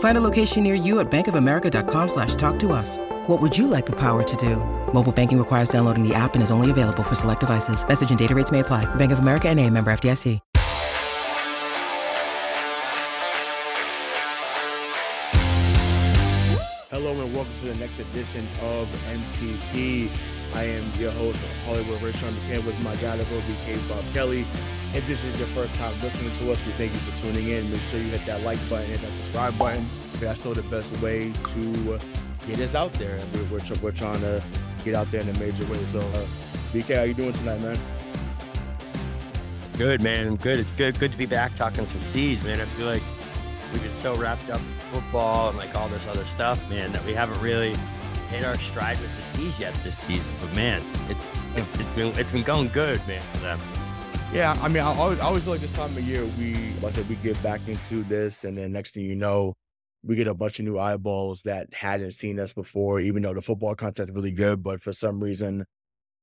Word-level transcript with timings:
Find 0.00 0.16
a 0.16 0.22
location 0.22 0.62
near 0.62 0.74
you 0.74 0.98
at 1.00 1.10
bankofamerica.com 1.10 2.08
slash 2.08 2.34
talk 2.34 2.58
to 2.60 2.72
us. 2.72 2.98
What 3.26 3.40
would 3.40 3.56
you 3.56 3.66
like 3.66 3.86
the 3.86 3.96
power 3.96 4.22
to 4.22 4.36
do? 4.36 4.56
Mobile 4.92 5.12
banking 5.12 5.38
requires 5.38 5.68
downloading 5.68 6.06
the 6.06 6.14
app 6.14 6.34
and 6.34 6.42
is 6.42 6.50
only 6.50 6.70
available 6.70 7.02
for 7.02 7.14
select 7.14 7.40
devices. 7.40 7.86
Message 7.86 8.10
and 8.10 8.18
data 8.18 8.34
rates 8.34 8.50
may 8.50 8.60
apply. 8.60 8.86
Bank 8.96 9.12
of 9.12 9.20
America 9.20 9.48
and 9.48 9.58
a 9.58 9.70
member 9.70 9.90
FDIC. 9.90 10.40
Hello 16.90 17.12
and 17.22 17.34
welcome 17.34 17.52
to 17.60 17.66
the 17.66 17.74
next 17.76 17.98
edition 17.98 18.46
of 18.62 18.88
MTP. 19.08 20.10
I 20.54 20.64
am 20.64 20.84
your 20.98 21.12
host, 21.12 21.38
Hollywood 21.64 21.98
Rayshon 22.00 22.32
McCann, 22.32 22.64
with 22.66 22.82
my 22.82 22.96
guy, 22.96 23.16
the 23.16 23.24
BK 23.24 23.88
Bob 23.88 24.04
Kelly. 24.12 24.44
If 24.92 25.06
this 25.06 25.22
is 25.22 25.38
your 25.38 25.46
first 25.48 25.72
time 25.76 25.94
listening 26.02 26.34
to 26.38 26.50
us, 26.50 26.58
we 26.66 26.72
thank 26.72 26.92
you 26.92 26.98
for 26.98 27.22
tuning 27.22 27.48
in. 27.48 27.70
Make 27.70 27.80
sure 27.90 28.00
you 28.00 28.06
hit 28.06 28.26
that 28.26 28.42
like 28.42 28.58
button, 28.68 28.90
hit 28.90 29.00
that 29.02 29.12
subscribe 29.12 29.56
button. 29.56 29.86
That's 30.14 30.40
still 30.40 30.52
the 30.52 30.62
best 30.62 30.94
way 31.00 31.32
to 31.32 32.00
get 32.48 32.58
us 32.58 32.74
out 32.74 32.92
there. 32.94 33.20
We're, 33.34 33.44
we're, 33.44 33.76
we're 33.80 33.92
trying 33.92 34.20
to 34.20 34.42
get 34.84 34.96
out 34.96 35.08
there 35.12 35.20
in 35.20 35.28
a 35.28 35.38
major 35.38 35.64
way. 35.66 35.78
So, 35.84 36.00
uh, 36.00 36.26
BK, 36.72 36.96
how 36.96 37.02
you 37.04 37.14
doing 37.14 37.32
tonight, 37.34 37.60
man? 37.60 37.78
Good, 39.78 40.00
man. 40.00 40.34
Good. 40.34 40.58
It's 40.58 40.72
good. 40.72 40.98
Good 40.98 41.12
to 41.12 41.18
be 41.18 41.26
back 41.26 41.54
talking 41.54 41.86
some 41.86 42.00
C's, 42.00 42.42
man. 42.42 42.60
I 42.60 42.64
feel 42.64 42.86
like 42.86 43.02
we've 43.72 43.82
been 43.84 43.92
so 43.92 44.16
wrapped 44.16 44.50
up 44.50 44.58
in 44.58 45.00
football 45.00 45.50
and 45.50 45.56
like 45.56 45.76
all 45.76 45.88
this 45.88 46.08
other 46.08 46.24
stuff, 46.24 46.68
man, 46.68 46.90
that 46.90 47.04
we 47.04 47.14
haven't 47.14 47.40
really 47.40 47.76
hit 48.28 48.44
our 48.44 48.58
stride 48.58 48.98
with 48.98 49.16
the 49.16 49.22
C's 49.22 49.60
yet 49.60 49.72
this 49.84 49.96
season. 49.96 50.34
But 50.40 50.52
man, 50.56 50.82
it's 51.08 51.28
it's, 51.54 51.72
it's 51.78 51.92
been 51.92 52.08
it's 52.18 52.32
been 52.32 52.42
going 52.42 52.68
good, 52.68 53.00
man, 53.06 53.22
for 53.34 53.40
them. 53.40 53.60
Yeah, 54.32 54.56
I 54.62 54.68
mean, 54.68 54.84
I 54.84 54.94
always, 54.94 55.18
I 55.18 55.24
always 55.24 55.42
feel 55.42 55.54
like 55.54 55.60
this 55.60 55.72
time 55.72 55.96
of 55.96 56.04
year, 56.04 56.24
we, 56.38 56.54
like 56.80 56.92
I 56.92 56.96
said, 56.96 57.08
we 57.08 57.16
get 57.16 57.42
back 57.42 57.60
into 57.66 58.04
this, 58.04 58.44
and 58.44 58.56
then 58.56 58.70
next 58.70 58.94
thing 58.94 59.04
you 59.04 59.16
know, 59.16 59.54
we 60.04 60.14
get 60.14 60.28
a 60.28 60.34
bunch 60.34 60.60
of 60.60 60.66
new 60.66 60.78
eyeballs 60.78 61.42
that 61.42 61.66
hadn't 61.74 62.12
seen 62.12 62.38
us 62.38 62.52
before, 62.52 63.00
even 63.00 63.24
though 63.24 63.34
the 63.34 63.42
football 63.42 63.74
content's 63.74 64.12
really 64.12 64.30
good. 64.30 64.62
But 64.62 64.80
for 64.80 64.92
some 64.92 65.18
reason, 65.20 65.64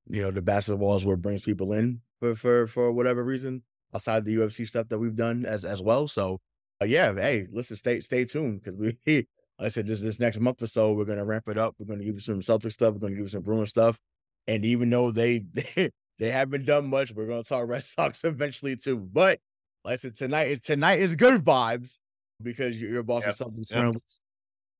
you 0.08 0.22
know, 0.22 0.32
the 0.32 0.42
basketball 0.42 0.96
is 0.96 1.06
what 1.06 1.22
brings 1.22 1.42
people 1.42 1.74
in 1.74 2.00
for 2.22 2.34
for 2.34 2.66
for 2.68 2.94
whatever 2.94 3.26
reason, 3.26 3.62
outside 3.94 4.24
the 4.24 4.38
UFC 4.38 4.66
stuff 4.66 4.88
that 4.88 5.00
we've 5.00 5.16
done 5.16 5.46
as 5.46 5.66
as 5.66 5.82
well. 5.82 6.08
So, 6.08 6.40
uh, 6.82 6.86
yeah, 6.86 7.14
hey, 7.14 7.48
listen, 7.52 7.76
stay 7.76 8.00
stay 8.00 8.24
tuned 8.24 8.64
because 8.64 8.80
we, 8.80 8.98
like 9.60 9.66
I 9.66 9.68
said, 9.68 9.86
this 9.86 10.00
this 10.00 10.20
next 10.20 10.40
month 10.40 10.62
or 10.62 10.68
so, 10.68 10.94
we're 10.94 11.04
gonna 11.04 11.26
ramp 11.26 11.50
it 11.50 11.58
up. 11.58 11.76
We're 11.78 11.94
gonna 11.94 12.06
give 12.06 12.16
you 12.16 12.22
some 12.22 12.42
Celtic 12.42 12.72
stuff. 12.72 12.94
We're 12.94 13.02
gonna 13.02 13.16
give 13.16 13.24
you 13.24 13.28
some 13.28 13.44
Bruin 13.44 13.66
stuff. 13.66 14.00
And 14.48 14.64
even 14.64 14.90
though 14.90 15.12
they 15.12 15.40
they, 15.54 15.92
they 16.20 16.32
haven't 16.32 16.66
done 16.66 16.88
much, 16.88 17.14
we're 17.14 17.28
gonna 17.28 17.44
talk 17.44 17.68
Red 17.68 17.84
Sox 17.84 18.24
eventually 18.24 18.76
too. 18.76 18.98
But 18.98 19.40
like 19.84 19.94
I 19.94 19.98
said, 19.98 20.16
tonight 20.16 20.62
tonight 20.64 21.00
is 21.00 21.16
good 21.16 21.44
vibes 21.44 22.00
because 22.42 22.80
your, 22.80 22.92
your 22.92 23.04
Boston 23.04 23.34
Yep, 23.38 23.48
Celtics 23.48 23.72
yep. 23.72 23.80
currently, 23.80 24.02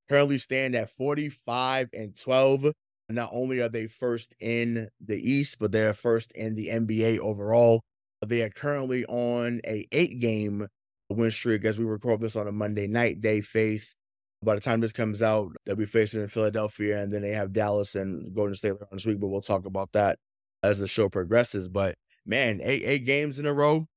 currently 0.10 0.38
stand 0.38 0.76
at 0.76 0.90
45 0.90 1.90
and 1.94 2.16
12. 2.16 2.72
Not 3.10 3.30
only 3.32 3.62
are 3.62 3.70
they 3.70 3.88
first 3.88 4.36
in 4.42 4.90
the 5.06 5.18
East, 5.18 5.58
but 5.60 5.72
they're 5.72 5.94
first 5.94 6.34
in 6.34 6.56
the 6.56 6.68
NBA 6.68 7.20
overall. 7.20 7.82
They 8.26 8.42
are 8.42 8.50
currently 8.50 9.06
on 9.06 9.62
a 9.66 9.88
eight 9.92 10.20
game 10.20 10.68
win 11.10 11.32
streak 11.32 11.64
as 11.64 11.78
we 11.78 11.86
record 11.86 12.20
this 12.20 12.36
on 12.36 12.48
a 12.48 12.52
Monday 12.52 12.88
night. 12.88 13.22
They 13.22 13.40
face 13.42 13.96
by 14.44 14.56
the 14.56 14.62
time 14.62 14.80
this 14.82 14.92
comes 14.92 15.22
out, 15.22 15.56
they'll 15.66 15.76
be 15.76 15.86
facing 15.86 16.22
in 16.22 16.28
Philadelphia, 16.28 17.02
and 17.02 17.12
then 17.12 17.22
they 17.22 17.32
have 17.32 17.54
Dallas 17.54 17.96
and 17.96 18.34
Golden 18.36 18.56
State 18.56 18.74
later 18.74 18.88
on 18.92 18.98
this 18.98 19.06
week. 19.06 19.20
But 19.20 19.28
we'll 19.28 19.42
talk 19.42 19.66
about 19.66 19.92
that 19.94 20.20
as 20.64 20.80
the 20.80 20.88
show 20.88 21.10
progresses. 21.10 21.68
But 21.68 21.96
man, 22.26 22.60
eight 22.64 22.84
eight 22.86 23.06
games 23.06 23.40
in 23.40 23.46
a 23.46 23.54
row. 23.54 23.88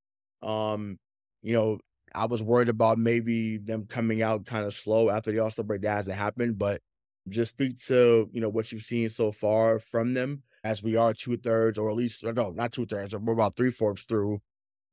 Um, 0.43 0.99
you 1.43 1.53
know, 1.53 1.79
I 2.15 2.27
was 2.27 2.43
worried 2.43 2.69
about 2.69 2.99
maybe 2.99 3.59
them 3.59 3.87
coming 3.87 4.23
out 4.23 4.47
kind 4.47 4.67
of 4.67 4.75
slow 4.75 5.11
after 5.11 5.33
the 5.33 5.39
All 5.41 5.51
Star 5.51 5.65
break. 5.65 5.83
That 5.83 5.97
hasn't 5.97 6.17
happened, 6.17 6.59
but 6.59 6.81
just 7.29 7.53
speak 7.53 7.79
to 7.79 8.29
you 8.33 8.41
know 8.41 8.49
what 8.49 8.73
you've 8.73 8.83
seen 8.83 9.09
so 9.09 9.33
far 9.33 9.79
from 9.79 10.15
them 10.15 10.43
as 10.65 10.83
we 10.83 10.97
are 10.97 11.13
two 11.13 11.37
thirds, 11.37 11.79
or 11.79 11.89
at 11.89 11.97
least 11.97 12.25
no, 12.25 12.51
not 12.51 12.73
two 12.73 12.87
thirds, 12.87 13.15
we're 13.15 13.33
about 13.33 13.57
three 13.57 13.71
fourths 13.71 14.03
through 14.03 14.41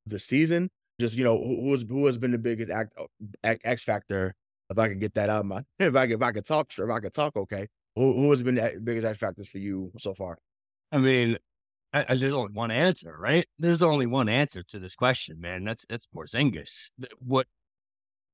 the 0.06 0.18
season. 0.18 0.70
Just 1.00 1.16
you 1.16 1.24
know, 1.24 1.38
who, 1.38 1.72
has 1.72 1.84
who 1.88 2.06
has 2.06 2.18
been 2.18 2.32
the 2.32 2.38
biggest 2.38 2.70
act, 2.70 2.92
X 3.44 3.60
X 3.64 3.84
factor? 3.84 4.34
If 4.70 4.78
I 4.78 4.88
could 4.88 5.00
get 5.00 5.14
that 5.14 5.30
out, 5.30 5.40
of 5.40 5.46
my 5.46 5.62
if 5.78 5.94
I 5.94 6.06
could, 6.06 6.16
if 6.16 6.22
I 6.22 6.32
could 6.32 6.44
talk, 6.44 6.70
if 6.76 6.90
I 6.90 7.00
could 7.00 7.14
talk, 7.14 7.36
okay. 7.36 7.68
Who 7.96 8.14
who 8.14 8.30
has 8.30 8.42
been 8.42 8.56
the 8.56 8.80
biggest 8.82 9.06
X 9.06 9.18
factors 9.18 9.48
for 9.48 9.58
you 9.58 9.92
so 9.98 10.14
far? 10.14 10.38
I 10.92 10.98
mean, 10.98 11.36
I, 11.92 12.04
I- 12.08 12.14
there's 12.16 12.34
only 12.34 12.52
one 12.52 12.70
answer, 12.70 13.16
right? 13.18 13.46
There's 13.58 13.82
only 13.82 14.06
one 14.06 14.28
answer 14.28 14.62
to 14.64 14.78
this 14.78 14.94
question, 14.94 15.40
man. 15.40 15.64
That's 15.64 15.84
that's 15.88 16.06
Porzingis. 16.06 16.90
What 17.20 17.46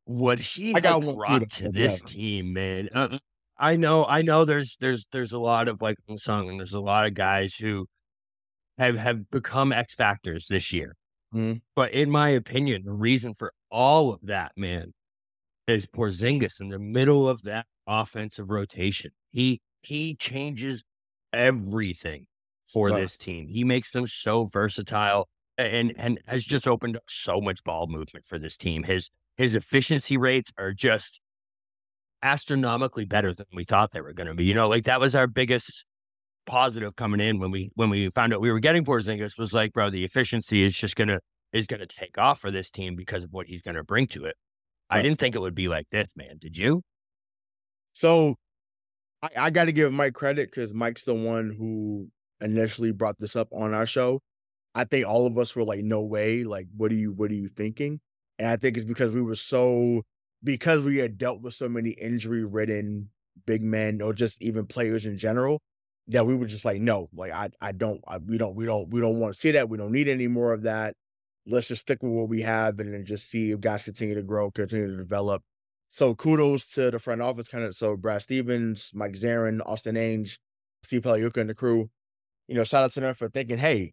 what 0.05 0.39
he 0.39 0.75
I 0.75 0.81
got 0.81 1.03
brought 1.03 1.51
to 1.53 1.69
this 1.71 2.03
yeah. 2.03 2.11
team, 2.13 2.53
man. 2.53 2.89
Uh, 2.95 3.19
I 3.59 3.77
know, 3.77 4.05
I 4.07 4.23
know. 4.23 4.45
There's 4.45 4.77
there's 4.81 5.07
there's 5.13 5.33
a 5.33 5.39
lot 5.39 5.69
of 5.69 5.81
like 5.83 5.97
and 6.09 6.19
there's 6.61 6.75
a 6.75 6.81
lot 6.81 7.07
of 7.07 7.15
guys 7.15 7.57
who 7.57 7.87
have 8.79 8.97
have 8.99 9.31
become 9.31 9.73
X 9.73 9.95
factors 9.95 10.49
this 10.49 10.73
year. 10.73 10.97
Mhm. 11.35 11.63
But 11.77 11.93
in 11.93 12.11
my 12.11 12.31
opinion, 12.31 12.85
the 12.85 12.93
reason 12.95 13.35
for 13.35 13.53
all 13.71 14.13
of 14.13 14.21
that, 14.27 14.53
man, 14.57 14.93
is 15.69 15.87
Porzingis 15.87 16.61
in 16.61 16.69
the 16.69 16.79
middle 16.79 17.29
of 17.29 17.43
that 17.45 17.67
offensive 17.87 18.51
rotation. 18.51 19.13
He 19.31 19.61
he 19.83 20.17
changes 20.17 20.85
everything 21.33 22.27
for 22.67 22.91
Right. 22.91 23.01
this 23.01 23.17
team. 23.17 23.49
He 23.49 23.65
makes 23.65 23.93
them 23.93 24.07
so 24.07 24.45
versatile 24.45 25.29
and 25.59 25.93
and 25.99 26.19
has 26.27 26.45
just 26.45 26.67
opened 26.67 26.97
up 26.97 27.05
so 27.09 27.41
much 27.41 27.63
ball 27.65 27.87
movement 27.87 28.25
for 28.25 28.39
this 28.39 28.57
team. 28.57 28.83
His 28.85 29.11
his 29.37 29.55
efficiency 29.55 30.17
rates 30.17 30.53
are 30.59 30.73
just 30.73 31.21
astronomically 32.23 33.05
better 33.05 33.35
than 33.35 33.47
we 33.53 33.65
thought 33.65 33.93
they 33.93 34.01
were 34.01 34.13
going 34.15 34.27
to 34.29 34.35
be. 34.35 34.45
You 34.45 34.55
know, 34.55 34.69
like 34.69 34.85
that 34.85 35.01
was 35.01 35.15
our 35.15 35.27
biggest 35.27 35.85
positive 36.47 36.95
coming 36.97 37.21
in 37.21 37.39
when 37.39 37.51
we 37.51 37.71
when 37.75 37.91
we 37.91 38.09
found 38.11 38.35
out 38.35 38.41
we 38.41 38.53
were 38.53 38.61
getting 38.61 38.85
Porzingis 38.85 39.39
was 39.39 39.53
like, 39.53 39.73
bro, 39.73 39.91
the 39.91 40.05
efficiency 40.05 40.63
is 40.63 40.77
just 40.77 40.97
gonna 40.97 41.21
is 41.53 41.67
gonna 41.67 41.87
take 41.87 42.19
off 42.19 42.41
for 42.41 42.51
this 42.51 42.71
team 42.71 42.97
because 42.97 43.25
of 43.25 43.33
what 43.33 43.47
he's 43.47 43.63
gonna 43.63 43.85
bring 43.85 44.07
to 44.09 44.25
it. 44.25 44.37
I 44.91 45.03
didn't 45.03 45.19
think 45.19 45.35
it 45.35 45.41
would 45.41 45.55
be 45.55 45.69
like 45.69 45.89
this, 45.91 46.09
man. 46.15 46.37
Did 46.39 46.57
you? 46.57 46.83
So 47.95 48.37
I, 49.23 49.31
I 49.37 49.51
got 49.51 49.65
to 49.65 49.73
give 49.73 49.93
Mike 49.93 50.15
credit 50.15 50.51
because 50.51 50.75
Mike's 50.75 51.05
the 51.05 51.15
one 51.15 51.51
who 51.51 52.09
initially 52.41 52.93
brought 52.93 53.19
this 53.19 53.37
up 53.37 53.49
on 53.53 53.75
our 53.75 53.87
show. 53.87 54.21
I 54.75 54.85
think 54.85 55.07
all 55.07 55.27
of 55.27 55.39
us 55.39 55.55
were 55.55 55.65
like, 55.65 55.85
"No 55.85 56.03
way! 56.03 56.45
Like, 56.45 56.67
what 56.77 56.91
are 56.93 56.97
you? 56.97 57.13
What 57.13 57.31
are 57.31 57.35
you 57.35 57.49
thinking?" 57.49 58.01
And 58.39 58.49
I 58.49 58.57
think 58.57 58.77
it's 58.77 58.85
because 58.85 59.15
we 59.15 59.23
were 59.23 59.37
so 59.37 60.03
because 60.43 60.83
we 60.83 60.99
had 60.99 61.19
dealt 61.19 61.41
with 61.41 61.55
so 61.55 61.69
many 61.69 61.91
injury-ridden 61.91 63.09
big 63.47 63.63
men 63.63 64.03
or 64.03 64.13
just 64.13 64.43
even 64.43 64.67
players 64.67 65.07
in 65.07 65.17
general 65.19 65.63
that 66.09 66.27
we 66.27 66.35
were 66.35 66.47
just 66.47 66.65
like, 66.65 66.81
"No, 66.81 67.09
like 67.15 67.33
I, 67.33 67.51
I 67.61 67.73
don't, 67.73 68.01
I, 68.07 68.19
we 68.19 68.37
don't, 68.39 68.55
we 68.55 68.67
don't, 68.67 68.91
we 68.91 69.01
don't 69.01 69.21
want 69.21 69.35
to 69.35 69.41
see 69.41 69.53
that. 69.53 69.69
We 69.69 69.79
don't 69.79 69.93
need 69.93 70.09
any 70.09 70.29
more 70.29 70.53
of 70.53 70.63
that. 70.63 70.95
Let's 71.47 71.69
just 71.69 71.83
stick 71.83 72.03
with 72.03 72.13
what 72.13 72.29
we 72.29 72.43
have 72.43 72.79
and 72.81 72.93
then 72.93 73.05
just 73.05 73.31
see 73.31 73.53
if 73.53 73.61
guys 73.61 73.85
continue 73.85 74.15
to 74.15 74.23
grow, 74.23 74.51
continue 74.51 74.89
to 74.89 74.97
develop." 74.97 75.43
So 75.89 76.15
kudos 76.15 76.67
to 76.75 76.91
the 76.91 76.99
front 76.99 77.23
office, 77.23 77.49
kind 77.49 77.65
of 77.65 77.75
so 77.77 77.97
Brad 77.97 78.23
Stevens, 78.23 78.91
Mike 78.95 79.13
Zarren, 79.13 79.61
Austin 79.65 79.95
Ainge, 79.95 80.39
Steve 80.83 81.03
Peliuka, 81.03 81.37
and 81.37 81.51
the 81.51 81.55
crew. 81.55 81.89
You 82.49 82.55
know, 82.57 82.65
shout 82.65 82.85
out 82.85 82.93
to 82.93 83.01
them 83.01 83.15
for 83.15 83.29
thinking, 83.29 83.59
hey, 83.59 83.93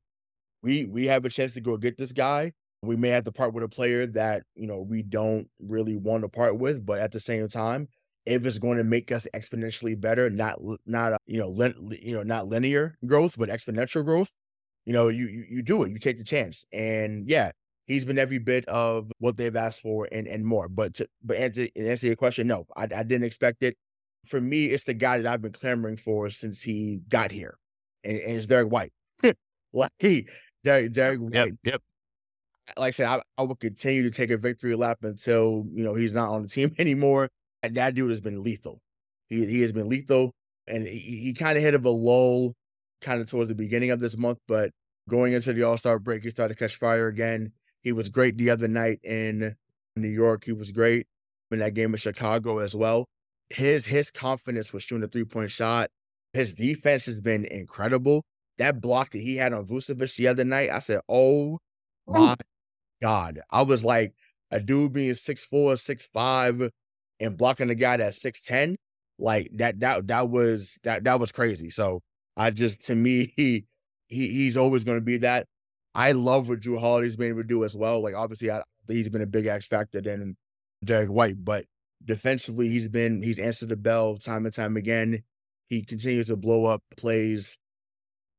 we 0.63 0.86
we 0.86 1.07
have 1.07 1.25
a 1.25 1.30
chance 1.30 1.53
to 1.56 1.62
go 1.62 1.77
get 1.77 1.98
this 1.98 2.12
guy. 2.13 2.53
We 2.83 2.95
may 2.95 3.09
have 3.09 3.25
to 3.25 3.31
part 3.31 3.53
with 3.53 3.63
a 3.63 3.69
player 3.69 4.06
that 4.07 4.44
you 4.56 4.68
know 4.68 4.81
we 4.81 5.03
don't 5.03 5.48
really 5.59 5.98
want 5.98 6.24
to 6.24 6.30
part 6.30 6.59
with, 6.59 6.86
but 6.86 7.00
at 7.00 7.12
the 7.12 7.19
same 7.19 7.48
time, 7.48 7.88
if 8.25 8.45
it's 8.45 8.59
going 8.59 8.77
to 8.77 8.83
make 8.83 9.12
us 9.12 9.27
exponentially 9.36 10.00
better, 10.00 10.30
not 10.30 10.59
not 10.86 11.19
you 11.27 11.39
know 11.39 11.50
lin- 11.50 11.98
you 12.01 12.13
know 12.15 12.24
not 12.24 12.48
linear 12.48 12.98
growth, 13.06 13.38
but 13.38 13.50
exponential 13.50 14.03
growth, 14.06 14.33
you 14.86 14.94
know, 14.94 15.09
you, 15.09 15.27
you 15.27 15.45
you 15.50 15.62
do 15.62 15.83
it. 15.83 15.92
You 15.92 16.00
take 16.00 16.18
the 16.18 16.24
chance. 16.24 16.65
And 16.74 17.27
yeah, 17.30 17.51
he's 17.88 18.06
been 18.06 18.19
every 18.19 18.39
bit 18.39 18.65
of 18.68 19.12
what 19.19 19.38
they've 19.38 19.56
asked 19.56 19.81
for 19.81 20.07
and 20.12 20.27
and 20.27 20.45
more. 20.45 20.68
But 20.69 20.95
to 20.95 21.07
but 21.24 21.38
answer 21.38 21.68
answer 21.75 22.07
your 22.07 22.15
question, 22.15 22.47
no, 22.47 22.65
I, 22.75 22.83
I 22.83 23.04
didn't 23.04 23.24
expect 23.25 23.63
it. 23.63 23.75
For 24.27 24.42
me, 24.42 24.65
it's 24.65 24.83
the 24.86 24.94
guy 24.94 25.18
that 25.19 25.31
I've 25.31 25.42
been 25.42 25.51
clamoring 25.51 25.97
for 25.97 26.30
since 26.30 26.62
he 26.63 27.01
got 27.09 27.31
here, 27.31 27.57
and, 28.03 28.18
and 28.18 28.38
it's 28.38 28.48
Derrick 28.48 28.71
White. 28.71 28.92
like 29.74 29.92
he 30.00 30.27
Derrick 30.63 30.92
Derrick 30.92 31.19
White. 31.19 31.33
Yep, 31.33 31.50
yep. 31.63 31.81
Like 32.77 32.88
I 32.88 32.92
said, 32.92 33.07
I, 33.07 33.21
I 33.38 33.44
will 33.44 33.56
continue 33.56 34.03
to 34.03 34.12
take 34.12 34.31
a 34.31 34.38
victory 34.38 34.75
lap 34.75 35.00
until 35.03 35.65
you 35.71 35.83
know 35.83 35.94
he's 35.94 36.13
not 36.13 36.30
on 36.30 36.44
the 36.44 36.48
team 36.48 36.74
anymore. 36.80 37.30
And 37.63 37.75
that 37.75 37.94
dude 37.94 38.09
has 38.09 38.21
been 38.21 38.44
lethal. 38.44 38.81
He 39.27 39.45
he 39.45 39.62
has 39.62 39.71
been 39.71 39.89
lethal, 39.89 40.33
and 40.68 40.88
he, 40.88 41.00
he 41.00 41.33
kind 41.33 41.57
of 41.57 41.63
hit 41.63 41.74
of 41.74 41.86
a 41.86 41.89
lull, 41.89 42.53
kind 43.01 43.21
of 43.21 43.30
towards 43.30 43.50
the 43.50 43.56
beginning 43.56 43.92
of 43.92 44.00
this 44.00 44.18
month, 44.18 44.39
but 44.47 44.71
going 45.09 45.33
into 45.33 45.54
the 45.54 45.63
All 45.63 45.77
Star 45.77 46.00
break, 46.00 46.24
he 46.24 46.30
started 46.30 46.56
to 46.56 46.59
catch 46.59 46.77
fire 46.77 47.07
again. 47.07 47.51
He 47.81 47.92
was 47.92 48.09
great 48.09 48.38
the 48.38 48.50
other 48.50 48.68
night 48.68 49.00
in 49.04 49.56
New 49.95 50.07
York. 50.07 50.45
He 50.45 50.51
was 50.51 50.71
great 50.71 51.07
in 51.51 51.59
that 51.59 51.74
game 51.74 51.94
in 51.94 51.97
Chicago 51.97 52.59
as 52.59 52.75
well. 52.75 53.07
His 53.50 53.86
his 53.86 54.12
confidence 54.12 54.71
was 54.71 54.83
shooting 54.83 55.04
a 55.04 55.07
three 55.07 55.25
point 55.25 55.51
shot. 55.51 55.89
His 56.33 56.54
defense 56.54 57.06
has 57.06 57.22
been 57.22 57.45
incredible. 57.45 58.24
That 58.57 58.80
block 58.81 59.12
that 59.12 59.19
he 59.19 59.36
had 59.36 59.54
on 59.54 59.66
Vucevic 59.66 60.16
the 60.16 60.28
other 60.28 60.44
night, 60.45 60.69
I 60.69 60.80
said, 60.80 61.01
oh, 61.10 61.60
"Oh 62.07 62.13
my 62.13 62.36
god!" 63.01 63.42
I 63.50 63.63
was 63.63 63.83
like, 63.83 64.13
a 64.51 64.60
dude 64.60 64.94
being 64.94 65.16
six 65.16 65.44
four, 65.45 65.78
six 65.78 66.07
five, 66.13 66.69
and 67.19 67.38
blocking 67.38 67.69
a 67.69 67.75
guy 67.75 67.98
that's 67.98 68.22
six 68.22 68.42
ten, 68.42 68.75
like 69.18 69.50
that. 69.56 69.80
That 69.80 70.07
that 70.07 70.30
was 70.30 70.78
that 70.83 71.04
that 71.06 71.19
was 71.19 71.31
crazy. 71.31 71.69
So 71.69 72.01
I 72.38 72.51
just 72.51 72.81
to 72.88 72.95
me, 72.95 73.33
he 73.36 73.66
he 74.07 74.28
he's 74.28 74.57
always 74.57 74.83
going 74.83 74.98
to 74.98 75.06
be 75.06 75.18
that. 75.18 75.48
I 75.95 76.12
love 76.13 76.48
what 76.48 76.62
Jrue 76.62 76.80
Holiday's 76.80 77.16
been 77.16 77.30
able 77.30 77.42
to 77.42 77.48
do 77.48 77.63
as 77.63 77.75
well. 77.75 78.01
Like 78.01 78.16
obviously, 78.16 78.51
I, 78.51 78.62
he's 78.88 79.10
been 79.10 79.22
a 79.22 79.28
big 79.28 79.48
X 79.48 79.68
factor 79.68 80.01
than 80.01 80.36
Derrick 80.83 81.10
White, 81.10 81.44
but 81.44 81.66
defensively, 82.04 82.69
he's 82.69 82.89
been 82.89 83.22
he's 83.22 83.39
answered 83.39 83.69
the 83.69 83.78
bell 83.78 84.18
time 84.18 84.45
and 84.45 84.54
time 84.54 84.78
again. 84.78 85.24
He 85.71 85.83
continues 85.83 86.27
to 86.27 86.35
blow 86.35 86.65
up 86.65 86.83
plays 86.97 87.57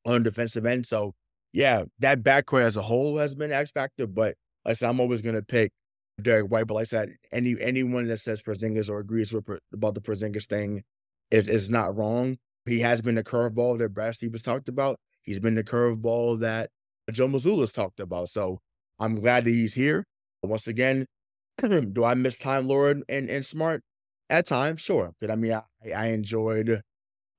on 0.04 0.22
defensive 0.22 0.66
end. 0.66 0.86
So 0.86 1.14
yeah, 1.54 1.84
that 2.00 2.22
backcourt 2.22 2.62
as 2.62 2.76
a 2.76 2.82
whole 2.82 3.16
has 3.16 3.34
been 3.34 3.50
X 3.50 3.70
factor. 3.70 4.06
But 4.06 4.34
like 4.66 4.72
I 4.72 4.74
said, 4.74 4.90
I'm 4.90 5.00
always 5.00 5.22
going 5.22 5.36
to 5.36 5.42
pick 5.42 5.72
Derrick 6.20 6.50
White. 6.50 6.66
But 6.66 6.74
like 6.74 6.82
I 6.82 6.84
said, 6.84 7.14
any 7.32 7.56
anyone 7.58 8.06
that 8.08 8.20
says 8.20 8.42
Porzingis 8.42 8.90
or 8.90 8.98
agrees 8.98 9.32
with 9.32 9.48
about 9.72 9.94
the 9.94 10.02
Porzingis 10.02 10.46
thing 10.46 10.82
is 11.30 11.48
is 11.48 11.70
not 11.70 11.96
wrong. 11.96 12.36
He 12.66 12.80
has 12.80 13.00
been 13.00 13.14
the 13.14 13.24
curveball 13.24 13.78
that 13.78 13.94
Brad 13.94 14.14
Stevens 14.14 14.42
talked 14.42 14.68
about. 14.68 14.98
He's 15.22 15.40
been 15.40 15.54
the 15.54 15.64
curveball 15.64 16.40
that 16.40 16.68
Joe 17.12 17.28
Mazzulla's 17.28 17.72
talked 17.72 17.98
about. 17.98 18.28
So 18.28 18.60
I'm 19.00 19.18
glad 19.20 19.46
that 19.46 19.52
he's 19.52 19.72
here. 19.72 20.04
Once 20.42 20.66
again, 20.66 21.06
do 21.62 22.04
I 22.04 22.12
miss 22.12 22.38
Time 22.38 22.68
Lord 22.68 23.02
and, 23.08 23.30
and 23.30 23.42
Smart? 23.42 23.82
At 24.28 24.46
times, 24.46 24.82
sure. 24.82 25.12
But 25.18 25.30
I 25.30 25.36
mean, 25.36 25.52
I, 25.54 25.92
I 25.92 26.06
enjoyed 26.08 26.82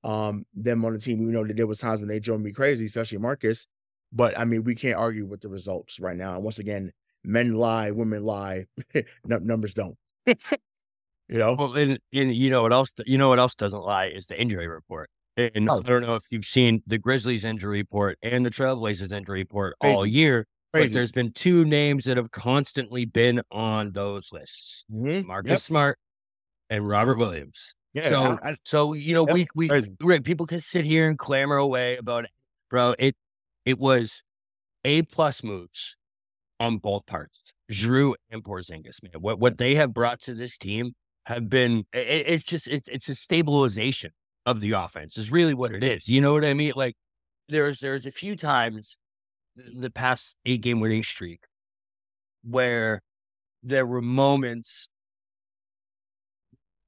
um, 0.04 0.44
them 0.54 0.84
on 0.84 0.92
the 0.92 0.98
team. 0.98 1.24
We 1.24 1.32
know 1.32 1.44
that 1.44 1.56
there 1.56 1.66
was 1.66 1.80
times 1.80 2.00
when 2.00 2.08
they 2.08 2.20
drove 2.20 2.40
me 2.40 2.52
crazy, 2.52 2.84
especially 2.84 3.18
Marcus. 3.18 3.66
But 4.12 4.38
I 4.38 4.44
mean, 4.44 4.62
we 4.62 4.74
can't 4.74 4.96
argue 4.96 5.26
with 5.26 5.40
the 5.40 5.48
results 5.48 5.98
right 5.98 6.16
now. 6.16 6.34
And 6.34 6.44
once 6.44 6.58
again, 6.58 6.92
men 7.24 7.54
lie, 7.54 7.90
women 7.90 8.22
lie, 8.22 8.66
numbers 9.24 9.74
don't. 9.74 9.96
you 10.26 10.36
know. 11.30 11.54
Well, 11.54 11.74
and, 11.74 11.98
and 12.12 12.34
you 12.34 12.50
know 12.50 12.62
what 12.62 12.72
else? 12.72 12.94
You 13.06 13.18
know 13.18 13.30
what 13.30 13.40
else 13.40 13.54
doesn't 13.54 13.82
lie 13.82 14.06
is 14.06 14.26
the 14.26 14.40
injury 14.40 14.68
report. 14.68 15.10
And 15.36 15.68
oh. 15.68 15.78
I 15.78 15.82
don't 15.82 16.02
know 16.02 16.14
if 16.14 16.26
you've 16.30 16.44
seen 16.44 16.82
the 16.86 16.98
Grizzlies 16.98 17.44
injury 17.44 17.78
report 17.78 18.18
and 18.22 18.46
the 18.46 18.50
Trailblazers 18.50 19.12
injury 19.12 19.40
report 19.40 19.74
Crazy. 19.80 19.96
all 19.96 20.06
year, 20.06 20.46
Crazy. 20.72 20.86
but 20.86 20.94
there's 20.94 21.10
been 21.10 21.32
two 21.32 21.64
names 21.64 22.04
that 22.04 22.16
have 22.16 22.30
constantly 22.30 23.04
been 23.04 23.42
on 23.50 23.92
those 23.92 24.30
lists: 24.32 24.84
mm-hmm. 24.92 25.26
Marcus 25.26 25.50
yep. 25.50 25.58
Smart 25.58 25.98
and 26.70 26.86
Robert 26.86 27.18
Williams. 27.18 27.74
Yeah, 27.94 28.02
so, 28.02 28.38
I, 28.42 28.50
I, 28.50 28.56
so 28.64 28.92
you 28.92 29.14
know, 29.14 29.22
we 29.24 29.46
we 29.54 29.68
Crazy. 29.68 30.20
people 30.24 30.46
can 30.46 30.58
sit 30.58 30.84
here 30.84 31.08
and 31.08 31.16
clamor 31.16 31.56
away 31.56 31.96
about 31.96 32.24
it, 32.24 32.30
bro. 32.68 32.94
It 32.98 33.14
it 33.64 33.78
was 33.78 34.22
a 34.84 35.02
plus 35.02 35.44
moves 35.44 35.96
on 36.58 36.78
both 36.78 37.06
parts, 37.06 37.54
Jrue 37.70 38.14
and 38.30 38.42
Porzingis. 38.42 39.02
Man, 39.02 39.12
what 39.20 39.38
what 39.38 39.58
they 39.58 39.76
have 39.76 39.94
brought 39.94 40.20
to 40.22 40.34
this 40.34 40.58
team 40.58 40.94
have 41.26 41.48
been 41.48 41.84
it, 41.92 42.26
it's 42.26 42.44
just 42.44 42.66
it's, 42.66 42.88
it's 42.88 43.08
a 43.08 43.14
stabilization 43.14 44.10
of 44.44 44.60
the 44.60 44.72
offense 44.72 45.16
is 45.16 45.30
really 45.30 45.54
what 45.54 45.72
it 45.72 45.84
is. 45.84 46.08
You 46.08 46.20
know 46.20 46.32
what 46.32 46.44
I 46.44 46.52
mean? 46.52 46.72
Like 46.74 46.96
there's 47.48 47.78
there's 47.78 48.06
a 48.06 48.12
few 48.12 48.34
times 48.34 48.98
the 49.56 49.90
past 49.90 50.36
eight 50.44 50.62
game 50.62 50.80
winning 50.80 51.04
streak 51.04 51.44
where 52.42 53.00
there 53.62 53.86
were 53.86 54.02
moments 54.02 54.88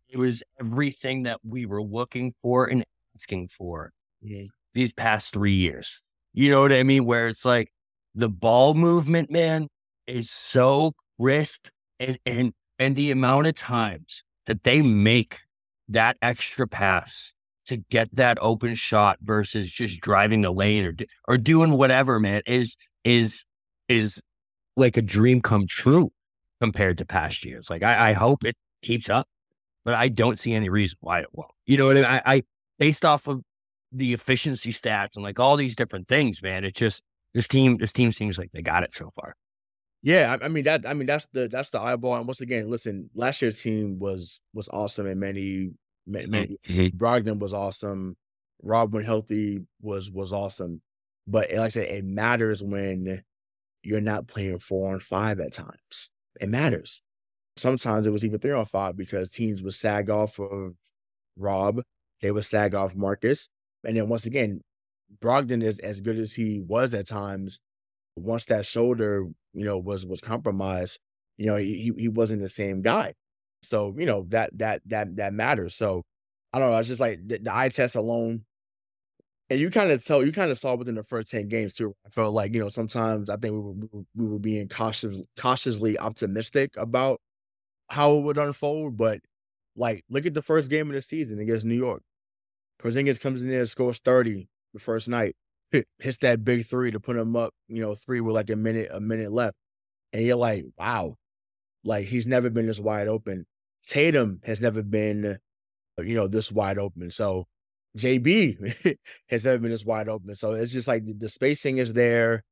it 0.09 0.19
was 0.19 0.43
everything 0.61 1.25
that 1.25 1.41
we 1.45 1.67
were 1.67 1.83
looking 1.83 2.35
for 2.41 2.67
and 2.67 2.85
asking 3.17 3.49
for 3.49 3.93
yeah. 4.21 4.45
these 4.75 4.93
past 4.93 5.33
three 5.33 5.55
years. 5.55 6.03
You 6.33 6.51
know 6.51 6.61
what 6.61 6.73
I 6.73 6.83
mean? 6.83 7.05
Where 7.05 7.29
it's 7.29 7.45
like 7.45 7.71
the 8.15 8.29
ball 8.29 8.75
movement, 8.75 9.31
man, 9.31 9.69
is 10.07 10.31
so 10.31 10.93
crisp 11.21 11.69
and 11.99 12.19
and 12.27 12.53
and 12.79 12.95
the 12.95 13.11
amount 13.11 13.47
of 13.47 13.55
times 13.55 14.23
that 14.47 14.65
they 14.65 14.83
make 14.83 15.41
that 15.89 16.17
extra 16.23 16.67
pass 16.67 17.35
to 17.67 17.79
get 17.91 18.15
that 18.15 18.39
open 18.41 18.75
shot 18.75 19.19
versus 19.23 19.71
just 19.71 20.01
driving 20.01 20.43
the 20.43 20.53
lane 20.53 20.85
or 20.85 20.95
or 21.27 21.39
doing 21.39 21.73
whatever, 21.73 22.21
man, 22.21 22.43
is 22.47 22.77
is 23.05 23.45
is 23.89 24.21
like 24.77 24.97
a 24.97 25.03
dream 25.03 25.41
come 25.41 25.67
true 25.67 26.11
compared 26.61 26.99
to 26.99 27.05
past 27.05 27.45
years. 27.45 27.71
Like 27.71 27.83
I, 27.83 28.11
I 28.11 28.13
hope 28.13 28.45
it 28.45 28.57
keeps 28.83 29.09
up, 29.09 29.27
but 29.87 29.95
I 29.95 30.09
don't 30.09 30.39
see 30.39 30.53
any 30.53 30.69
reason 30.69 30.99
why 31.01 31.21
it 31.21 31.29
won't. 31.33 31.51
You 31.65 31.79
know 31.79 31.87
what 31.87 31.97
I 31.97 32.01
mean? 32.01 32.05
I, 32.05 32.23
I 32.27 32.43
based 32.79 33.07
off 33.07 33.27
of 33.27 33.41
the 33.91 34.13
efficiency 34.13 34.71
stats 34.71 35.15
and 35.15 35.25
like 35.25 35.41
all 35.41 35.57
these 35.57 35.75
different 35.75 36.07
things, 36.07 36.43
man. 36.43 36.65
It's 36.65 36.79
just 36.79 37.03
this 37.33 37.49
team. 37.49 37.79
This 37.79 37.95
team 37.95 38.13
seems 38.13 38.37
like 38.37 38.53
they 38.53 38.61
got 38.61 38.83
it 38.83 38.93
so 38.93 39.11
far. 39.19 39.35
Yeah, 40.03 40.37
I, 40.39 40.45
I 40.45 40.49
mean 40.49 40.65
that. 40.65 40.87
I 40.87 40.93
mean 40.93 41.07
that's 41.07 41.27
the 41.33 41.49
that's 41.49 41.71
the 41.71 41.81
eyeball. 41.81 42.17
And 42.17 42.27
once 42.27 42.43
again, 42.43 42.69
listen, 42.69 43.09
last 43.15 43.41
year's 43.41 43.63
team 43.63 43.99
was 43.99 44.43
was 44.53 44.69
awesome 44.69 45.07
and 45.07 45.19
many 45.19 45.71
Maybe 46.07 46.57
mm-hmm. 46.69 46.97
Brogdon 46.97 47.39
was 47.39 47.53
awesome. 47.53 48.17
Rob 48.63 48.95
when 48.95 49.05
healthy 49.05 49.61
was 49.81 50.11
was 50.11 50.33
awesome. 50.33 50.81
But 51.27 51.51
like 51.51 51.59
I 51.59 51.69
said, 51.69 51.89
it 51.89 52.05
matters 52.05 52.63
when 52.63 53.23
you're 53.83 54.01
not 54.01 54.29
playing 54.29 54.61
four 54.61 54.93
on 54.93 55.01
five 55.01 55.41
at 55.41 55.53
times. 55.53 56.11
It 56.41 56.49
matters. 56.49 57.03
Sometimes 57.57 58.07
it 58.07 58.11
was 58.11 58.25
even 58.25 58.39
three 58.39 58.53
on 58.53 58.65
five 58.67 58.97
because 58.97 59.31
teams 59.31 59.63
would 59.63 59.75
sag 59.75 60.11
off 60.11 60.39
of 60.39 60.75
Rob. 61.37 61.83
They 62.21 62.31
would 62.31 62.45
sag 62.45 62.75
off 62.75 62.97
Marcus. 62.97 63.49
And 63.85 63.97
then 63.97 64.09
once 64.09 64.27
again, 64.27 64.61
Brogdon 65.21 65.63
is 65.63 65.79
as 65.81 66.01
good 66.01 66.19
as 66.19 66.35
he 66.35 66.61
was 66.61 66.95
at 66.95 67.07
times. 67.07 67.61
Once 68.17 68.47
that 68.47 68.67
shoulder, 68.67 69.27
you 69.53 69.65
know, 69.65 69.79
was 69.79 70.07
was 70.07 70.21
compromised, 70.21 70.99
you 71.39 71.47
know, 71.47 71.57
he 71.57 71.93
he 71.97 72.09
wasn't 72.09 72.43
the 72.43 72.49
same 72.49 72.83
guy. 72.83 73.15
So, 73.63 73.95
you 73.99 74.07
know, 74.07 74.27
that 74.31 74.51
that 74.59 74.83
that 74.87 75.17
that 75.17 75.35
matters. 75.35 75.75
So 75.75 76.03
I 76.53 76.59
don't 76.59 76.71
know. 76.71 76.79
It's 76.79 76.89
just 76.89 77.01
like 77.01 77.21
the, 77.27 77.39
the 77.39 77.55
eye 77.57 77.69
test 77.71 77.95
alone. 77.97 78.45
And 79.49 79.61
you 79.61 79.71
kind 79.71 79.91
of 79.93 80.05
tell 80.05 80.25
you 80.25 80.33
kind 80.33 80.51
of 80.51 80.59
saw 80.59 80.75
within 80.75 80.97
the 80.97 81.05
first 81.05 81.31
10 81.31 81.49
games 81.49 81.75
too. 81.75 81.95
I 82.05 82.11
felt 82.11 82.35
like, 82.35 82.53
you 82.53 82.61
know, 82.61 82.69
sometimes 82.69 83.31
I 83.31 83.37
think 83.37 83.53
we 83.55 83.61
were 83.61 84.05
we 84.17 84.27
were 84.27 84.39
being 84.41 84.69
cautious 84.69 85.23
cautiously 85.39 85.99
optimistic 85.99 86.77
about 86.77 87.21
how 87.89 88.15
it 88.17 88.23
would 88.23 88.39
unfold. 88.39 88.97
But 88.97 89.21
like 89.77 90.05
look 90.09 90.27
at 90.27 90.35
the 90.35 90.43
first 90.43 90.71
game 90.71 90.89
of 90.89 90.95
the 90.95 91.03
season 91.03 91.39
against 91.39 91.65
New 91.65 91.77
York. 91.77 92.03
Porzingis 92.83 93.21
comes 93.21 93.43
in 93.43 93.51
there, 93.51 93.61
and 93.61 93.69
scores 93.69 94.01
30 94.01 94.49
the 94.75 94.81
first 94.81 95.09
night, 95.09 95.35
hits 95.99 96.19
that 96.19 96.45
big 96.45 96.67
three 96.67 96.91
to 96.91 97.01
put 97.01 97.17
him 97.17 97.37
up, 97.37 97.55
you 97.69 97.81
know, 97.81 97.95
three 97.95 98.21
with 98.21 98.35
like 98.35 98.51
a 98.51 98.57
minute, 98.57 98.91
a 98.93 99.01
minute 99.01 99.33
left. 99.33 99.57
And 100.13 100.25
you're 100.25 100.37
like, 100.37 100.65
wow, 100.79 101.17
like 101.85 102.07
he's 102.07 102.27
never 102.27 102.51
been 102.51 102.67
this 102.67 102.79
wide 102.79 103.09
open. 103.09 103.47
Tatum 103.87 104.41
has 104.45 104.61
never 104.61 104.83
been, 104.83 105.39
you 105.99 106.15
know, 106.15 106.29
this 106.29 106.53
wide 106.53 106.79
open. 106.79 107.11
So 107.11 107.47
JB 107.97 108.97
has 109.29 109.45
never 109.45 109.59
been 109.59 109.71
this 109.71 109.85
wide 109.85 110.09
open. 110.09 110.35
So 110.35 110.53
it's 110.53 110.73
just 110.73 110.89
like 110.89 111.05
the, 111.05 111.15
the 111.15 111.29
spacing 111.29 111.79
is 111.79 111.95
there. 111.95 112.43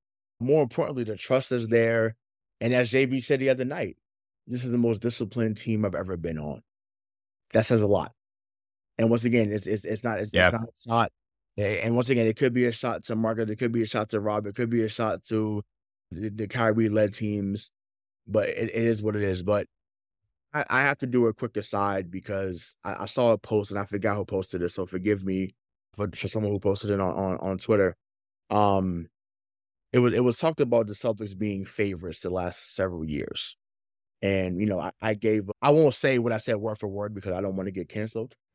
More 0.41 0.63
importantly, 0.63 1.05
the 1.05 1.17
trust 1.17 1.53
is 1.53 1.69
there. 1.69 2.17
And 2.61 2.73
as 2.73 2.91
JB 2.91 3.23
said 3.23 3.41
the 3.41 3.51
other 3.51 3.65
night, 3.65 3.97
this 4.47 4.65
is 4.65 4.71
the 4.71 4.79
most 4.79 5.03
disciplined 5.03 5.57
team 5.57 5.85
I've 5.85 5.95
ever 5.95 6.17
been 6.17 6.39
on. 6.39 6.63
That 7.53 7.67
says 7.67 7.83
a 7.83 7.87
lot. 7.87 8.13
And 8.99 9.11
once 9.11 9.25
again, 9.25 9.51
it's 9.53 9.67
it's, 9.67 9.85
it's 9.85 10.05
not 10.05 10.21
it's, 10.21 10.33
yeah. 10.33 10.51
it's 10.63 10.87
not. 10.87 11.11
And 11.57 11.95
once 11.95 12.09
again, 12.09 12.27
it 12.27 12.37
could 12.37 12.53
be 12.53 12.67
a 12.67 12.73
shot 12.73 13.05
to 13.05 13.17
Margaret. 13.17 13.51
It 13.51 13.57
could 13.57 13.73
be 13.73 13.83
a 13.83 13.87
shot 13.87 14.11
to 14.11 14.21
Rob. 14.21 14.47
It 14.47 14.57
could 14.57 14.71
be 14.71 14.83
a 14.83 14.89
shot 14.89 15.23
to 15.25 15.63
the, 16.11 16.29
the 16.29 16.49
Kyrie 16.49 16.89
led 16.89 17.15
teams 17.15 17.71
but 18.27 18.49
it, 18.49 18.71
it 18.75 18.85
is 18.85 19.03
what 19.03 19.17
it 19.17 19.23
is. 19.23 19.43
But 19.43 19.67
I, 20.53 20.65
I, 20.69 20.83
have 20.83 20.99
to 20.99 21.07
do 21.07 21.27
a 21.27 21.35
quick 21.35 21.57
aside 21.57 22.11
because 22.11 22.77
I, 22.85 23.03
I, 23.03 23.07
saw 23.07 23.33
a 23.33 23.39
post 23.39 23.71
and 23.71 23.81
I 23.81 23.85
forgot 23.85 24.17
who 24.17 24.25
posted 24.25 24.63
it. 24.63 24.71
So 24.71 24.87
forgive 24.87 25.25
me 25.25 25.55
for, 25.95 26.09
for 26.15 26.29
someone 26.29 26.53
who 26.53 26.61
posted 26.61 26.91
it 26.91 27.01
on, 27.01 27.15
on, 27.15 27.39
on 27.39 27.59
Twitter. 27.59 27.97
Um, 28.51 29.09
it 29.93 29.99
was 30.01 30.15
it 30.15 30.25
was 30.25 30.39
talked 30.39 30.61
about 30.61 30.89
the 30.89 30.95
Celtics 30.95 31.39
being 31.39 31.65
favorites 31.65 32.21
the 32.21 32.31
last 32.31 32.75
several 32.75 33.05
years. 33.05 33.57
And 34.23 34.59
you 34.61 34.67
know, 34.67 34.81
I, 34.81 34.93
I 35.03 35.15
gave 35.15 35.51
I 35.61 35.71
won't 35.71 35.95
say 35.95 36.19
what 36.19 36.33
I 36.33 36.39
said 36.39 36.57
word 36.57 36.79
for 36.79 36.89
word 36.89 37.15
because 37.15 37.33
I 37.33 37.41
don't 37.41 37.57
want 37.57 37.67
to 37.67 37.73
get 37.73 37.89
canceled. 37.89 38.35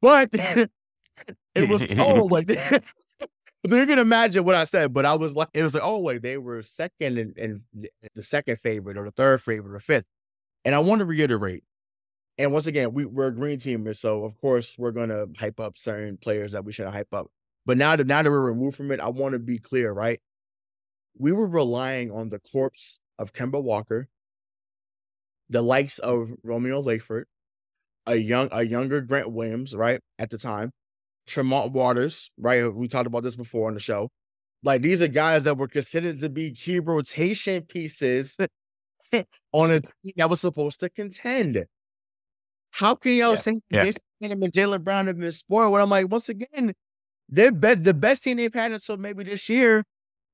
but 0.00 0.28
it 1.54 1.68
was 1.68 1.86
oh 1.98 2.24
like 2.30 2.48
you 2.48 3.86
can 3.86 3.98
imagine 3.98 4.44
what 4.44 4.54
I 4.54 4.64
said, 4.64 4.92
but 4.92 5.06
I 5.06 5.14
was 5.14 5.34
like 5.34 5.48
it 5.54 5.62
was 5.62 5.74
like, 5.74 5.82
oh 5.82 5.98
like 5.98 6.22
they 6.22 6.38
were 6.38 6.62
second 6.62 7.18
and, 7.18 7.36
and 7.38 7.62
the 8.14 8.22
second 8.22 8.58
favorite 8.60 8.96
or 8.96 9.04
the 9.04 9.10
third 9.10 9.42
favorite 9.42 9.76
or 9.76 9.80
fifth. 9.80 10.06
And 10.64 10.74
I 10.74 10.78
want 10.78 11.00
to 11.00 11.04
reiterate, 11.04 11.62
and 12.38 12.52
once 12.52 12.66
again, 12.66 12.94
we, 12.94 13.04
we're 13.04 13.26
a 13.28 13.34
green 13.34 13.58
teamer, 13.58 13.94
so 13.96 14.24
of 14.24 14.40
course 14.40 14.76
we're 14.78 14.92
gonna 14.92 15.26
hype 15.36 15.60
up 15.60 15.78
certain 15.78 16.16
players 16.16 16.52
that 16.52 16.64
we 16.64 16.72
should 16.72 16.88
hype 16.88 17.12
up. 17.12 17.30
But 17.66 17.78
now 17.78 17.96
that 17.96 18.06
now 18.06 18.22
that 18.22 18.30
we're 18.30 18.40
removed 18.40 18.76
from 18.76 18.90
it, 18.92 19.00
I 19.00 19.08
want 19.08 19.32
to 19.34 19.38
be 19.38 19.58
clear, 19.58 19.92
right? 19.92 20.20
We 21.18 21.32
were 21.32 21.46
relying 21.46 22.10
on 22.10 22.28
the 22.28 22.40
corpse 22.40 22.98
of 23.18 23.32
Kemba 23.32 23.62
Walker, 23.62 24.08
the 25.48 25.62
likes 25.62 25.98
of 25.98 26.32
Romeo 26.42 26.80
Langford, 26.80 27.26
a 28.06 28.16
young 28.16 28.48
a 28.52 28.62
younger 28.62 29.00
Grant 29.00 29.32
Williams, 29.32 29.74
right, 29.74 30.00
at 30.18 30.30
the 30.30 30.38
time, 30.38 30.70
Tremont 31.26 31.72
Waters, 31.72 32.30
right? 32.38 32.66
We 32.72 32.88
talked 32.88 33.06
about 33.06 33.22
this 33.22 33.36
before 33.36 33.68
on 33.68 33.74
the 33.74 33.80
show. 33.80 34.10
Like 34.62 34.82
these 34.82 35.02
are 35.02 35.08
guys 35.08 35.44
that 35.44 35.58
were 35.58 35.68
considered 35.68 36.20
to 36.20 36.28
be 36.28 36.52
key 36.52 36.80
rotation 36.80 37.62
pieces 37.62 38.36
on 39.52 39.70
a 39.70 39.80
team 39.80 40.12
that 40.16 40.30
was 40.30 40.40
supposed 40.40 40.80
to 40.80 40.88
contend. 40.88 41.64
How 42.70 42.94
can 42.94 43.12
y'all 43.12 43.32
yeah. 43.32 43.36
think 43.36 43.62
yeah. 43.70 43.90
Tatum 44.20 44.42
and 44.42 44.52
Jaylen 44.52 44.82
Brown 44.82 45.06
have 45.06 45.18
been 45.18 45.30
spoiled? 45.32 45.72
When 45.72 45.80
I'm 45.80 45.90
like, 45.90 46.10
once 46.10 46.28
again, 46.28 46.74
their 47.28 47.52
be- 47.52 47.74
the 47.74 47.94
best 47.94 48.24
team 48.24 48.38
they've 48.38 48.52
had 48.52 48.72
until 48.72 48.96
maybe 48.96 49.22
this 49.22 49.48
year 49.48 49.84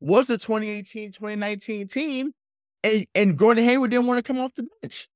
was 0.00 0.28
the 0.28 0.38
2018 0.38 1.12
2019 1.12 1.88
team. 1.88 2.32
And, 2.82 3.06
and 3.14 3.37
Gordon 3.37 3.64
Hayward 3.64 3.90
didn't 3.90 4.06
want 4.06 4.18
to 4.18 4.22
come 4.22 4.40
off 4.40 4.54
the 4.54 4.66
bench. 4.80 5.08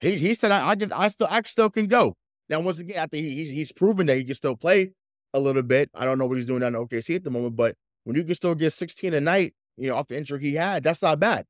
He, 0.00 0.16
he 0.16 0.34
said, 0.34 0.50
I, 0.50 0.70
I, 0.70 0.76
can, 0.76 0.92
I, 0.92 1.08
still, 1.08 1.28
I 1.30 1.40
still 1.42 1.70
can 1.70 1.86
go. 1.86 2.14
Now, 2.48 2.60
once 2.60 2.78
again, 2.78 2.98
I 2.98 3.06
think 3.06 3.24
he, 3.24 3.34
he's, 3.34 3.50
he's 3.50 3.72
proven 3.72 4.06
that 4.06 4.16
he 4.16 4.24
can 4.24 4.34
still 4.34 4.56
play 4.56 4.92
a 5.34 5.40
little 5.40 5.62
bit. 5.62 5.90
I 5.94 6.04
don't 6.04 6.18
know 6.18 6.26
what 6.26 6.36
he's 6.36 6.46
doing 6.46 6.60
down 6.60 6.74
in 6.74 6.86
OKC 6.86 7.16
at 7.16 7.24
the 7.24 7.30
moment, 7.30 7.56
but 7.56 7.74
when 8.04 8.16
you 8.16 8.24
can 8.24 8.34
still 8.34 8.54
get 8.54 8.72
16 8.72 9.14
a 9.14 9.20
night, 9.20 9.54
you 9.76 9.88
know, 9.88 9.96
off 9.96 10.08
the 10.08 10.16
injury 10.16 10.40
he 10.40 10.54
had, 10.54 10.82
that's 10.82 11.02
not 11.02 11.18
bad. 11.18 11.44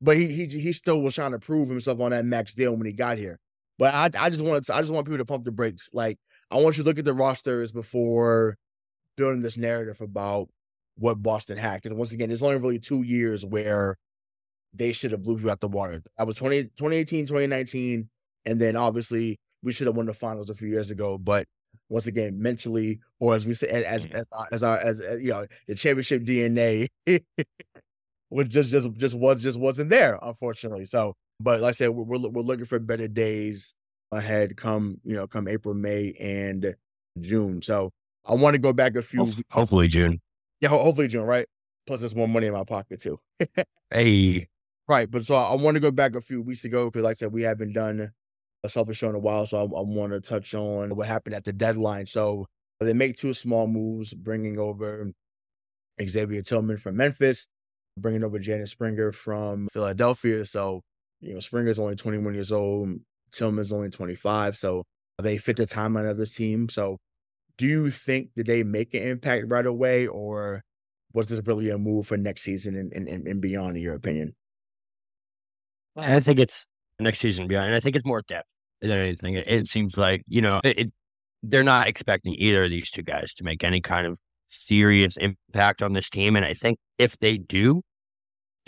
But 0.00 0.16
he 0.16 0.26
he 0.26 0.46
he 0.46 0.72
still 0.72 1.00
was 1.00 1.14
trying 1.14 1.30
to 1.30 1.38
prove 1.38 1.68
himself 1.68 2.00
on 2.00 2.10
that 2.10 2.24
max 2.24 2.54
deal 2.54 2.74
when 2.74 2.86
he 2.86 2.92
got 2.92 3.18
here. 3.18 3.38
But 3.78 3.94
I 3.94 4.10
I 4.18 4.30
just 4.30 4.42
want 4.42 4.68
I 4.68 4.80
just 4.80 4.92
want 4.92 5.06
people 5.06 5.18
to 5.18 5.24
pump 5.24 5.44
the 5.44 5.52
brakes. 5.52 5.90
Like 5.92 6.18
I 6.50 6.56
want 6.56 6.76
you 6.76 6.82
to 6.82 6.88
look 6.88 6.98
at 6.98 7.04
the 7.04 7.14
rosters 7.14 7.70
before 7.70 8.56
building 9.16 9.42
this 9.42 9.56
narrative 9.56 10.00
about 10.00 10.48
what 10.96 11.22
Boston 11.22 11.56
had. 11.56 11.80
Because 11.80 11.96
once 11.96 12.12
again, 12.12 12.28
there's 12.28 12.42
only 12.42 12.56
really 12.56 12.80
two 12.80 13.02
years 13.02 13.46
where 13.46 13.96
they 14.74 14.92
should 14.92 15.12
have 15.12 15.22
blew 15.22 15.38
you 15.38 15.50
out 15.50 15.60
the 15.60 15.68
water. 15.68 16.02
That 16.18 16.26
was 16.26 16.36
20, 16.36 16.64
2018, 16.64 17.26
2019. 17.26 18.08
And 18.44 18.60
then 18.60 18.76
obviously 18.76 19.38
we 19.62 19.72
should 19.72 19.86
have 19.86 19.96
won 19.96 20.06
the 20.06 20.14
finals 20.14 20.50
a 20.50 20.54
few 20.54 20.68
years 20.68 20.90
ago. 20.90 21.18
But 21.18 21.46
once 21.88 22.06
again, 22.06 22.40
mentally, 22.40 23.00
or 23.20 23.34
as 23.34 23.46
we 23.46 23.54
say, 23.54 23.68
as 23.68 24.04
mm-hmm. 24.04 24.16
as 24.16 24.24
uh, 24.32 24.44
as 24.50 24.62
our 24.62 24.78
as, 24.78 25.00
as 25.00 25.20
you 25.20 25.28
know, 25.28 25.46
the 25.66 25.74
championship 25.74 26.22
DNA, 26.22 26.88
which 28.28 28.48
just 28.48 28.70
just 28.70 28.92
just 28.94 29.14
was 29.14 29.42
just 29.42 29.58
wasn't 29.58 29.90
there, 29.90 30.18
unfortunately. 30.22 30.86
So, 30.86 31.14
but 31.38 31.60
like 31.60 31.70
I 31.70 31.72
said, 31.72 31.90
we're 31.90 32.18
we're 32.18 32.42
looking 32.42 32.66
for 32.66 32.78
better 32.78 33.08
days 33.08 33.74
ahead 34.10 34.56
come 34.56 35.00
you 35.04 35.14
know 35.14 35.26
come 35.26 35.48
April, 35.48 35.74
May, 35.74 36.14
and 36.18 36.74
June. 37.20 37.62
So 37.62 37.90
I 38.26 38.34
want 38.34 38.54
to 38.54 38.58
go 38.58 38.72
back 38.72 38.96
a 38.96 39.02
few. 39.02 39.26
Hopefully 39.50 39.88
June. 39.88 40.20
Yeah, 40.60 40.70
hopefully 40.70 41.08
June. 41.08 41.24
Right. 41.24 41.46
Plus, 41.86 42.00
there's 42.00 42.14
more 42.14 42.28
money 42.28 42.46
in 42.46 42.52
my 42.52 42.64
pocket 42.64 43.00
too. 43.00 43.18
hey. 43.90 44.48
Right, 44.88 45.10
but 45.10 45.24
so 45.24 45.36
I 45.36 45.54
want 45.54 45.76
to 45.76 45.80
go 45.80 45.90
back 45.90 46.14
a 46.14 46.20
few 46.20 46.42
weeks 46.42 46.64
ago 46.64 46.90
because, 46.90 47.04
like 47.04 47.12
I 47.12 47.20
said, 47.20 47.32
we 47.32 47.42
haven't 47.42 47.72
done 47.72 48.12
a 48.64 48.68
selfish 48.68 48.98
show 48.98 49.08
in 49.08 49.14
a 49.14 49.18
while, 49.18 49.46
so 49.46 49.58
I, 49.58 49.62
I 49.62 49.82
want 49.82 50.12
to 50.12 50.20
touch 50.20 50.54
on 50.54 50.94
what 50.96 51.06
happened 51.06 51.34
at 51.34 51.44
the 51.44 51.52
deadline. 51.52 52.06
So 52.06 52.46
they 52.80 52.92
make 52.92 53.16
two 53.16 53.34
small 53.34 53.66
moves, 53.66 54.12
bringing 54.12 54.58
over 54.58 55.10
Xavier 56.02 56.42
Tillman 56.42 56.78
from 56.78 56.96
Memphis, 56.96 57.46
bringing 57.96 58.24
over 58.24 58.38
Jaden 58.38 58.68
Springer 58.68 59.12
from 59.12 59.68
Philadelphia. 59.72 60.44
So 60.44 60.82
you 61.20 61.34
know, 61.34 61.40
Springer's 61.40 61.78
only 61.78 61.96
21 61.96 62.34
years 62.34 62.52
old. 62.52 62.98
Tillman's 63.32 63.72
only 63.72 63.88
25. 63.88 64.56
So 64.58 64.82
they 65.18 65.38
fit 65.38 65.56
the 65.56 65.66
timeline 65.66 66.10
of 66.10 66.16
this 66.16 66.34
team. 66.34 66.68
So 66.68 66.98
do 67.56 67.66
you 67.66 67.90
think 67.90 68.30
did 68.34 68.46
they 68.46 68.62
make 68.62 68.92
an 68.94 69.04
impact 69.04 69.44
right 69.48 69.64
away 69.64 70.06
or 70.06 70.62
was 71.14 71.28
this 71.28 71.40
really 71.46 71.70
a 71.70 71.78
move 71.78 72.08
for 72.08 72.16
next 72.16 72.42
season 72.42 72.74
and, 72.74 72.92
and, 72.92 73.26
and 73.26 73.40
beyond, 73.40 73.76
in 73.76 73.82
your 73.82 73.94
opinion? 73.94 74.34
I 75.96 76.20
think 76.20 76.38
it's 76.38 76.66
next 76.98 77.18
season 77.18 77.46
beyond. 77.46 77.66
And 77.66 77.74
I 77.74 77.80
think 77.80 77.96
it's 77.96 78.06
more 78.06 78.22
depth 78.22 78.54
than 78.80 78.92
anything. 78.92 79.34
It, 79.34 79.48
it 79.48 79.66
seems 79.66 79.96
like, 79.96 80.22
you 80.26 80.40
know, 80.40 80.60
it, 80.64 80.78
it, 80.78 80.92
they're 81.42 81.64
not 81.64 81.88
expecting 81.88 82.34
either 82.34 82.64
of 82.64 82.70
these 82.70 82.90
two 82.90 83.02
guys 83.02 83.34
to 83.34 83.44
make 83.44 83.64
any 83.64 83.80
kind 83.80 84.06
of 84.06 84.18
serious 84.48 85.16
impact 85.16 85.82
on 85.82 85.92
this 85.92 86.08
team. 86.08 86.36
And 86.36 86.44
I 86.44 86.54
think 86.54 86.78
if 86.98 87.18
they 87.18 87.38
do, 87.38 87.82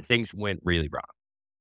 things 0.09 0.35
went 0.35 0.61
really 0.64 0.88
wrong 0.93 1.02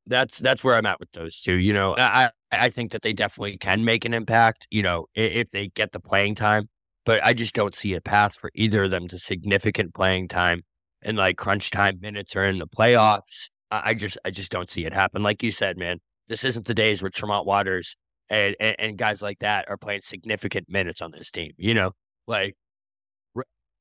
that's 0.05 0.39
that's 0.39 0.63
where 0.63 0.75
I'm 0.75 0.85
at 0.85 0.99
with 0.99 1.11
those 1.13 1.39
two. 1.39 1.53
You 1.55 1.73
know, 1.73 1.95
I 1.97 2.31
I 2.51 2.69
think 2.69 2.91
that 2.91 3.01
they 3.01 3.13
definitely 3.13 3.57
can 3.57 3.85
make 3.85 4.05
an 4.05 4.13
impact. 4.13 4.67
You 4.69 4.83
know, 4.83 5.05
if 5.15 5.49
they 5.51 5.69
get 5.69 5.91
the 5.91 5.99
playing 5.99 6.35
time, 6.35 6.69
but 7.05 7.23
I 7.23 7.33
just 7.33 7.55
don't 7.55 7.75
see 7.75 7.93
a 7.93 8.01
path 8.01 8.35
for 8.35 8.51
either 8.53 8.85
of 8.85 8.91
them 8.91 9.07
to 9.09 9.19
significant 9.19 9.93
playing 9.93 10.27
time 10.27 10.63
and 11.01 11.17
like 11.17 11.37
crunch 11.37 11.71
time 11.71 11.99
minutes 12.01 12.35
or 12.35 12.45
in 12.45 12.59
the 12.59 12.67
playoffs. 12.67 13.49
I 13.83 13.93
just 13.93 14.17
I 14.25 14.31
just 14.31 14.51
don't 14.51 14.69
see 14.69 14.85
it 14.85 14.93
happen. 14.93 15.23
Like 15.23 15.43
you 15.43 15.51
said, 15.51 15.77
man, 15.77 15.99
this 16.27 16.43
isn't 16.43 16.65
the 16.65 16.73
days 16.73 17.01
where 17.01 17.09
Tremont 17.09 17.45
Waters 17.45 17.95
and, 18.29 18.55
and, 18.59 18.75
and 18.79 18.97
guys 18.97 19.21
like 19.21 19.39
that 19.39 19.65
are 19.69 19.77
playing 19.77 20.01
significant 20.01 20.69
minutes 20.69 21.01
on 21.01 21.11
this 21.11 21.31
team. 21.31 21.51
You 21.57 21.73
know, 21.73 21.91
like 22.27 22.55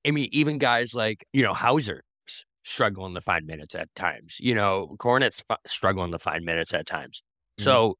I 0.06 0.10
mean, 0.10 0.28
even 0.32 0.58
guys 0.58 0.94
like 0.94 1.26
you 1.32 1.42
know 1.42 1.54
Hauser 1.54 2.02
struggling 2.64 3.14
to 3.14 3.20
find 3.20 3.46
minutes 3.46 3.74
at 3.74 3.92
times. 3.94 4.36
You 4.40 4.54
know, 4.54 4.94
Kornet's 4.98 5.42
struggling 5.66 6.12
to 6.12 6.18
find 6.18 6.44
minutes 6.44 6.72
at 6.74 6.86
times. 6.86 7.22
Mm-hmm. 7.58 7.64
So 7.64 7.94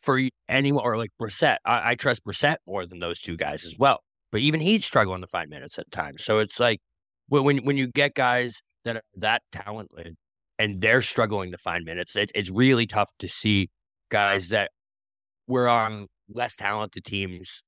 for 0.00 0.20
anyone 0.48 0.84
or 0.84 0.96
like 0.96 1.10
Brissett, 1.20 1.56
I, 1.64 1.90
I 1.90 1.94
trust 1.94 2.24
Brissett 2.24 2.56
more 2.66 2.86
than 2.86 3.00
those 3.00 3.20
two 3.20 3.36
guys 3.36 3.64
as 3.64 3.74
well. 3.78 4.00
But 4.32 4.40
even 4.40 4.60
he's 4.60 4.84
struggling 4.84 5.20
to 5.20 5.26
find 5.26 5.48
minutes 5.50 5.78
at 5.78 5.90
times. 5.90 6.24
So 6.24 6.38
it's 6.40 6.58
like 6.58 6.80
when 7.28 7.58
when 7.58 7.76
you 7.76 7.86
get 7.88 8.14
guys 8.14 8.62
that 8.84 8.96
are 8.96 9.02
that 9.16 9.42
talented 9.52 10.16
and 10.58 10.80
they're 10.80 11.02
struggling 11.02 11.50
to 11.52 11.58
find 11.58 11.84
minutes, 11.84 12.16
it, 12.16 12.30
it's 12.34 12.50
really 12.50 12.86
tough 12.86 13.10
to 13.18 13.28
see 13.28 13.70
guys 14.10 14.48
that 14.50 14.70
were 15.46 15.68
on 15.68 16.06
less 16.28 16.56
talented 16.56 17.04
teams 17.04 17.62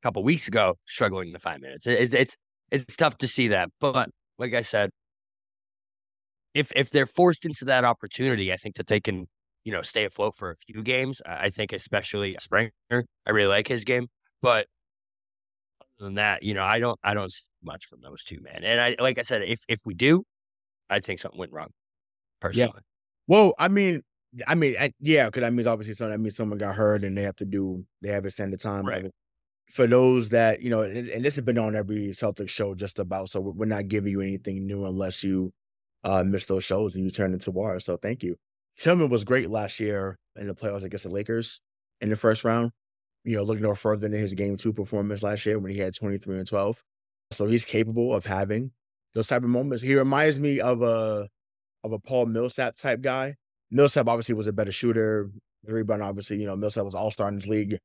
a 0.00 0.06
couple 0.06 0.22
weeks 0.22 0.48
ago 0.48 0.76
struggling 0.86 1.32
to 1.32 1.38
find 1.38 1.60
minutes. 1.60 1.86
It's 1.86 2.14
it's 2.14 2.36
it's 2.70 2.96
tough 2.96 3.18
to 3.18 3.28
see 3.28 3.48
that. 3.48 3.70
But 3.80 4.10
like 4.38 4.54
I 4.54 4.62
said, 4.62 4.90
if 6.54 6.72
if 6.76 6.90
they're 6.90 7.06
forced 7.06 7.44
into 7.44 7.64
that 7.66 7.84
opportunity, 7.84 8.52
I 8.52 8.56
think 8.56 8.76
that 8.76 8.86
they 8.86 9.00
can, 9.00 9.26
you 9.64 9.72
know, 9.72 9.82
stay 9.82 10.04
afloat 10.04 10.34
for 10.36 10.50
a 10.50 10.56
few 10.56 10.82
games. 10.82 11.20
I 11.26 11.50
think 11.50 11.72
especially 11.72 12.36
Springer, 12.40 12.72
I 12.90 13.30
really 13.30 13.48
like 13.48 13.68
his 13.68 13.84
game, 13.84 14.08
but 14.42 14.66
other 15.98 16.06
than 16.06 16.14
that, 16.14 16.42
you 16.42 16.54
know, 16.54 16.64
I 16.64 16.78
don't 16.78 16.98
I 17.02 17.14
don't 17.14 17.32
see 17.32 17.44
much 17.62 17.86
from 17.86 18.00
those 18.02 18.22
two, 18.22 18.40
man. 18.42 18.64
And 18.64 18.80
I 18.80 18.96
like 19.02 19.18
I 19.18 19.22
said, 19.22 19.42
if 19.42 19.60
if 19.68 19.80
we 19.84 19.94
do, 19.94 20.24
I 20.90 21.00
think 21.00 21.20
something 21.20 21.38
went 21.38 21.52
wrong. 21.52 21.70
Personally. 22.40 22.72
Yeah. 22.74 22.80
Well, 23.28 23.54
I 23.58 23.68
mean, 23.68 24.02
I 24.46 24.54
mean, 24.54 24.74
I, 24.78 24.92
yeah, 25.00 25.26
because 25.26 25.42
that 25.42 25.52
means 25.52 25.66
obviously 25.66 25.94
something. 25.94 26.12
That 26.12 26.22
means 26.22 26.36
someone 26.36 26.58
got 26.58 26.74
hurt 26.74 27.04
and 27.04 27.16
they 27.16 27.22
have 27.22 27.36
to 27.36 27.44
do 27.44 27.84
they 28.02 28.10
have 28.10 28.26
extended 28.26 28.60
time. 28.60 28.86
Right. 28.86 29.10
For 29.68 29.86
those 29.86 30.28
that 30.30 30.62
you 30.62 30.70
know, 30.70 30.82
and, 30.82 31.08
and, 31.08 31.24
this 31.24 31.34
has 31.34 31.44
been 31.44 31.58
on 31.58 31.74
every 31.74 32.08
Celtics 32.08 32.50
show 32.50 32.74
just 32.74 32.98
about, 32.98 33.30
so 33.30 33.40
we're 33.40 33.66
not 33.66 33.88
giving 33.88 34.12
you 34.12 34.20
anything 34.20 34.66
new 34.66 34.86
unless 34.86 35.24
you 35.24 35.52
uh, 36.04 36.22
missed 36.22 36.48
those 36.48 36.64
shows 36.64 36.94
and 36.94 37.04
you 37.04 37.10
turned 37.10 37.34
into 37.34 37.50
wire. 37.50 37.80
So 37.80 37.96
thank 37.96 38.22
you. 38.22 38.36
Tillman 38.76 39.08
was 39.08 39.24
great 39.24 39.50
last 39.50 39.80
year 39.80 40.18
in 40.36 40.46
the 40.46 40.54
playoffs 40.54 40.84
against 40.84 41.04
the 41.04 41.10
Lakers 41.10 41.60
in 42.00 42.10
the 42.10 42.16
first 42.16 42.44
round. 42.44 42.70
You 43.24 43.36
know, 43.36 43.42
looking 43.42 43.64
no 43.64 43.74
further 43.74 44.08
than 44.08 44.12
his 44.12 44.34
game 44.34 44.56
two 44.56 44.72
performance 44.72 45.22
last 45.22 45.44
year 45.46 45.58
when 45.58 45.72
he 45.72 45.78
had 45.78 45.94
23 45.94 46.38
and 46.38 46.46
12. 46.46 46.80
So 47.32 47.46
he's 47.46 47.64
capable 47.64 48.14
of 48.14 48.24
having 48.24 48.70
those 49.14 49.26
type 49.26 49.42
of 49.42 49.48
moments. 49.48 49.82
He 49.82 49.96
reminds 49.96 50.38
me 50.38 50.60
of 50.60 50.82
a 50.82 51.28
of 51.86 51.92
a 51.92 51.98
Paul 51.98 52.26
Millsap 52.26 52.76
type 52.76 53.00
guy. 53.00 53.36
Millsap 53.70 54.08
obviously 54.08 54.34
was 54.34 54.46
a 54.46 54.52
better 54.52 54.72
shooter. 54.72 55.30
The 55.64 55.72
rebound, 55.72 56.02
obviously, 56.02 56.38
you 56.38 56.46
know, 56.46 56.56
Millsap 56.56 56.84
was 56.84 56.94
all 56.94 57.10
star 57.10 57.28
in 57.28 57.36
this 57.36 57.46
league 57.48 57.78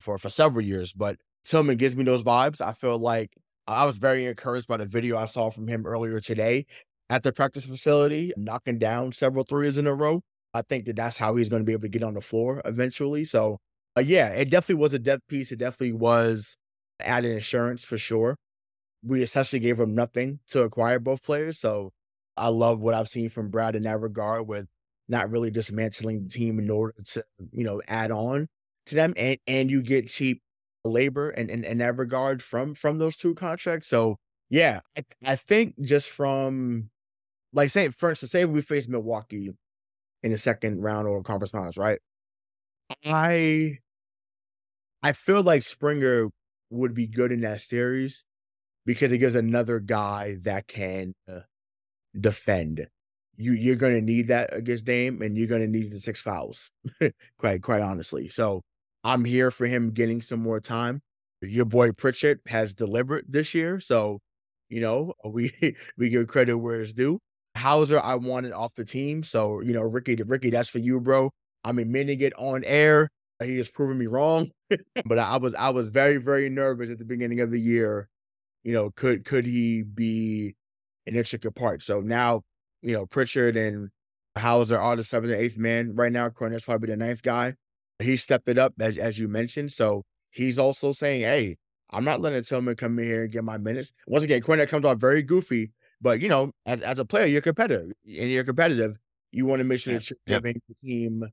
for 0.00 0.18
for 0.18 0.30
several 0.30 0.64
years. 0.64 0.92
But 0.92 1.16
Tillman 1.44 1.76
gives 1.76 1.96
me 1.96 2.04
those 2.04 2.22
vibes. 2.22 2.60
I 2.60 2.72
feel 2.72 2.98
like 2.98 3.32
I 3.66 3.84
was 3.84 3.98
very 3.98 4.26
encouraged 4.26 4.66
by 4.68 4.78
the 4.78 4.86
video 4.86 5.16
I 5.18 5.26
saw 5.26 5.50
from 5.50 5.68
him 5.68 5.86
earlier 5.86 6.20
today 6.20 6.66
at 7.10 7.22
the 7.22 7.32
practice 7.32 7.66
facility, 7.66 8.32
knocking 8.36 8.78
down 8.78 9.12
several 9.12 9.44
threes 9.44 9.78
in 9.78 9.86
a 9.86 9.94
row. 9.94 10.22
I 10.54 10.62
think 10.62 10.86
that 10.86 10.96
that's 10.96 11.18
how 11.18 11.36
he's 11.36 11.48
going 11.48 11.60
to 11.62 11.66
be 11.66 11.72
able 11.72 11.82
to 11.82 11.88
get 11.88 12.02
on 12.02 12.14
the 12.14 12.20
floor 12.22 12.62
eventually. 12.64 13.24
So, 13.24 13.58
uh, 13.96 14.00
yeah, 14.02 14.30
it 14.30 14.50
definitely 14.50 14.82
was 14.82 14.94
a 14.94 14.98
depth 14.98 15.26
piece. 15.28 15.52
It 15.52 15.58
definitely 15.58 15.92
was 15.94 16.56
added 17.00 17.32
insurance 17.32 17.84
for 17.84 17.98
sure. 17.98 18.36
we 19.02 19.22
essentially 19.22 19.60
gave 19.60 19.78
him 19.80 19.94
nothing 19.94 20.40
to 20.48 20.62
acquire 20.62 20.98
both 20.98 21.22
players. 21.22 21.58
So 21.58 21.90
I 22.38 22.48
love 22.48 22.80
what 22.80 22.94
I've 22.94 23.08
seen 23.08 23.30
from 23.30 23.50
Brad 23.50 23.76
in 23.76 23.82
that 23.84 24.00
regard 24.00 24.46
with 24.46 24.66
not 25.08 25.30
really 25.30 25.50
dismantling 25.50 26.24
the 26.24 26.28
team 26.28 26.58
in 26.58 26.70
order 26.70 26.94
to, 27.12 27.24
you 27.52 27.64
know, 27.64 27.80
add 27.88 28.10
on 28.10 28.48
to 28.86 28.94
them. 28.94 29.14
And 29.16 29.38
and 29.46 29.70
you 29.70 29.82
get 29.82 30.08
cheap 30.08 30.42
labor 30.84 31.30
and 31.30 31.50
in, 31.50 31.64
in, 31.64 31.78
that 31.78 31.96
regard 31.96 32.42
from 32.42 32.74
from 32.74 32.98
those 32.98 33.16
two 33.16 33.34
contracts. 33.34 33.88
So 33.88 34.16
yeah, 34.50 34.80
I, 34.96 35.04
I 35.24 35.36
think 35.36 35.74
just 35.80 36.10
from 36.10 36.90
like 37.52 37.70
say 37.70 37.88
for 37.90 38.10
instance, 38.10 38.32
say 38.32 38.44
we 38.44 38.62
face 38.62 38.88
Milwaukee 38.88 39.52
in 40.22 40.32
the 40.32 40.38
second 40.38 40.82
round 40.82 41.08
or 41.08 41.22
conference 41.22 41.50
finals, 41.50 41.76
right? 41.76 41.98
I 43.04 43.78
I 45.02 45.12
feel 45.12 45.42
like 45.42 45.62
Springer 45.62 46.28
would 46.70 46.94
be 46.94 47.06
good 47.06 47.32
in 47.32 47.40
that 47.42 47.60
series 47.60 48.24
because 48.84 49.12
it 49.12 49.18
gives 49.18 49.34
another 49.34 49.80
guy 49.80 50.36
that 50.42 50.66
can 50.66 51.14
uh, 51.30 51.40
defend. 52.20 52.86
You 53.36 53.52
you're 53.52 53.76
gonna 53.76 54.00
need 54.00 54.28
that 54.28 54.54
against 54.54 54.84
Dame, 54.84 55.22
and 55.22 55.36
you're 55.36 55.46
gonna 55.46 55.66
need 55.66 55.90
the 55.90 56.00
six 56.00 56.20
fouls. 56.20 56.70
quite 57.38 57.62
quite 57.62 57.82
honestly. 57.82 58.28
So 58.28 58.62
I'm 59.04 59.24
here 59.24 59.50
for 59.50 59.66
him 59.66 59.90
getting 59.92 60.20
some 60.20 60.40
more 60.40 60.60
time. 60.60 61.00
Your 61.40 61.64
boy 61.64 61.92
Pritchard 61.92 62.40
has 62.46 62.74
delivered 62.74 63.26
this 63.28 63.54
year, 63.54 63.80
so 63.80 64.18
you 64.68 64.80
know 64.80 65.14
we 65.24 65.52
we 65.96 66.08
give 66.08 66.26
credit 66.28 66.58
where 66.58 66.80
it's 66.80 66.92
due. 66.92 67.18
Hauser, 67.56 68.00
I 68.00 68.14
wanted 68.14 68.52
off 68.52 68.74
the 68.74 68.84
team, 68.84 69.22
so 69.22 69.60
you 69.60 69.72
know 69.72 69.82
Ricky, 69.82 70.16
Ricky, 70.16 70.50
that's 70.50 70.68
for 70.68 70.78
you, 70.78 71.00
bro. 71.00 71.30
I'm 71.64 71.78
admitting 71.78 72.20
it 72.20 72.32
on 72.38 72.64
air. 72.64 73.08
He 73.42 73.58
has 73.58 73.68
proven 73.68 73.98
me 73.98 74.06
wrong, 74.06 74.50
but 75.06 75.18
I 75.18 75.36
was 75.36 75.54
I 75.54 75.70
was 75.70 75.88
very 75.88 76.16
very 76.16 76.48
nervous 76.48 76.90
at 76.90 76.98
the 76.98 77.04
beginning 77.04 77.40
of 77.40 77.50
the 77.50 77.60
year. 77.60 78.08
You 78.64 78.72
know, 78.72 78.90
could 78.90 79.24
could 79.24 79.46
he 79.46 79.82
be 79.82 80.56
an 81.08 81.16
intricate 81.16 81.54
part? 81.54 81.82
So 81.82 82.00
now, 82.00 82.42
you 82.82 82.92
know, 82.92 83.06
Pritchard 83.06 83.56
and 83.56 83.90
Hauser 84.36 84.78
are 84.78 84.96
the 84.96 85.04
seventh 85.04 85.32
and 85.32 85.40
eighth 85.40 85.58
man 85.58 85.94
right 85.94 86.12
now. 86.12 86.28
Kornet's 86.28 86.64
probably 86.64 86.88
the 86.88 86.96
ninth 86.96 87.22
guy. 87.22 87.54
He 87.98 88.16
stepped 88.16 88.48
it 88.48 88.58
up 88.58 88.74
as 88.80 88.96
as 88.96 89.18
you 89.18 89.28
mentioned. 89.28 89.72
So 89.72 90.04
he's 90.30 90.58
also 90.58 90.92
saying, 90.92 91.22
"Hey, 91.22 91.56
I'm 91.90 92.04
not 92.04 92.20
letting 92.20 92.42
Tillman 92.42 92.76
come 92.76 92.98
in 92.98 93.04
here 93.04 93.24
and 93.24 93.32
get 93.32 93.44
my 93.44 93.58
minutes." 93.58 93.92
Once 94.06 94.24
again, 94.24 94.40
Kornet 94.40 94.68
comes 94.68 94.84
off 94.84 94.98
very 94.98 95.22
goofy, 95.22 95.72
but 96.00 96.20
you 96.20 96.28
know, 96.28 96.52
as 96.66 96.80
as 96.82 96.98
a 96.98 97.04
player, 97.04 97.26
you're 97.26 97.42
competitive, 97.42 97.92
and 98.06 98.30
you're 98.30 98.44
competitive. 98.44 98.96
You 99.32 99.46
want 99.46 99.60
to 99.60 99.64
make 99.64 99.80
sure 99.80 99.94
that 99.94 100.08
you're 100.08 100.18
yep. 100.26 100.42
giving 100.42 100.62
the 100.68 100.74
team 100.74 101.24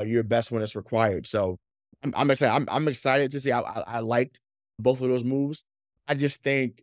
uh, 0.00 0.04
your 0.04 0.22
best 0.22 0.50
when 0.50 0.62
it's 0.62 0.76
required. 0.76 1.26
So 1.26 1.58
I'm, 2.02 2.12
I'm 2.16 2.30
excited. 2.30 2.52
I'm, 2.52 2.66
I'm 2.70 2.88
excited 2.88 3.30
to 3.30 3.40
see. 3.40 3.52
I, 3.52 3.60
I, 3.60 3.84
I 3.86 4.00
liked 4.00 4.40
both 4.78 5.00
of 5.00 5.08
those 5.08 5.24
moves. 5.24 5.64
I 6.06 6.14
just 6.14 6.42
think 6.42 6.82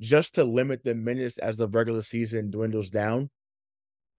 just 0.00 0.34
to 0.34 0.44
limit 0.44 0.82
the 0.82 0.94
minutes 0.94 1.38
as 1.38 1.56
the 1.58 1.68
regular 1.68 2.02
season 2.02 2.50
dwindles 2.50 2.90
down, 2.90 3.30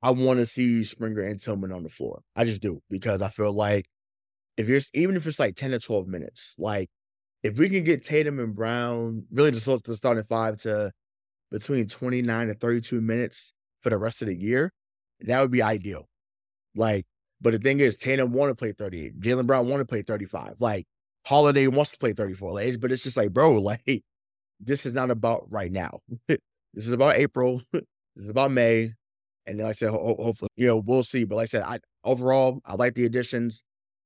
I 0.01 0.11
want 0.11 0.39
to 0.39 0.45
see 0.45 0.83
Springer 0.83 1.21
and 1.21 1.39
Tillman 1.39 1.71
on 1.71 1.83
the 1.83 1.89
floor. 1.89 2.21
I 2.35 2.45
just 2.45 2.61
do 2.61 2.81
because 2.89 3.21
I 3.21 3.29
feel 3.29 3.53
like 3.53 3.85
if 4.57 4.67
you're 4.67 4.81
even 4.93 5.15
if 5.15 5.25
it's 5.27 5.39
like 5.39 5.55
10 5.55 5.71
to 5.71 5.79
12 5.79 6.07
minutes, 6.07 6.55
like 6.57 6.89
if 7.43 7.57
we 7.57 7.69
can 7.69 7.83
get 7.83 8.03
Tatum 8.03 8.39
and 8.39 8.55
Brown 8.55 9.25
really 9.31 9.51
just 9.51 9.65
the 9.65 9.95
starting 9.95 10.23
five 10.23 10.57
to 10.57 10.91
between 11.51 11.87
29 11.87 12.47
to 12.47 12.53
32 12.53 13.01
minutes 13.01 13.53
for 13.81 13.89
the 13.89 13.97
rest 13.97 14.21
of 14.21 14.27
the 14.27 14.35
year, 14.35 14.71
that 15.21 15.41
would 15.41 15.51
be 15.51 15.61
ideal. 15.61 16.07
Like 16.75 17.05
but 17.41 17.53
the 17.53 17.59
thing 17.59 17.79
is, 17.79 17.97
Tatum 17.97 18.31
want 18.31 18.51
to 18.51 18.55
play 18.55 18.71
38. 18.71 19.19
Jaylen 19.19 19.47
Brown 19.47 19.67
want 19.67 19.81
to 19.81 19.85
play 19.85 20.03
35. 20.03 20.61
Like 20.61 20.85
Holiday 21.25 21.67
wants 21.67 21.91
to 21.91 21.97
play 21.97 22.13
34 22.13 22.53
legs, 22.53 22.77
but 22.77 22.91
it's 22.91 23.03
just 23.03 23.17
like, 23.17 23.33
bro, 23.33 23.53
like 23.61 24.03
this 24.63 24.85
is 24.85 24.93
not 24.93 25.09
about 25.09 25.45
right 25.49 25.71
now. 25.71 25.99
this 26.27 26.39
is 26.73 26.91
about 26.91 27.17
April. 27.17 27.61
this 27.73 27.83
is 28.15 28.29
about 28.29 28.51
May. 28.51 28.93
And 29.47 29.59
like 29.59 29.69
I 29.69 29.71
said, 29.73 29.89
ho- 29.89 30.15
hopefully, 30.19 30.49
you 30.55 30.67
know, 30.67 30.77
we'll 30.77 31.03
see. 31.03 31.23
But 31.23 31.35
like 31.37 31.43
I 31.43 31.47
said, 31.47 31.63
I 31.63 31.79
overall, 32.03 32.61
I 32.65 32.75
like 32.75 32.95
the 32.95 33.05
additions. 33.05 33.63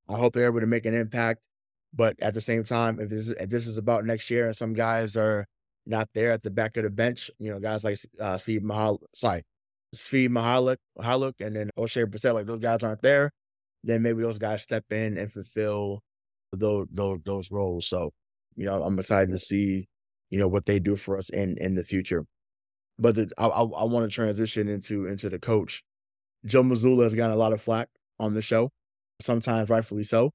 I 0.09 0.17
hope 0.17 0.33
they're 0.33 0.45
able 0.45 0.61
to 0.61 0.67
make 0.67 0.85
an 0.85 0.95
impact. 0.95 1.47
But 1.93 2.15
at 2.21 2.33
the 2.33 2.41
same 2.41 2.63
time, 2.63 2.99
if 2.99 3.09
this 3.09 3.27
is 3.27 3.31
if 3.39 3.49
this 3.49 3.67
is 3.67 3.77
about 3.77 4.05
next 4.05 4.29
year 4.29 4.45
and 4.47 4.55
some 4.55 4.73
guys 4.73 5.15
are 5.15 5.45
not 5.85 6.09
there 6.13 6.31
at 6.31 6.43
the 6.43 6.49
back 6.49 6.77
of 6.77 6.83
the 6.83 6.89
bench, 6.89 7.31
you 7.39 7.51
know, 7.51 7.59
guys 7.59 7.83
like 7.83 7.97
uh, 8.19 8.37
Steve 8.37 8.63
Mahal, 8.63 8.99
sorry, 9.13 9.43
Svi 9.95 10.27
Mykhailiuk, 10.27 10.77
Mykhailiuk 10.99 11.33
and 11.39 11.55
then 11.55 11.69
Oshae 11.77 12.05
Brissett, 12.05 12.33
like 12.33 12.47
those 12.47 12.59
guys 12.59 12.83
aren't 12.83 13.01
there, 13.01 13.31
then 13.83 14.01
maybe 14.01 14.21
those 14.21 14.37
guys 14.37 14.61
step 14.61 14.83
in 14.91 15.17
and 15.17 15.31
fulfill 15.31 16.01
those 16.51 16.87
those 16.91 17.19
those 17.25 17.51
roles. 17.51 17.87
So, 17.87 18.11
you 18.55 18.65
know, 18.65 18.83
I'm 18.83 18.99
excited 18.99 19.31
to 19.31 19.39
see, 19.39 19.87
you 20.29 20.39
know, 20.39 20.47
what 20.47 20.65
they 20.65 20.79
do 20.79 20.95
for 20.95 21.17
us 21.17 21.29
in 21.29 21.57
in 21.57 21.75
the 21.75 21.83
future. 21.83 22.25
But 22.99 23.15
the, 23.15 23.31
I 23.37 23.47
I, 23.47 23.61
I 23.61 23.83
want 23.85 24.09
to 24.09 24.13
transition 24.13 24.67
into 24.67 25.05
into 25.05 25.29
the 25.29 25.39
coach. 25.39 25.83
Joe 26.45 26.63
Mazzulla 26.63 27.03
has 27.03 27.15
gotten 27.15 27.35
a 27.35 27.39
lot 27.39 27.53
of 27.53 27.61
flack 27.61 27.89
on 28.19 28.33
the 28.33 28.41
show, 28.41 28.69
sometimes 29.21 29.69
rightfully 29.69 30.03
so. 30.03 30.31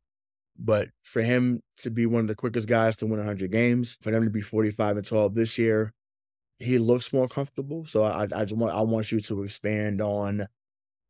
But 0.59 0.89
for 1.05 1.23
him 1.23 1.61
to 1.79 1.91
be 1.91 2.05
one 2.07 2.23
of 2.23 2.29
the 2.29 2.35
quickest 2.35 2.69
guys 2.69 2.97
to 2.99 3.07
win 3.07 3.19
100 3.19 3.51
games, 3.51 3.99
for 4.03 4.11
them 4.11 4.25
to 4.25 4.31
be 4.31 4.43
45 4.43 4.99
and 4.99 5.07
12 5.07 5.35
this 5.35 5.57
year, 5.57 5.93
he 6.59 6.79
looks 6.79 7.13
more 7.13 7.29
comfortable. 7.29 7.87
So 7.87 8.03
I, 8.03 8.25
I 8.25 8.45
just 8.45 8.57
want 8.57 8.75
I 8.75 8.83
want 8.83 9.11
you 9.11 9.21
to 9.21 9.43
expand 9.43 10.03
on 10.03 10.47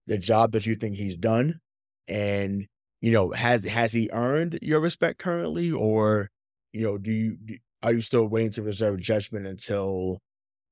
the 0.07 0.19
job 0.19 0.53
that 0.53 0.67
you 0.67 0.77
think 0.77 0.97
he's 0.97 1.17
done, 1.17 1.61
and 2.07 2.67
you 3.01 3.11
know 3.11 3.33
has 3.33 3.65
has 3.65 3.93
he 3.93 4.09
earned 4.13 4.59
your 4.63 4.81
respect 4.81 5.19
currently, 5.19 5.73
or 5.73 6.31
you 6.73 6.83
know 6.83 6.97
do 6.97 7.11
you 7.11 7.39
are 7.83 7.93
you 7.93 8.01
still 8.01 8.27
waiting 8.27 8.53
to 8.53 8.63
reserve 8.63 9.01
judgment 9.01 9.47
until 9.47 10.21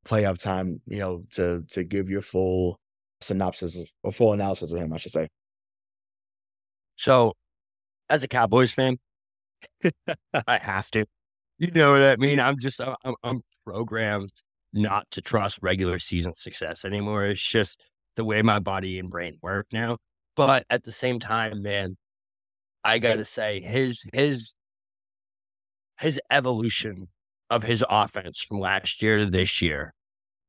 playoff 0.04 0.40
time? 0.42 0.80
You 0.86 0.98
know 0.98 1.24
to 1.32 1.64
to 1.70 1.84
give 1.84 2.08
your 2.08 2.22
full 2.22 2.78
synopsis 3.20 3.76
or 4.02 4.12
full 4.12 4.32
analysis 4.32 4.72
of 4.72 4.78
him, 4.78 4.92
I 4.92 4.98
should 4.98 5.12
say. 5.12 5.28
So, 6.96 7.34
as 8.10 8.24
a 8.24 8.28
Cowboys 8.28 8.72
fan, 8.72 8.98
I 10.46 10.58
have 10.58 10.90
to. 10.92 11.04
You 11.58 11.70
know 11.72 11.92
what 11.92 12.02
I 12.02 12.16
mean? 12.16 12.38
I'm 12.38 12.58
just 12.58 12.80
I'm, 12.80 13.14
I'm 13.22 13.42
programmed 13.64 14.30
not 14.72 15.10
to 15.12 15.20
trust 15.20 15.58
regular 15.62 15.98
season 15.98 16.34
success 16.34 16.84
anymore. 16.84 17.26
It's 17.26 17.44
just 17.44 17.80
the 18.16 18.24
way 18.24 18.42
my 18.42 18.58
body 18.58 18.98
and 18.98 19.10
brain 19.10 19.38
work 19.42 19.66
now. 19.72 19.96
But 20.36 20.64
at 20.70 20.84
the 20.84 20.92
same 20.92 21.18
time, 21.18 21.62
man, 21.62 21.96
I 22.84 22.98
gotta 22.98 23.24
say 23.24 23.60
his 23.60 24.04
his 24.12 24.54
his 26.00 26.20
evolution 26.30 27.08
of 27.50 27.62
his 27.62 27.84
offense 27.88 28.40
from 28.40 28.60
last 28.60 29.02
year 29.02 29.18
to 29.18 29.26
this 29.26 29.62
year 29.62 29.94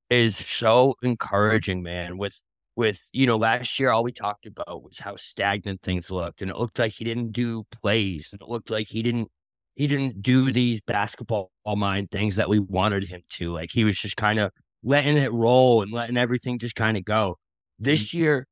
is 0.09 0.35
so 0.38 0.95
encouraging, 1.01 1.81
man. 1.83 2.17
With 2.17 2.41
with 2.75 3.01
you 3.13 3.27
know, 3.27 3.38
last 3.38 3.79
year 3.79 3.91
all 3.91 4.03
we 4.03 4.12
talked 4.12 4.45
about 4.45 4.83
was 4.83 4.99
how 4.99 5.15
stagnant 5.15 5.81
things 5.81 6.12
looked, 6.12 6.41
and 6.41 6.49
it 6.49 6.57
looked 6.57 6.79
like 6.79 6.93
he 6.93 7.03
didn't 7.03 7.31
do 7.31 7.63
plays, 7.71 8.29
and 8.31 8.41
it 8.41 8.47
looked 8.47 8.69
like 8.69 8.88
he 8.88 9.01
didn't 9.01 9.29
he 9.75 9.88
didn't 9.88 10.21
do 10.21 10.51
these 10.51 10.81
basketball 10.81 11.51
mind 11.65 12.12
things 12.12 12.35
that 12.35 12.49
we 12.49 12.59
wanted 12.59 13.07
him 13.07 13.21
to. 13.29 13.51
Like 13.53 13.71
he 13.71 13.83
was 13.85 13.97
just 13.97 14.17
kind 14.17 14.39
of 14.39 14.51
letting 14.83 15.17
it 15.17 15.31
roll 15.31 15.81
and 15.81 15.91
letting 15.91 16.17
everything 16.17 16.59
just 16.59 16.75
kind 16.75 16.97
of 16.97 17.05
go. 17.05 17.38
This 17.77 18.09
mm-hmm. 18.09 18.17
year, 18.17 18.47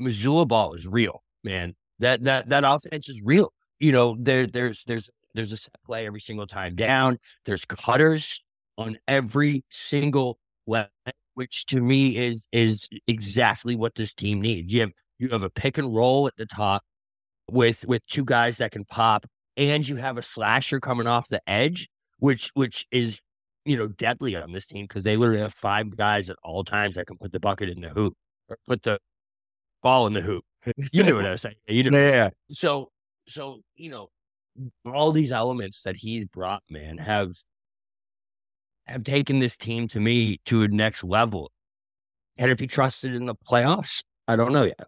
Mazzulla 0.00 0.48
ball 0.48 0.74
is 0.74 0.88
real, 0.88 1.22
man. 1.44 1.74
That 2.00 2.24
that 2.24 2.48
that 2.48 2.64
offense 2.66 3.08
is 3.08 3.20
real. 3.24 3.52
You 3.78 3.92
know, 3.92 4.16
there 4.18 4.46
there's 4.46 4.84
there's 4.84 5.08
there's 5.34 5.52
a 5.52 5.56
set 5.56 5.74
play 5.84 6.06
every 6.06 6.20
single 6.20 6.46
time 6.46 6.74
down. 6.74 7.18
There's 7.44 7.64
cutters 7.64 8.42
on 8.76 8.98
every 9.08 9.64
single 9.70 10.38
left, 10.66 10.90
which 11.34 11.66
to 11.66 11.80
me 11.80 12.16
is 12.16 12.48
is 12.52 12.88
exactly 13.06 13.76
what 13.76 13.94
this 13.94 14.14
team 14.14 14.40
needs. 14.40 14.72
You 14.72 14.82
have 14.82 14.92
you 15.18 15.28
have 15.30 15.42
a 15.42 15.50
pick 15.50 15.78
and 15.78 15.94
roll 15.94 16.26
at 16.26 16.36
the 16.36 16.46
top 16.46 16.82
with 17.50 17.84
with 17.86 18.06
two 18.06 18.24
guys 18.24 18.58
that 18.58 18.70
can 18.70 18.84
pop 18.84 19.26
and 19.56 19.88
you 19.88 19.96
have 19.96 20.18
a 20.18 20.22
slasher 20.22 20.80
coming 20.80 21.06
off 21.06 21.28
the 21.28 21.40
edge, 21.46 21.88
which 22.18 22.50
which 22.54 22.86
is 22.90 23.20
you 23.64 23.76
know 23.76 23.88
deadly 23.88 24.36
on 24.36 24.52
this 24.52 24.66
team 24.66 24.84
because 24.84 25.04
they 25.04 25.16
literally 25.16 25.40
have 25.40 25.54
five 25.54 25.96
guys 25.96 26.30
at 26.30 26.36
all 26.42 26.64
times 26.64 26.96
that 26.96 27.06
can 27.06 27.16
put 27.18 27.32
the 27.32 27.40
bucket 27.40 27.68
in 27.68 27.80
the 27.80 27.90
hoop 27.90 28.14
or 28.48 28.58
put 28.66 28.82
the 28.82 28.98
ball 29.82 30.06
in 30.06 30.12
the 30.12 30.20
hoop. 30.20 30.44
You 30.92 31.02
know 31.02 31.16
what 31.16 31.26
I 31.26 31.30
was 31.30 31.42
saying? 31.42 31.56
You 31.68 31.90
know, 31.90 31.98
yeah. 31.98 32.30
So 32.50 32.90
so 33.26 33.60
you 33.76 33.90
know 33.90 34.08
all 34.86 35.12
these 35.12 35.32
elements 35.32 35.82
that 35.82 35.96
he's 35.96 36.24
brought, 36.24 36.62
man, 36.70 36.98
have 36.98 37.32
have 38.86 39.04
taken 39.04 39.38
this 39.38 39.56
team 39.56 39.88
to 39.88 40.00
me 40.00 40.38
to 40.44 40.62
a 40.62 40.68
next 40.68 41.02
level. 41.04 41.50
And 42.36 42.50
if 42.50 42.60
he 42.60 42.66
trusted 42.66 43.14
in 43.14 43.26
the 43.26 43.34
playoffs, 43.34 44.02
I 44.28 44.36
don't 44.36 44.52
know 44.52 44.64
yet. 44.64 44.86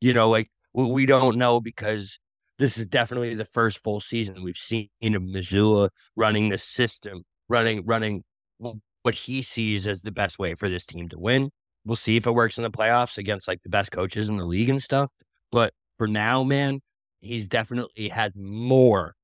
You 0.00 0.12
know, 0.12 0.28
like 0.28 0.50
we 0.74 1.06
don't 1.06 1.36
know 1.36 1.60
because 1.60 2.18
this 2.58 2.76
is 2.76 2.86
definitely 2.86 3.34
the 3.34 3.44
first 3.44 3.82
full 3.82 4.00
season 4.00 4.42
we've 4.42 4.56
seen 4.56 4.88
of 5.02 5.22
Mazzulla 5.22 5.90
running 6.16 6.48
the 6.48 6.58
system, 6.58 7.22
running 7.48 7.84
running 7.86 8.24
what 8.58 9.14
he 9.14 9.42
sees 9.42 9.86
as 9.86 10.02
the 10.02 10.10
best 10.10 10.38
way 10.38 10.54
for 10.54 10.68
this 10.68 10.84
team 10.84 11.08
to 11.08 11.18
win. 11.18 11.50
We'll 11.84 11.96
see 11.96 12.16
if 12.16 12.26
it 12.26 12.32
works 12.32 12.58
in 12.58 12.64
the 12.64 12.70
playoffs 12.70 13.16
against 13.16 13.48
like 13.48 13.62
the 13.62 13.68
best 13.68 13.92
coaches 13.92 14.28
in 14.28 14.36
the 14.36 14.44
league 14.44 14.68
and 14.68 14.82
stuff. 14.82 15.10
But 15.50 15.72
for 15.96 16.06
now, 16.06 16.42
man, 16.42 16.80
he's 17.20 17.48
definitely 17.48 18.08
had 18.08 18.36
more 18.36 19.14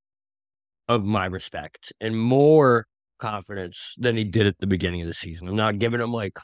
of 0.89 1.05
my 1.05 1.27
respect 1.27 1.93
and 2.01 2.19
more 2.19 2.87
confidence 3.19 3.95
than 3.99 4.17
he 4.17 4.25
did 4.25 4.47
at 4.47 4.59
the 4.59 4.67
beginning 4.67 5.01
of 5.01 5.07
the 5.07 5.15
season. 5.15 5.49
I'm 5.49 5.57
not 5.57 5.79
giving 5.79 6.01
him 6.01 6.13
like, 6.13 6.39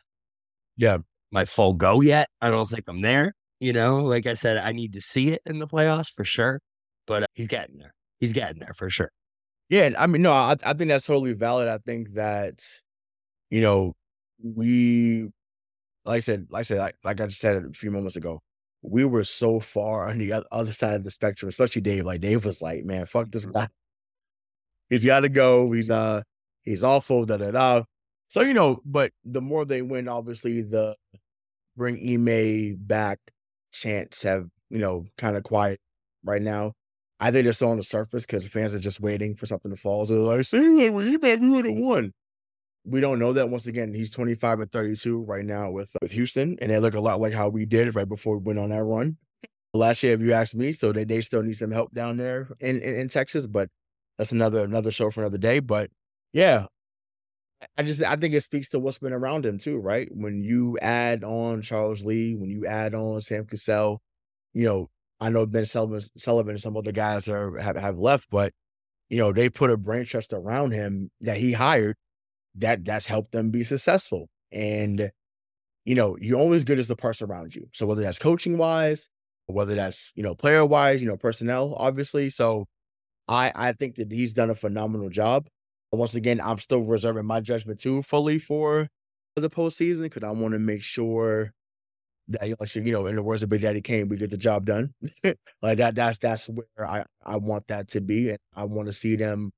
yeah, 0.76 0.98
my 1.30 1.44
full 1.44 1.74
go 1.74 2.00
yet. 2.00 2.28
I 2.40 2.50
don't 2.50 2.68
think 2.68 2.84
I'm 2.88 3.02
there. 3.02 3.34
You 3.60 3.72
know, 3.74 4.02
like 4.02 4.26
I 4.26 4.34
said, 4.34 4.56
I 4.56 4.72
need 4.72 4.94
to 4.94 5.00
see 5.00 5.28
it 5.30 5.42
in 5.44 5.58
the 5.58 5.66
playoffs 5.66 6.10
for 6.10 6.24
sure, 6.24 6.60
but 7.06 7.24
uh, 7.24 7.26
he's 7.34 7.48
getting 7.48 7.76
there. 7.78 7.92
He's 8.18 8.32
getting 8.32 8.58
there 8.60 8.72
for 8.74 8.88
sure. 8.88 9.10
Yeah, 9.68 9.90
I 9.98 10.06
mean, 10.06 10.22
no, 10.22 10.32
I, 10.32 10.56
I 10.64 10.72
think 10.72 10.88
that's 10.88 11.06
totally 11.06 11.34
valid. 11.34 11.68
I 11.68 11.78
think 11.78 12.12
that, 12.14 12.60
you 13.50 13.60
know, 13.60 13.92
we, 14.42 15.28
like 16.04 16.16
I 16.16 16.20
said, 16.20 16.46
like 16.50 16.60
I 16.60 16.62
said, 16.62 16.78
like, 16.78 16.96
like 17.04 17.20
I 17.20 17.26
just 17.26 17.40
said 17.40 17.62
a 17.62 17.72
few 17.72 17.90
moments 17.90 18.16
ago, 18.16 18.40
we 18.82 19.04
were 19.04 19.24
so 19.24 19.60
far 19.60 20.08
on 20.08 20.18
the 20.18 20.44
other 20.50 20.72
side 20.72 20.94
of 20.94 21.04
the 21.04 21.10
spectrum, 21.10 21.48
especially 21.48 21.82
Dave. 21.82 22.04
Like 22.06 22.20
Dave 22.20 22.44
was 22.44 22.62
like, 22.62 22.84
man, 22.84 23.06
fuck 23.06 23.30
this 23.30 23.46
guy. 23.46 23.68
He's 24.88 25.04
got 25.04 25.20
to 25.20 25.28
go. 25.28 25.70
He's 25.72 25.90
uh, 25.90 26.22
he's 26.62 26.82
awful. 26.82 27.26
Da 27.26 27.36
da 27.36 27.50
da. 27.50 27.82
So 28.28 28.40
you 28.42 28.54
know, 28.54 28.80
but 28.84 29.12
the 29.24 29.40
more 29.40 29.64
they 29.64 29.82
win, 29.82 30.08
obviously 30.08 30.62
the 30.62 30.96
bring 31.76 31.96
Ime 31.98 32.76
back 32.78 33.18
chants 33.72 34.22
have 34.22 34.48
you 34.70 34.78
know 34.78 35.04
kind 35.18 35.36
of 35.36 35.42
quiet 35.44 35.80
right 36.24 36.42
now. 36.42 36.72
I 37.20 37.30
think 37.30 37.44
they're 37.44 37.52
still 37.52 37.70
on 37.70 37.76
the 37.76 37.82
surface 37.82 38.24
because 38.24 38.48
fans 38.48 38.74
are 38.74 38.80
just 38.80 39.00
waiting 39.00 39.36
for 39.36 39.46
something 39.46 39.70
to 39.70 39.76
fall. 39.76 40.06
So 40.06 40.14
they're 40.14 40.36
like, 40.36 40.44
see, 40.44 40.86
Ime 40.86 41.52
would 41.52 41.66
have 41.66 41.74
won. 41.74 42.12
We 42.84 43.00
don't 43.00 43.18
know 43.18 43.32
that. 43.34 43.50
Once 43.50 43.66
again, 43.66 43.92
he's 43.92 44.10
25 44.10 44.60
and 44.60 44.72
32 44.72 45.22
right 45.22 45.44
now 45.44 45.70
with 45.70 45.94
with 46.00 46.12
Houston, 46.12 46.56
and 46.60 46.70
they 46.70 46.78
look 46.78 46.94
a 46.94 47.00
lot 47.00 47.20
like 47.20 47.32
how 47.32 47.48
we 47.48 47.66
did 47.66 47.94
right 47.94 48.08
before 48.08 48.38
we 48.38 48.44
went 48.44 48.58
on 48.58 48.70
that 48.70 48.82
run 48.82 49.18
last 49.74 50.02
year. 50.02 50.14
If 50.14 50.20
you 50.20 50.32
ask 50.32 50.54
me, 50.54 50.72
so 50.72 50.92
they 50.92 51.04
they 51.04 51.20
still 51.20 51.42
need 51.42 51.56
some 51.56 51.70
help 51.70 51.92
down 51.92 52.16
there 52.16 52.48
in, 52.60 52.80
in, 52.80 52.94
in 52.96 53.08
Texas, 53.08 53.46
but 53.46 53.68
that's 54.18 54.32
another 54.32 54.64
another 54.64 54.90
show 54.90 55.10
for 55.10 55.20
another 55.20 55.38
day. 55.38 55.60
But 55.60 55.90
yeah, 56.32 56.66
I 57.76 57.82
just 57.82 58.02
I 58.02 58.16
think 58.16 58.34
it 58.34 58.42
speaks 58.42 58.70
to 58.70 58.78
what's 58.78 58.98
been 58.98 59.12
around 59.12 59.44
him 59.44 59.58
too, 59.58 59.78
right? 59.78 60.08
When 60.10 60.42
you 60.42 60.78
add 60.80 61.24
on 61.24 61.62
Charles 61.62 62.04
Lee, 62.04 62.34
when 62.34 62.50
you 62.50 62.66
add 62.66 62.94
on 62.94 63.20
Sam 63.20 63.46
Cassell, 63.46 64.00
you 64.54 64.64
know, 64.64 64.88
I 65.20 65.28
know 65.30 65.46
Ben 65.46 65.64
Sullinger, 65.64 66.08
Sullinger 66.18 66.50
and 66.50 66.60
some 66.60 66.76
other 66.76 66.92
guys 66.92 67.28
are 67.28 67.58
have, 67.58 67.76
have 67.76 67.98
left, 67.98 68.30
but 68.30 68.52
you 69.08 69.18
know, 69.18 69.32
they 69.32 69.50
put 69.50 69.70
a 69.70 69.76
brain 69.76 70.04
trust 70.06 70.32
around 70.32 70.72
him 70.72 71.10
that 71.20 71.36
he 71.36 71.52
hired 71.52 71.96
that 72.56 72.84
that's 72.84 73.06
helped 73.06 73.32
them 73.32 73.50
be 73.50 73.62
successful. 73.62 74.28
And 74.52 75.10
you 75.84 75.94
know, 75.94 76.16
you're 76.20 76.40
only 76.40 76.56
as 76.56 76.64
good 76.64 76.78
as 76.78 76.88
the 76.88 76.96
person 76.96 77.30
around 77.30 77.54
you. 77.54 77.66
So 77.72 77.86
whether 77.86 78.02
that's 78.02 78.18
coaching 78.18 78.58
wise, 78.58 79.08
whether 79.46 79.74
that's, 79.74 80.12
you 80.14 80.22
know, 80.22 80.34
player 80.34 80.64
wise, 80.64 81.00
you 81.00 81.08
know, 81.08 81.16
personnel, 81.16 81.74
obviously. 81.78 82.30
So 82.30 82.66
I 83.28 83.52
I 83.54 83.72
think 83.72 83.96
that 83.96 84.12
he's 84.12 84.34
done 84.34 84.50
a 84.50 84.54
phenomenal 84.54 85.08
job. 85.08 85.48
Once 85.92 86.14
again, 86.14 86.40
I'm 86.40 86.58
still 86.58 86.82
reserving 86.82 87.26
my 87.26 87.40
judgment 87.40 87.80
too 87.80 88.02
fully 88.02 88.38
for 88.38 88.88
the 89.36 89.50
postseason 89.50 90.02
because 90.02 90.22
I 90.22 90.30
want 90.30 90.52
to 90.52 90.58
make 90.58 90.82
sure 90.82 91.52
that, 92.28 92.46
you 92.46 92.92
know, 92.92 93.06
in 93.06 93.16
the 93.16 93.22
words 93.22 93.42
of 93.42 93.48
Big 93.48 93.62
Daddy 93.62 93.80
Kane, 93.80 94.08
we 94.08 94.16
get 94.16 94.30
the 94.30 94.36
job 94.36 94.66
done. 94.66 94.94
like 95.62 95.78
that, 95.78 95.94
that's 95.94 96.18
that's 96.18 96.48
where 96.48 96.86
I 96.86 97.04
I 97.24 97.36
want 97.38 97.66
that 97.68 97.88
to 97.88 98.00
be, 98.00 98.30
and 98.30 98.38
I 98.54 98.64
want 98.64 98.88
to 98.88 98.92
see 98.92 99.16
them 99.16 99.50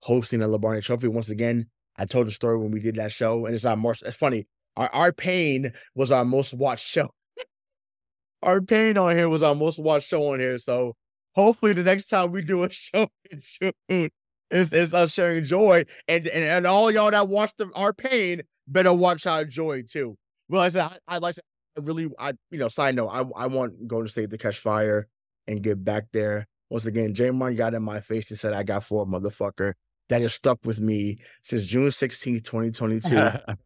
hosting 0.00 0.40
the 0.40 0.46
LeBron 0.46 0.82
Trophy 0.82 1.08
once 1.08 1.30
again. 1.30 1.66
I 1.96 2.06
told 2.06 2.26
the 2.26 2.32
story 2.32 2.58
when 2.58 2.70
we 2.70 2.80
did 2.80 2.96
that 2.96 3.12
show, 3.12 3.46
and 3.46 3.54
it's 3.54 3.64
our 3.64 3.76
most. 3.76 4.02
It's 4.02 4.16
funny. 4.16 4.46
Our 4.76 4.88
our 4.92 5.12
pain 5.12 5.72
was 5.94 6.10
our 6.10 6.24
most 6.24 6.54
watched 6.54 6.86
show. 6.86 7.10
our 8.42 8.60
pain 8.60 8.96
on 8.96 9.16
here 9.16 9.28
was 9.28 9.42
our 9.42 9.54
most 9.54 9.78
watched 9.78 10.08
show 10.08 10.32
on 10.32 10.40
here. 10.40 10.58
So 10.58 10.94
hopefully, 11.34 11.72
the 11.72 11.82
next 11.82 12.08
time 12.08 12.32
we 12.32 12.42
do 12.42 12.62
a 12.64 12.70
show 12.70 13.08
in 13.30 13.42
June, 13.88 14.10
is 14.50 14.72
is 14.72 14.94
us 14.94 15.12
sharing 15.12 15.44
joy, 15.44 15.84
and, 16.08 16.26
and 16.28 16.44
and 16.44 16.66
all 16.66 16.90
y'all 16.90 17.10
that 17.10 17.28
watch 17.28 17.52
the 17.58 17.70
our 17.74 17.92
pain 17.92 18.42
better 18.68 18.92
watch 18.92 19.26
our 19.26 19.44
joy 19.44 19.82
too. 19.82 20.16
Well, 20.48 20.62
I 20.62 20.68
said 20.68 20.84
I, 20.84 21.16
I 21.16 21.18
like 21.18 21.36
I 21.76 21.80
really 21.80 22.08
I 22.18 22.32
you 22.50 22.58
know 22.58 22.68
side 22.68 22.94
note 22.94 23.08
I 23.08 23.24
I 23.36 23.46
want 23.46 23.88
Golden 23.88 24.08
State 24.08 24.30
to 24.30 24.38
catch 24.38 24.58
fire 24.58 25.08
and 25.46 25.62
get 25.62 25.82
back 25.82 26.04
there. 26.12 26.46
Once 26.70 26.86
again, 26.86 27.12
Draymond 27.12 27.56
got 27.56 27.74
in 27.74 27.82
my 27.82 28.00
face 28.00 28.30
and 28.30 28.38
said 28.38 28.52
I 28.52 28.62
got 28.62 28.84
four 28.84 29.06
motherfucker. 29.06 29.74
That 30.12 30.20
has 30.20 30.34
stuck 30.34 30.58
with 30.66 30.78
me 30.78 31.20
since 31.40 31.64
June 31.66 31.88
16th, 31.88 32.44
2022. 32.44 33.16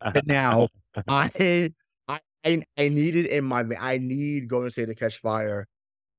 and 0.00 0.26
now 0.26 0.68
I 1.08 1.72
I 2.08 2.20
I 2.78 2.88
need 2.88 3.16
it 3.16 3.26
in 3.26 3.44
my 3.44 3.64
I 3.80 3.98
need 3.98 4.48
Golden 4.48 4.70
State 4.70 4.86
to 4.86 4.94
catch 4.94 5.18
fire. 5.18 5.66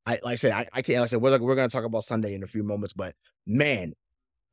I 0.05 0.19
like 0.21 0.33
I 0.33 0.35
said, 0.35 0.51
I, 0.51 0.67
I 0.73 0.81
can't 0.81 0.99
like 0.99 1.05
I 1.05 1.11
said, 1.11 1.21
we're, 1.21 1.39
we're 1.39 1.55
gonna 1.55 1.69
talk 1.69 1.85
about 1.85 2.03
Sunday 2.03 2.35
in 2.35 2.43
a 2.43 2.47
few 2.47 2.61
moments, 2.61 2.93
but 2.93 3.15
man, 3.45 3.93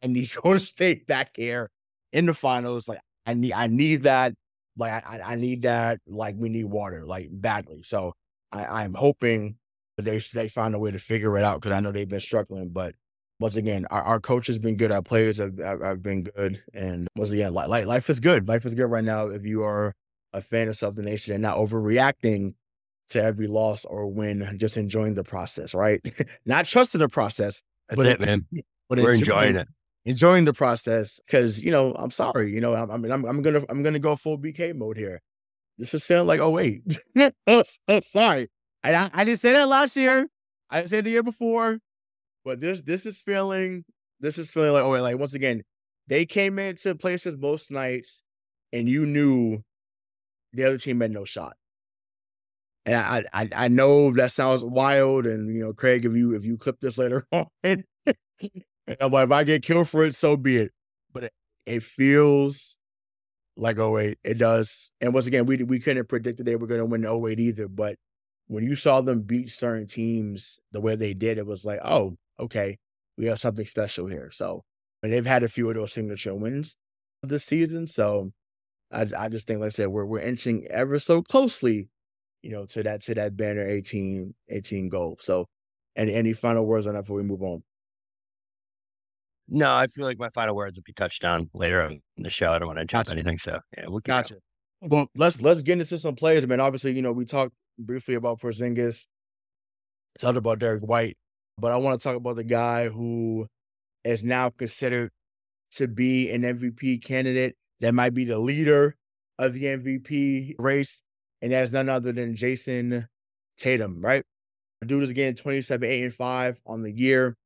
I 0.01 0.07
need 0.07 0.31
Golden 0.43 0.61
State 0.61 1.09
back 1.09 1.33
here 1.35 1.69
in 2.13 2.27
the 2.27 2.35
finals. 2.35 2.87
Like 2.87 3.01
I 3.27 3.35
need 3.35 3.53
I 3.53 3.67
need 3.67 4.05
that. 4.05 4.33
Like 4.77 5.05
I 5.05 5.23
I 5.25 5.35
need 5.35 5.63
that. 5.63 5.99
Like 6.07 6.37
we 6.39 6.51
need 6.51 6.67
water. 6.67 7.05
Like 7.05 7.31
badly. 7.33 7.83
So 7.83 8.13
I 8.53 8.65
I'm 8.65 8.95
hoping 8.95 9.57
that 9.97 10.05
they 10.05 10.21
they 10.35 10.47
find 10.47 10.73
a 10.77 10.79
way 10.79 10.93
to 10.93 11.01
figure 11.01 11.37
it 11.37 11.43
out 11.43 11.61
because 11.61 11.75
I 11.75 11.81
know 11.81 11.91
they've 11.91 12.09
been 12.09 12.21
struggling. 12.21 12.69
But 12.69 12.95
once 13.41 13.57
again, 13.57 13.87
our, 13.91 14.03
our 14.03 14.21
coach 14.21 14.47
has 14.47 14.59
been 14.59 14.77
good. 14.77 14.93
Our 14.93 15.03
players 15.03 15.39
have, 15.39 15.59
have, 15.59 15.81
have 15.81 16.03
been 16.03 16.25
good. 16.25 16.63
And 16.73 17.09
once 17.17 17.31
again, 17.31 17.53
like, 17.53 17.69
like 17.69 17.87
life 17.87 18.09
is 18.11 18.21
good. 18.21 18.49
Life 18.49 18.65
is 18.65 18.75
good 18.75 18.87
right 18.87 19.05
now. 19.05 19.29
If 19.29 19.45
you 19.45 19.63
are 19.63 19.95
a 20.33 20.41
fan 20.41 20.69
of 20.69 20.77
Southern 20.77 21.05
Nation 21.05 21.35
and 21.35 21.43
not 21.43 21.57
overreacting 21.57 22.55
to 23.09 23.23
every 23.23 23.47
loss 23.47 23.85
or 23.85 24.07
win, 24.07 24.57
just 24.59 24.77
enjoying 24.77 25.15
the 25.15 25.25
process, 25.25 25.75
right? 25.75 26.01
not 26.47 26.67
trusting 26.67 27.01
the 27.01 27.09
process, 27.09 27.63
That's 27.89 27.97
but 27.97 28.07
it, 28.07 28.21
man. 28.21 28.47
But 28.91 28.99
we're 28.99 29.15
enjoying, 29.15 29.49
enjoying 29.49 29.57
it 29.57 29.69
enjoying 30.05 30.45
the 30.45 30.53
process 30.53 31.21
because 31.25 31.63
you 31.63 31.71
know 31.71 31.95
I'm 31.95 32.11
sorry, 32.11 32.53
you 32.53 32.61
know 32.61 32.75
I, 32.75 32.97
mean 32.97 33.11
I'm 33.11 33.25
I'm 33.25 33.43
gonna 33.43 33.63
I'm 33.69 33.83
gonna 33.83 33.99
go 33.99 34.17
full 34.17 34.39
BK 34.39 34.75
mode 34.75 34.97
here. 34.97 35.21
This 35.79 35.95
is 35.95 36.05
feeling 36.05 36.27
like 36.27 36.41
oh 36.41 36.51
wait, 36.51 36.83
oh, 37.47 37.63
oh, 37.89 38.01
sorry, 38.01 38.51
I 38.83 39.11
I 39.13 39.25
didn't 39.25 39.41
say 39.41 39.53
that 39.53 39.69
last 39.69 39.97
year. 39.97 40.27
I 40.71 40.79
didn't 40.79 40.91
say 40.91 40.99
it 40.99 41.03
the 41.03 41.11
year 41.11 41.23
before, 41.23 41.79
but 42.45 42.61
this 42.61 42.83
this 42.83 43.07
is 43.07 43.23
feeling 43.23 43.85
this 44.21 44.39
is 44.39 44.51
feeling 44.51 44.73
like 44.73 44.85
oh 44.85 44.91
like 44.91 45.19
once 45.19 45.35
again 45.35 45.63
they 46.07 46.27
came 46.27 46.59
into 46.59 46.95
places 46.95 47.37
most 47.37 47.71
nights 47.71 48.23
and 48.73 48.89
you 48.89 49.07
knew 49.07 49.63
the 50.55 50.65
other 50.65 50.79
team 50.79 51.01
had 51.01 51.11
no 51.11 51.25
shot. 51.25 51.57
And 52.87 52.97
I, 52.97 53.25
I 53.33 53.49
I 53.55 53.69
know 53.69 54.13
that 54.13 54.31
sounds 54.31 54.63
wild, 54.63 55.27
and 55.27 55.55
you 55.55 55.63
know, 55.63 55.73
Craig, 55.73 56.05
if 56.05 56.15
you 56.15 56.35
if 56.35 56.45
you 56.45 56.59
clip 56.59 56.81
this 56.81 56.99
later 56.99 57.27
on, 57.33 57.47
and 57.63 57.85
I'm 59.01 59.11
like, 59.11 59.27
if 59.27 59.33
I 59.33 59.45
get 59.45 59.63
killed 59.63 59.89
for 59.89 60.05
it, 60.05 60.15
so 60.15 60.37
be 60.37 60.59
it. 60.59 60.73
But 61.13 61.25
it, 61.25 61.33
it 61.65 61.83
feels 61.83 62.79
like 63.57 63.79
08. 63.79 64.19
It 64.23 64.35
does. 64.35 64.91
And 65.01 65.15
once 65.15 65.27
again, 65.27 65.47
we 65.47 65.63
we 65.63 65.81
couldn't 65.81 66.09
predict 66.11 66.39
that 66.39 66.45
they 66.45 66.57
were 66.57 66.67
going 66.67 66.81
to 66.81 66.85
win 66.85 67.07
08 67.07 67.41
either. 67.41 67.69
But 67.69 67.97
when 68.49 68.65
you 68.65 68.77
saw 68.77 69.01
them 69.01 69.23
beat 69.23 69.49
certain 69.49 69.87
teams 69.87 70.61
the 70.73 70.83
way 70.83 70.95
they 70.95 71.15
did, 71.15 71.39
it 71.39 71.47
was 71.47 71.65
like, 71.65 71.81
oh, 71.83 72.17
okay, 72.41 72.79
we 73.17 73.27
have 73.27 73.39
something 73.39 73.67
special 73.67 74.07
here. 74.07 74.31
So, 74.33 74.65
and 75.03 75.13
they've 75.13 75.27
had 75.27 75.43
a 75.43 75.49
few 75.49 75.69
of 75.69 75.77
those 75.77 75.93
signature 75.93 76.35
wins 76.35 76.77
this 77.23 77.45
season. 77.45 77.87
So, 77.87 78.33
I 78.93 79.07
I 79.17 79.29
just 79.29 79.47
think, 79.47 79.61
like 79.61 79.67
I 79.67 79.71
said, 79.71 79.89
we're 79.89 80.05
we're 80.05 80.21
inching 80.21 80.67
ever 80.69 80.99
so 80.99 81.23
closely, 81.23 81.89
you 82.43 82.51
know, 82.51 82.67
to 82.67 82.83
that 82.83 83.03
to 83.03 83.15
that 83.15 83.37
banner 83.37 83.67
18 83.67 84.35
18 84.49 84.89
goal. 84.89 85.19
So, 85.21 85.47
any 85.97 86.15
any 86.15 86.33
final 86.33 86.67
words 86.67 86.87
on 86.87 86.95
that 86.95 87.03
before 87.03 87.17
we 87.17 87.23
move 87.23 87.43
on? 87.43 87.63
No, 89.49 89.75
I 89.75 89.87
feel 89.87 90.07
like 90.07 90.19
my 90.19 90.31
final 90.31 90.57
words 90.57 90.79
will 90.79 90.85
be 90.85 90.95
touched 90.95 91.25
on 91.25 91.51
later 91.53 91.83
in 91.83 92.01
the 92.17 92.31
show. 92.31 92.53
I 92.53 92.59
don't 92.59 92.69
want 92.69 92.79
to 92.79 92.87
jump 92.87 93.07
gotcha. 93.07 93.19
anything. 93.19 93.39
So 93.39 93.61
yeah, 93.77 93.85
we'll 93.89 94.01
gotcha. 94.01 94.37
Well, 94.81 95.09
let's 95.17 95.41
let's 95.41 95.63
get 95.63 95.79
into 95.79 95.99
some 95.99 96.15
players. 96.15 96.45
I 96.45 96.47
mean, 96.47 96.61
obviously, 96.61 96.93
you 96.93 97.03
know, 97.03 97.13
we 97.13 97.25
talked 97.25 97.53
briefly 97.79 98.15
about 98.15 98.41
Porzingis, 98.41 99.07
talked 100.19 100.39
about 100.39 100.59
Derrick 100.59 100.83
White, 100.83 101.17
but 101.59 101.73
I 101.73 101.77
want 101.77 102.01
to 102.01 102.05
talk 102.05 102.17
about 102.17 102.37
the 102.37 102.45
guy 102.45 102.89
who 102.89 103.47
is 104.05 104.23
now 104.23 104.51
considered 104.51 105.11
to 105.73 105.89
be 105.89 106.31
an 106.31 106.43
MVP 106.43 107.03
candidate. 107.05 107.57
That 107.81 107.95
might 107.95 108.15
be 108.15 108.25
the 108.25 108.39
leader 108.39 108.97
of 109.39 109.53
the 109.53 109.65
MVP 109.65 110.55
race, 110.59 111.03
and 111.43 111.53
that's 111.53 111.73
none 111.73 111.89
other 111.89 112.13
than 112.13 112.37
Jayson 112.37 113.07
Tatum. 113.59 114.01
Right, 114.01 114.25
dude 114.87 115.03
is 115.03 115.41
twenty 115.41 115.63
seven, 115.63 115.89
eight, 115.89 116.05
and 116.05 116.15
five 116.15 116.61
on 116.67 116.83
the 116.83 116.93
year. 116.93 117.37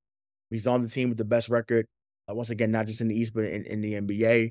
He's 0.51 0.67
on 0.67 0.83
the 0.83 0.89
team 0.89 1.09
with 1.09 1.19
the 1.19 1.25
best 1.25 1.49
record. 1.49 1.87
Uh, 2.31 2.35
once 2.35 2.51
again, 2.51 2.71
not 2.71 2.87
just 2.87 3.01
in 3.01 3.09
the 3.09 3.19
East, 3.19 3.35
but 3.35 3.45
in, 3.45 3.65
in 3.65 3.81
the 3.81 3.95
NBA. 3.95 4.51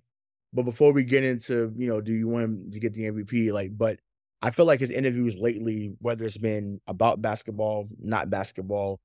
But 0.54 0.64
before 0.64 0.94
we 0.94 1.04
get 1.04 1.24
into, 1.24 1.74
you 1.76 1.88
know, 1.88 2.02
do 2.02 2.14
you 2.14 2.28
want 2.28 2.46
him 2.46 2.72
to 2.72 2.80
get 2.80 2.94
the 2.94 3.04
MVP? 3.04 3.52
Like, 3.52 3.78
but 3.78 4.00
I 4.42 4.52
feel 4.52 4.66
like 4.66 4.80
his 4.80 4.92
interviews 4.92 5.38
lately, 5.38 5.96
whether 6.00 6.24
it's 6.24 6.38
been 6.38 6.80
about 6.88 7.22
basketball, 7.22 7.88
not 8.00 8.30
basketball, 8.30 9.00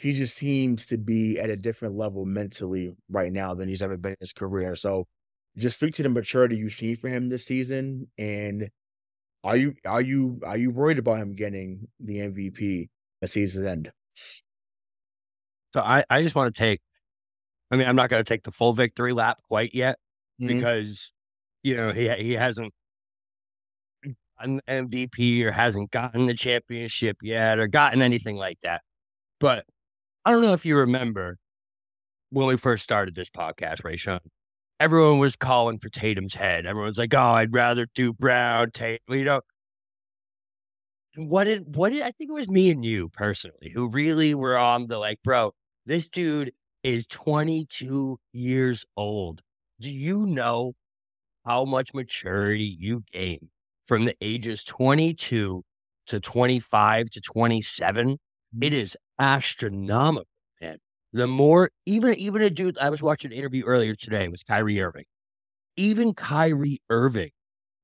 he 0.00 0.14
just 0.14 0.34
seems 0.34 0.86
to 0.86 0.96
be 0.96 1.38
at 1.38 1.50
a 1.50 1.56
different 1.56 1.94
level 1.94 2.24
mentally 2.24 2.96
right 3.10 3.30
now 3.30 3.54
than 3.54 3.68
he's 3.68 3.82
ever 3.82 3.98
been 3.98 4.12
in 4.12 4.16
his 4.20 4.32
career. 4.32 4.74
So 4.74 5.06
just 5.58 5.76
speak 5.76 5.94
to 5.96 6.02
the 6.02 6.08
maturity 6.08 6.56
you 6.56 6.70
see 6.70 6.94
for 6.94 7.08
him 7.08 7.28
this 7.28 7.44
season. 7.44 8.08
And 8.16 8.70
are 9.44 9.56
you 9.56 9.74
are 9.84 10.00
you 10.00 10.40
are 10.46 10.56
you 10.56 10.70
worried 10.70 10.98
about 10.98 11.18
him 11.18 11.34
getting 11.34 11.86
the 12.00 12.16
MVP 12.16 12.88
at 13.20 13.28
season's 13.28 13.66
end? 13.66 13.92
So 15.74 15.82
I, 15.82 16.02
I 16.08 16.22
just 16.22 16.34
want 16.34 16.54
to 16.54 16.58
take, 16.58 16.80
I 17.70 17.76
mean, 17.76 17.86
I'm 17.86 17.94
not 17.94 18.08
going 18.08 18.24
to 18.24 18.28
take 18.28 18.42
the 18.42 18.50
full 18.50 18.72
victory 18.72 19.12
lap 19.12 19.38
quite 19.48 19.74
yet, 19.74 19.98
mm-hmm. 20.40 20.48
because 20.48 21.12
you 21.62 21.76
know 21.76 21.92
he 21.92 22.08
he 22.14 22.32
hasn't 22.32 22.72
an 24.38 24.62
MVP 24.66 25.44
or 25.44 25.52
hasn't 25.52 25.90
gotten 25.90 26.24
the 26.24 26.32
championship 26.32 27.18
yet 27.22 27.58
or 27.58 27.66
gotten 27.66 28.00
anything 28.00 28.36
like 28.36 28.56
that. 28.62 28.80
But 29.38 29.66
I 30.24 30.32
don't 30.32 30.42
know 30.42 30.52
if 30.52 30.64
you 30.66 30.76
remember 30.76 31.38
when 32.30 32.46
we 32.46 32.56
first 32.56 32.84
started 32.84 33.14
this 33.14 33.30
podcast, 33.30 33.82
Rayshon. 33.82 34.20
Everyone 34.80 35.18
was 35.18 35.36
calling 35.36 35.78
for 35.78 35.88
Tatum's 35.90 36.34
head. 36.34 36.66
Everyone's 36.66 36.98
like, 36.98 37.14
"Oh, 37.14 37.20
I'd 37.20 37.54
rather 37.54 37.86
do 37.94 38.12
Brown, 38.14 38.70
Tatum." 38.72 39.14
You 39.16 39.24
know, 39.24 39.40
what 41.16 41.44
did 41.44 41.74
what 41.76 41.92
did 41.92 42.02
I 42.02 42.10
think 42.12 42.30
it 42.30 42.34
was 42.34 42.48
me 42.48 42.70
and 42.70 42.84
you 42.84 43.08
personally 43.10 43.70
who 43.74 43.88
really 43.88 44.34
were 44.34 44.56
on 44.58 44.86
the 44.86 44.98
like, 44.98 45.18
bro, 45.24 45.52
this 45.86 46.08
dude 46.08 46.52
is 46.82 47.06
22 47.08 48.18
years 48.32 48.84
old. 48.96 49.42
Do 49.80 49.90
you 49.90 50.26
know 50.26 50.74
how 51.46 51.64
much 51.64 51.94
maturity 51.94 52.64
you 52.78 53.04
gain 53.12 53.50
from 53.86 54.04
the 54.06 54.16
ages 54.22 54.64
22 54.64 55.64
to 56.08 56.20
25 56.20 57.10
to 57.10 57.20
27? 57.20 58.18
It 58.58 58.72
mm-hmm. 58.72 58.94
astronomical, 59.18 60.26
man. 60.60 60.78
The 61.12 61.26
more 61.26 61.70
even 61.86 62.14
even 62.14 62.42
a 62.42 62.50
dude 62.50 62.78
I 62.78 62.90
was 62.90 63.02
watching 63.02 63.32
an 63.32 63.38
interview 63.38 63.64
earlier 63.64 63.94
today 63.94 64.28
with 64.28 64.46
Kyrie 64.46 64.80
Irving. 64.80 65.04
Even 65.76 66.14
Kyrie 66.14 66.80
Irving 66.88 67.30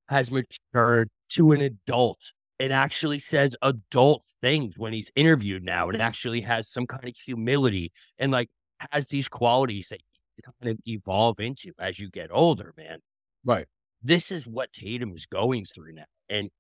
has 0.08 0.30
matured 0.30 1.08
to 1.30 1.52
an 1.52 1.60
adult 1.60 2.32
and 2.58 2.72
actually 2.72 3.18
says 3.18 3.56
adult 3.62 4.24
things 4.40 4.78
when 4.78 4.92
he's 4.92 5.10
interviewed 5.14 5.62
now 5.62 5.88
and 5.88 6.00
actually 6.00 6.40
has 6.40 6.68
some 6.68 6.86
kind 6.86 7.04
of 7.04 7.16
humility 7.16 7.92
and 8.18 8.32
like 8.32 8.48
has 8.92 9.06
these 9.06 9.28
qualities 9.28 9.88
that 9.88 10.00
you 10.36 10.52
kind 10.60 10.72
of 10.72 10.78
evolve 10.86 11.40
into 11.40 11.72
as 11.78 11.98
you 11.98 12.10
get 12.10 12.30
older, 12.30 12.72
man. 12.76 12.98
Right. 13.44 13.66
This 14.02 14.30
is 14.30 14.46
what 14.46 14.72
Tatum 14.72 15.12
is 15.14 15.26
going 15.26 15.64
through 15.64 15.94
now. 15.94 16.04
And 16.28 16.50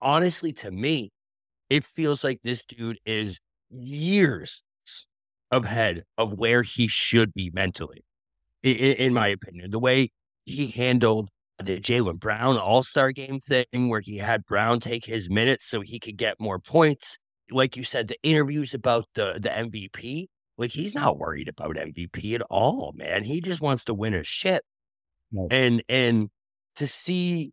honestly, 0.00 0.52
to 0.54 0.70
me, 0.70 1.10
it 1.70 1.84
feels 1.84 2.24
like 2.24 2.40
this 2.42 2.64
dude 2.64 2.98
is 3.04 3.40
years 3.74 4.62
ahead 5.50 6.04
of 6.18 6.34
where 6.34 6.62
he 6.62 6.88
should 6.88 7.32
be 7.32 7.50
mentally, 7.52 8.04
in, 8.62 8.76
in 8.76 9.14
my 9.14 9.28
opinion. 9.28 9.70
The 9.70 9.78
way 9.78 10.10
he 10.44 10.68
handled 10.68 11.28
the 11.58 11.80
Jaylen 11.80 12.18
Brown 12.18 12.56
All 12.56 12.82
Star 12.82 13.12
game 13.12 13.40
thing, 13.40 13.88
where 13.88 14.00
he 14.00 14.18
had 14.18 14.44
Brown 14.44 14.80
take 14.80 15.04
his 15.04 15.30
minutes 15.30 15.66
so 15.66 15.80
he 15.80 15.98
could 15.98 16.16
get 16.16 16.40
more 16.40 16.58
points. 16.58 17.18
Like 17.50 17.76
you 17.76 17.84
said, 17.84 18.08
the 18.08 18.16
interviews 18.22 18.74
about 18.74 19.06
the 19.14 19.38
the 19.40 19.50
MVP, 19.50 20.26
like 20.58 20.72
he's 20.72 20.94
not 20.94 21.18
worried 21.18 21.48
about 21.48 21.76
MVP 21.76 22.34
at 22.34 22.42
all, 22.50 22.92
man. 22.96 23.24
He 23.24 23.40
just 23.40 23.60
wants 23.60 23.84
to 23.84 23.94
win 23.94 24.14
a 24.14 24.24
shit. 24.24 24.62
No. 25.30 25.48
And 25.50 25.82
and 25.88 26.30
to 26.76 26.86
see 26.86 27.52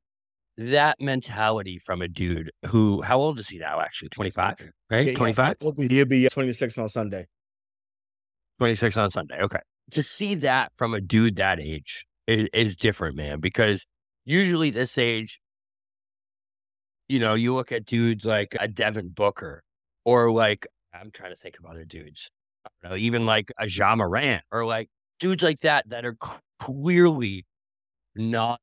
that 0.58 1.00
mentality 1.00 1.78
from 1.80 2.02
a 2.02 2.08
dude 2.08 2.52
who 2.68 3.02
how 3.02 3.20
old 3.20 3.40
is 3.40 3.50
he 3.50 3.58
now 3.58 3.80
actually? 3.80 4.10
25 4.10 4.56
right? 4.90 5.16
25 5.16 5.56
yeah, 5.62 5.88
he'll 5.88 6.06
be 6.06 6.26
uh, 6.26 6.30
26 6.30 6.78
on 6.78 6.90
sunday. 6.90 7.26
26 8.60 8.98
on 8.98 9.10
sunday 9.10 9.40
okay. 9.42 9.60
To 9.92 10.04
see 10.04 10.36
that 10.36 10.72
from 10.76 10.94
a 10.94 11.02
dude 11.02 11.36
that 11.38 11.60
age 11.60 12.06
is, 12.28 12.48
is 12.54 12.76
different 12.76 13.16
man 13.16 13.40
because 13.40 13.86
usually 14.26 14.70
this 14.70 14.98
age 14.98 15.40
you 17.10 17.20
know 17.20 17.34
you 17.34 17.56
look 17.56 17.72
at 17.72 17.86
dudes 17.86 18.26
like 18.26 18.56
a 18.60 18.68
devin 18.68 19.10
booker 19.10 19.64
or 20.06 20.32
like 20.32 20.68
i'm 20.94 21.12
trying 21.12 21.32
to 21.32 21.36
think 21.36 21.58
of 21.60 21.66
other 21.66 21.86
dudes 21.86 22.30
I 22.66 22.70
don't 22.82 22.92
know, 22.92 22.98
even 22.98 23.26
like 23.26 23.52
a 23.58 23.68
Ja 23.68 23.96
Morant 23.96 24.44
or 24.52 24.66
like 24.66 24.90
dudes 25.20 25.44
like 25.44 25.60
that 25.62 25.90
that 25.90 26.06
are 26.06 26.18
clearly 26.60 27.46
not 28.16 28.60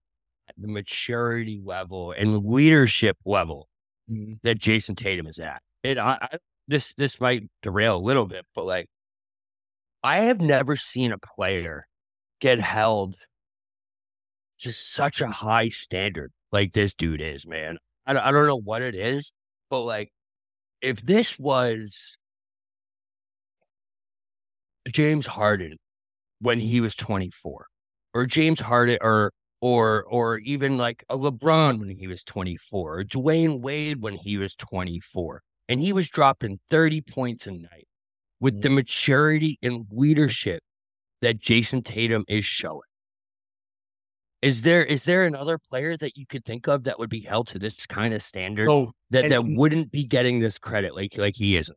the 0.59 0.69
maturity 0.69 1.61
level 1.65 2.13
and 2.13 2.45
leadership 2.45 3.17
level 3.25 3.69
mm-hmm. 4.11 4.35
that 4.43 4.59
Jayson 4.59 4.97
Tatum 4.97 5.27
is 5.27 5.39
at. 5.39 5.63
And 5.85 5.99
I, 5.99 6.19
I, 6.21 6.39
this 6.67 6.95
this 6.95 7.21
might 7.21 7.45
derail 7.63 7.97
a 7.97 7.99
little 7.99 8.27
bit, 8.27 8.45
but 8.55 8.67
like 8.67 8.87
I 10.03 10.19
have 10.19 10.41
never 10.41 10.77
seen 10.77 11.13
a 11.13 11.19
player 11.19 11.87
get 12.41 12.61
held 12.61 13.17
to 14.61 14.73
such 14.73 15.21
a 15.21 15.29
high 15.29 15.69
standard 15.69 16.33
like 16.53 16.73
this 16.73 16.95
dude 16.95 17.21
is, 17.21 17.47
man. 17.47 17.79
I 18.07 18.13
don't, 18.13 18.23
I 18.23 18.31
don't 18.31 18.47
know 18.47 18.61
what 18.61 18.83
it 18.83 18.95
is, 18.95 19.33
but 19.71 19.83
like 19.83 20.11
if 20.81 21.03
this 21.03 21.39
was 21.39 22.17
James 24.89 25.27
Harden 25.27 25.77
when 26.41 26.61
he 26.61 26.81
was 26.81 26.95
24 26.95 27.67
or 28.15 28.27
James 28.27 28.61
Harden 28.61 28.99
or 29.01 29.33
or 29.61 30.05
or 30.05 30.39
even 30.39 30.77
like 30.77 31.05
a 31.09 31.17
LeBron 31.17 31.79
when 31.81 31.91
he 31.91 32.07
was 32.07 32.23
24, 32.23 32.99
or 32.99 33.05
Dwyane 33.05 33.61
Wade 33.61 34.03
when 34.03 34.15
he 34.15 34.37
was 34.37 34.55
24, 34.55 35.43
and 35.69 35.81
he 35.81 35.93
was 35.93 36.09
dropping 36.09 36.61
30 36.71 37.01
points 37.03 37.47
a 37.47 37.53
night 37.53 37.89
with 38.41 38.63
the 38.63 38.69
mm-hmm. 38.69 38.77
maturity 38.77 39.59
and 39.63 39.87
leadership 39.91 40.63
that 41.21 41.39
Jayson 41.39 41.83
Tatum 41.83 42.25
is 42.29 42.45
showing. 42.45 42.83
Is 44.41 44.63
there 44.63 44.85
is 44.85 45.05
there 45.05 45.25
another 45.25 45.59
player 45.59 45.97
that 45.97 46.17
you 46.17 46.25
could 46.25 46.45
think 46.45 46.69
of 46.69 46.85
that 46.85 46.99
would 47.01 47.11
be 47.11 47.21
held 47.21 47.49
to 47.49 47.59
this 47.59 47.87
kind 47.87 48.15
of 48.15 48.23
standard 48.23 48.69
so, 48.69 48.93
that 49.11 49.25
and, 49.25 49.33
that 49.33 49.45
wouldn't 49.45 49.91
be 49.91 50.05
getting 50.05 50.39
this 50.39 50.59
credit 50.59 50.95
like 50.95 51.19
like 51.19 51.35
he 51.37 51.57
isn't? 51.57 51.77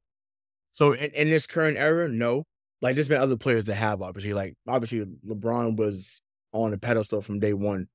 So 0.72 0.94
in, 0.94 1.10
in 1.12 1.30
this 1.30 1.48
current 1.48 1.78
era, 1.78 2.08
no. 2.08 2.44
Like 2.82 2.96
there's 2.96 3.08
been 3.08 3.22
other 3.22 3.38
players 3.38 3.66
that 3.66 3.76
have 3.76 4.02
obviously 4.02 4.34
like 4.34 4.54
obviously 4.68 5.06
LeBron 5.28 5.76
was 5.76 6.22
on 6.54 6.74
a 6.74 6.78
pedestal 6.78 7.22
from 7.22 7.40
day 7.40 7.54
one, 7.54 7.88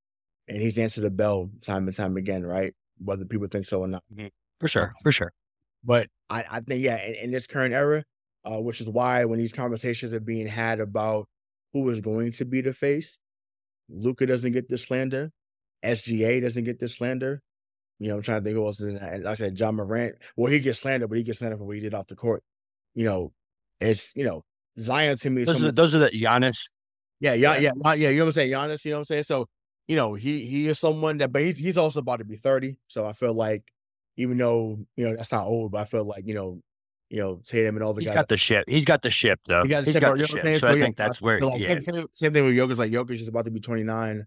and 0.48 0.60
he's 0.60 0.78
answered 0.78 1.02
the 1.02 1.10
bell 1.10 1.50
time 1.62 1.86
and 1.86 1.96
time 1.96 2.16
again, 2.16 2.44
right? 2.44 2.74
Whether 2.98 3.24
people 3.24 3.48
think 3.48 3.66
so 3.66 3.80
or 3.80 3.88
not. 3.88 4.02
Mm-hmm. 4.12 4.28
For 4.60 4.68
sure, 4.68 4.94
for 5.02 5.12
sure. 5.12 5.32
But 5.84 6.08
I, 6.30 6.44
I 6.50 6.60
think 6.60 6.82
yeah, 6.82 7.02
in, 7.04 7.14
in, 7.14 7.30
this 7.30 7.46
current 7.46 7.74
era, 7.74 8.04
uh, 8.44 8.60
which 8.60 8.80
is 8.80 8.88
why 8.88 9.24
when 9.24 9.38
these 9.38 9.52
conversations 9.52 10.14
are 10.14 10.20
being 10.20 10.46
had 10.46 10.80
about 10.80 11.28
who 11.72 11.88
is 11.90 12.00
going 12.00 12.32
to 12.32 12.44
be 12.44 12.60
the 12.60 12.72
face, 12.72 13.18
Luka 13.88 14.26
doesn't 14.26 14.52
get 14.52 14.68
the 14.68 14.78
slander, 14.78 15.30
SGA 15.84 16.42
doesn't 16.42 16.64
get 16.64 16.78
the 16.78 16.88
slander. 16.88 17.42
You 17.98 18.08
know, 18.08 18.16
I'm 18.16 18.22
trying 18.22 18.40
to 18.40 18.44
think 18.44 18.56
who 18.56 18.66
else 18.66 18.80
is 18.80 18.88
in 18.88 18.94
that. 18.96 19.26
I 19.26 19.34
said 19.34 19.54
John 19.54 19.76
Morant. 19.76 20.16
Well, 20.36 20.52
he 20.52 20.60
gets 20.60 20.80
slandered, 20.80 21.08
but 21.08 21.18
he 21.18 21.24
gets 21.24 21.38
slandered 21.38 21.58
for 21.58 21.64
what 21.64 21.76
he 21.76 21.82
did 21.82 21.94
off 21.94 22.06
the 22.06 22.16
court. 22.16 22.42
You 22.94 23.04
know, 23.04 23.32
it's 23.80 24.14
you 24.16 24.24
know 24.24 24.42
Zion 24.78 25.16
to 25.18 25.30
me. 25.30 25.44
Those, 25.44 25.62
are, 25.62 25.72
those 25.72 25.94
are 25.94 25.98
the 25.98 26.10
Giannis 26.10 26.58
yeah, 27.20 27.34
yeah, 27.34 27.56
yeah, 27.58 27.72
yeah. 27.94 27.94
You 27.94 28.18
know 28.18 28.24
what 28.24 28.28
I'm 28.28 28.32
saying? 28.32 28.52
Giannis, 28.52 28.84
you 28.84 28.90
know 28.90 28.98
what 28.98 29.00
I'm 29.00 29.04
saying? 29.06 29.22
So, 29.24 29.48
you 29.88 29.96
know, 29.96 30.14
he 30.14 30.44
he 30.46 30.68
is 30.68 30.78
someone 30.78 31.18
that, 31.18 31.32
but 31.32 31.42
he's 31.42 31.58
he's 31.58 31.78
also 31.78 32.00
about 32.00 32.18
to 32.18 32.24
be 32.24 32.36
30. 32.36 32.76
So 32.88 33.06
I 33.06 33.12
feel 33.12 33.32
like, 33.32 33.62
even 34.16 34.36
though 34.36 34.78
you 34.96 35.08
know 35.08 35.16
that's 35.16 35.32
not 35.32 35.46
old, 35.46 35.72
but 35.72 35.82
I 35.82 35.84
feel 35.84 36.04
like 36.04 36.26
you 36.26 36.34
know, 36.34 36.60
you 37.08 37.20
know, 37.20 37.40
Tatum 37.44 37.76
and 37.76 37.84
all 37.84 37.94
the 37.94 38.00
he's 38.00 38.08
guys. 38.08 38.16
got 38.16 38.28
the 38.28 38.36
ship. 38.36 38.64
He's 38.68 38.84
got 38.84 39.02
the 39.02 39.10
ship 39.10 39.40
though. 39.46 39.62
He 39.62 39.68
got 39.68 39.84
the, 39.84 39.92
ship, 39.92 40.00
got 40.00 40.18
the 40.18 40.26
ship. 40.26 40.42
So, 40.42 40.54
so 40.54 40.68
I 40.68 40.76
think 40.76 40.96
that's 40.96 41.22
where. 41.22 41.40
Like, 41.40 41.60
yeah. 41.60 41.78
same, 41.78 42.06
same, 42.12 42.32
thing 42.32 42.44
with 42.44 42.54
Jokic. 42.54 42.76
Like 42.76 42.92
Jokic 42.92 43.20
is 43.20 43.28
about 43.28 43.44
to 43.46 43.50
be 43.50 43.60
29 43.60 44.26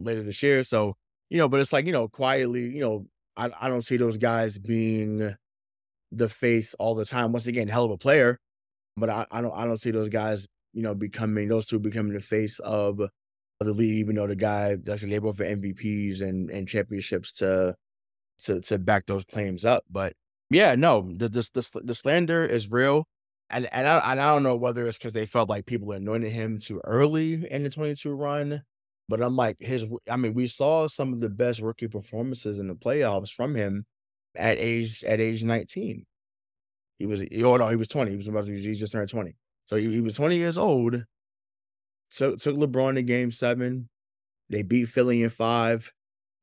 later 0.00 0.22
this 0.22 0.42
year. 0.42 0.64
So 0.64 0.96
you 1.30 1.38
know, 1.38 1.48
but 1.48 1.60
it's 1.60 1.72
like 1.72 1.86
you 1.86 1.92
know, 1.92 2.08
quietly, 2.08 2.62
you 2.62 2.80
know, 2.80 3.06
I 3.36 3.50
I 3.60 3.68
don't 3.68 3.82
see 3.82 3.96
those 3.96 4.18
guys 4.18 4.58
being 4.58 5.34
the 6.12 6.28
face 6.28 6.74
all 6.74 6.94
the 6.94 7.04
time. 7.04 7.32
Once 7.32 7.46
again, 7.46 7.68
hell 7.68 7.84
of 7.84 7.90
a 7.90 7.98
player, 7.98 8.38
but 8.96 9.10
I, 9.10 9.26
I 9.30 9.42
don't 9.42 9.54
I 9.54 9.64
don't 9.64 9.80
see 9.80 9.90
those 9.90 10.08
guys 10.08 10.46
you 10.76 10.82
know, 10.82 10.94
becoming 10.94 11.48
those 11.48 11.64
two 11.64 11.78
becoming 11.78 12.12
the 12.12 12.20
face 12.20 12.58
of 12.58 12.98
the 12.98 13.72
league, 13.72 13.94
even 13.94 14.14
though 14.14 14.26
the 14.26 14.36
guy 14.36 14.76
actually 14.90 15.14
able 15.14 15.32
for 15.32 15.44
MVPs 15.44 16.20
and, 16.20 16.50
and 16.50 16.68
championships 16.68 17.32
to 17.32 17.74
to 18.40 18.60
to 18.60 18.78
back 18.78 19.06
those 19.06 19.24
claims 19.24 19.64
up. 19.64 19.84
But 19.90 20.12
yeah, 20.50 20.74
no, 20.74 21.10
the 21.16 21.30
the 21.30 21.48
the, 21.54 21.80
the 21.82 21.94
slander 21.94 22.44
is 22.44 22.70
real. 22.70 23.06
And 23.48 23.66
and 23.72 23.88
I, 23.88 24.12
and 24.12 24.20
I 24.20 24.26
don't 24.34 24.42
know 24.42 24.56
whether 24.56 24.86
it's 24.86 24.98
because 24.98 25.14
they 25.14 25.24
felt 25.24 25.48
like 25.48 25.64
people 25.64 25.92
anointed 25.92 26.30
him 26.30 26.58
too 26.58 26.82
early 26.84 27.50
in 27.50 27.62
the 27.62 27.70
22 27.70 28.12
run, 28.12 28.62
but 29.08 29.22
I'm 29.22 29.34
like 29.34 29.56
his. 29.60 29.86
I 30.10 30.16
mean, 30.16 30.34
we 30.34 30.46
saw 30.46 30.88
some 30.88 31.14
of 31.14 31.20
the 31.20 31.30
best 31.30 31.62
rookie 31.62 31.88
performances 31.88 32.58
in 32.58 32.68
the 32.68 32.74
playoffs 32.74 33.32
from 33.32 33.54
him 33.54 33.86
at 34.34 34.58
age 34.58 35.02
at 35.04 35.20
age 35.20 35.42
19. 35.42 36.04
He 36.98 37.06
was 37.06 37.22
oh 37.22 37.56
no, 37.56 37.68
he 37.68 37.76
was 37.76 37.88
20. 37.88 38.10
He 38.10 38.16
was 38.18 38.28
about 38.28 38.44
to 38.44 38.52
he 38.52 38.74
just 38.74 38.92
turned 38.92 39.08
20. 39.08 39.34
So 39.68 39.76
he, 39.76 39.92
he 39.92 40.00
was 40.00 40.14
20 40.14 40.36
years 40.36 40.58
old. 40.58 41.04
Took 42.10 42.38
took 42.38 42.56
LeBron 42.56 42.94
to 42.94 43.02
game 43.02 43.32
seven. 43.32 43.88
They 44.48 44.62
beat 44.62 44.86
Philly 44.86 45.22
in 45.22 45.30
five. 45.30 45.92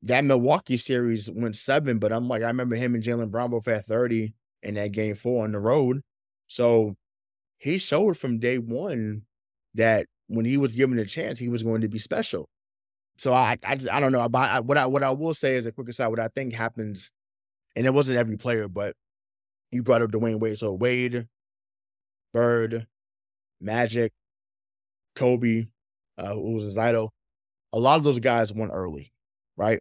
That 0.02 0.24
Milwaukee 0.24 0.76
series 0.76 1.30
went 1.30 1.56
seven, 1.56 1.98
but 1.98 2.12
I'm 2.12 2.28
like, 2.28 2.42
I 2.42 2.48
remember 2.48 2.76
him 2.76 2.94
and 2.94 3.02
Jaylen 3.02 3.30
Brown 3.30 3.50
both 3.50 3.64
had 3.64 3.86
30 3.86 4.34
in 4.62 4.74
that 4.74 4.92
game 4.92 5.14
four 5.14 5.44
on 5.44 5.52
the 5.52 5.58
road. 5.58 6.02
So 6.46 6.96
he 7.56 7.78
showed 7.78 8.18
from 8.18 8.38
day 8.38 8.58
one 8.58 9.22
that 9.74 10.06
when 10.26 10.44
he 10.44 10.58
was 10.58 10.74
given 10.74 10.98
a 10.98 11.06
chance, 11.06 11.38
he 11.38 11.48
was 11.48 11.62
going 11.62 11.80
to 11.80 11.88
be 11.88 11.98
special. 11.98 12.48
So 13.16 13.32
I, 13.32 13.56
I 13.64 13.76
just, 13.76 13.90
I 13.90 14.00
don't 14.00 14.12
know 14.12 14.22
about 14.22 14.64
what 14.66 14.76
I, 14.76 14.86
what 14.86 15.02
I 15.02 15.10
will 15.12 15.34
say 15.34 15.54
is 15.56 15.66
a 15.66 15.72
quick 15.72 15.88
aside. 15.88 16.08
What 16.08 16.20
I 16.20 16.28
think 16.28 16.52
happens, 16.52 17.10
and 17.76 17.86
it 17.86 17.94
wasn't 17.94 18.18
every 18.18 18.36
player, 18.36 18.68
but 18.68 18.94
you 19.70 19.82
brought 19.82 20.02
up 20.02 20.10
Dwyane 20.10 20.40
Wade. 20.40 20.58
So 20.58 20.72
Wade, 20.72 21.26
Bird, 22.32 22.86
Magic, 23.64 24.12
Kobe, 25.16 25.66
uh, 26.18 26.34
who 26.34 26.52
was 26.52 26.76
Zyto, 26.76 27.08
a 27.72 27.78
lot 27.78 27.96
of 27.96 28.04
those 28.04 28.20
guys 28.20 28.52
won 28.52 28.70
early, 28.70 29.12
right? 29.56 29.80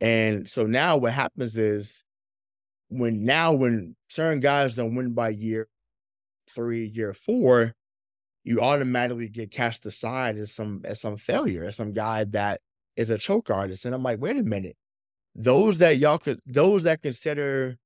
And 0.00 0.48
so 0.48 0.66
now 0.66 0.96
what 0.96 1.12
happens 1.12 1.56
is 1.56 2.04
when 2.90 3.24
now 3.24 3.52
when 3.52 3.96
certain 4.08 4.40
guys 4.40 4.74
don't 4.74 4.94
win 4.94 5.14
by 5.14 5.30
year 5.30 5.68
three, 6.48 6.86
year 6.86 7.12
four, 7.12 7.74
you 8.44 8.60
automatically 8.60 9.28
get 9.28 9.50
cast 9.50 9.84
aside 9.86 10.36
as 10.38 10.52
some 10.52 10.82
as 10.84 11.00
some 11.00 11.16
failure, 11.16 11.64
as 11.64 11.76
some 11.76 11.92
guy 11.92 12.24
that 12.24 12.60
is 12.96 13.10
a 13.10 13.18
choke 13.18 13.50
artist. 13.50 13.84
And 13.84 13.94
I'm 13.94 14.02
like, 14.02 14.20
wait 14.20 14.36
a 14.36 14.42
minute. 14.42 14.76
Those 15.34 15.78
that 15.78 15.98
y'all 15.98 16.18
could 16.18 16.40
those 16.46 16.84
that 16.84 17.02
consider 17.02 17.76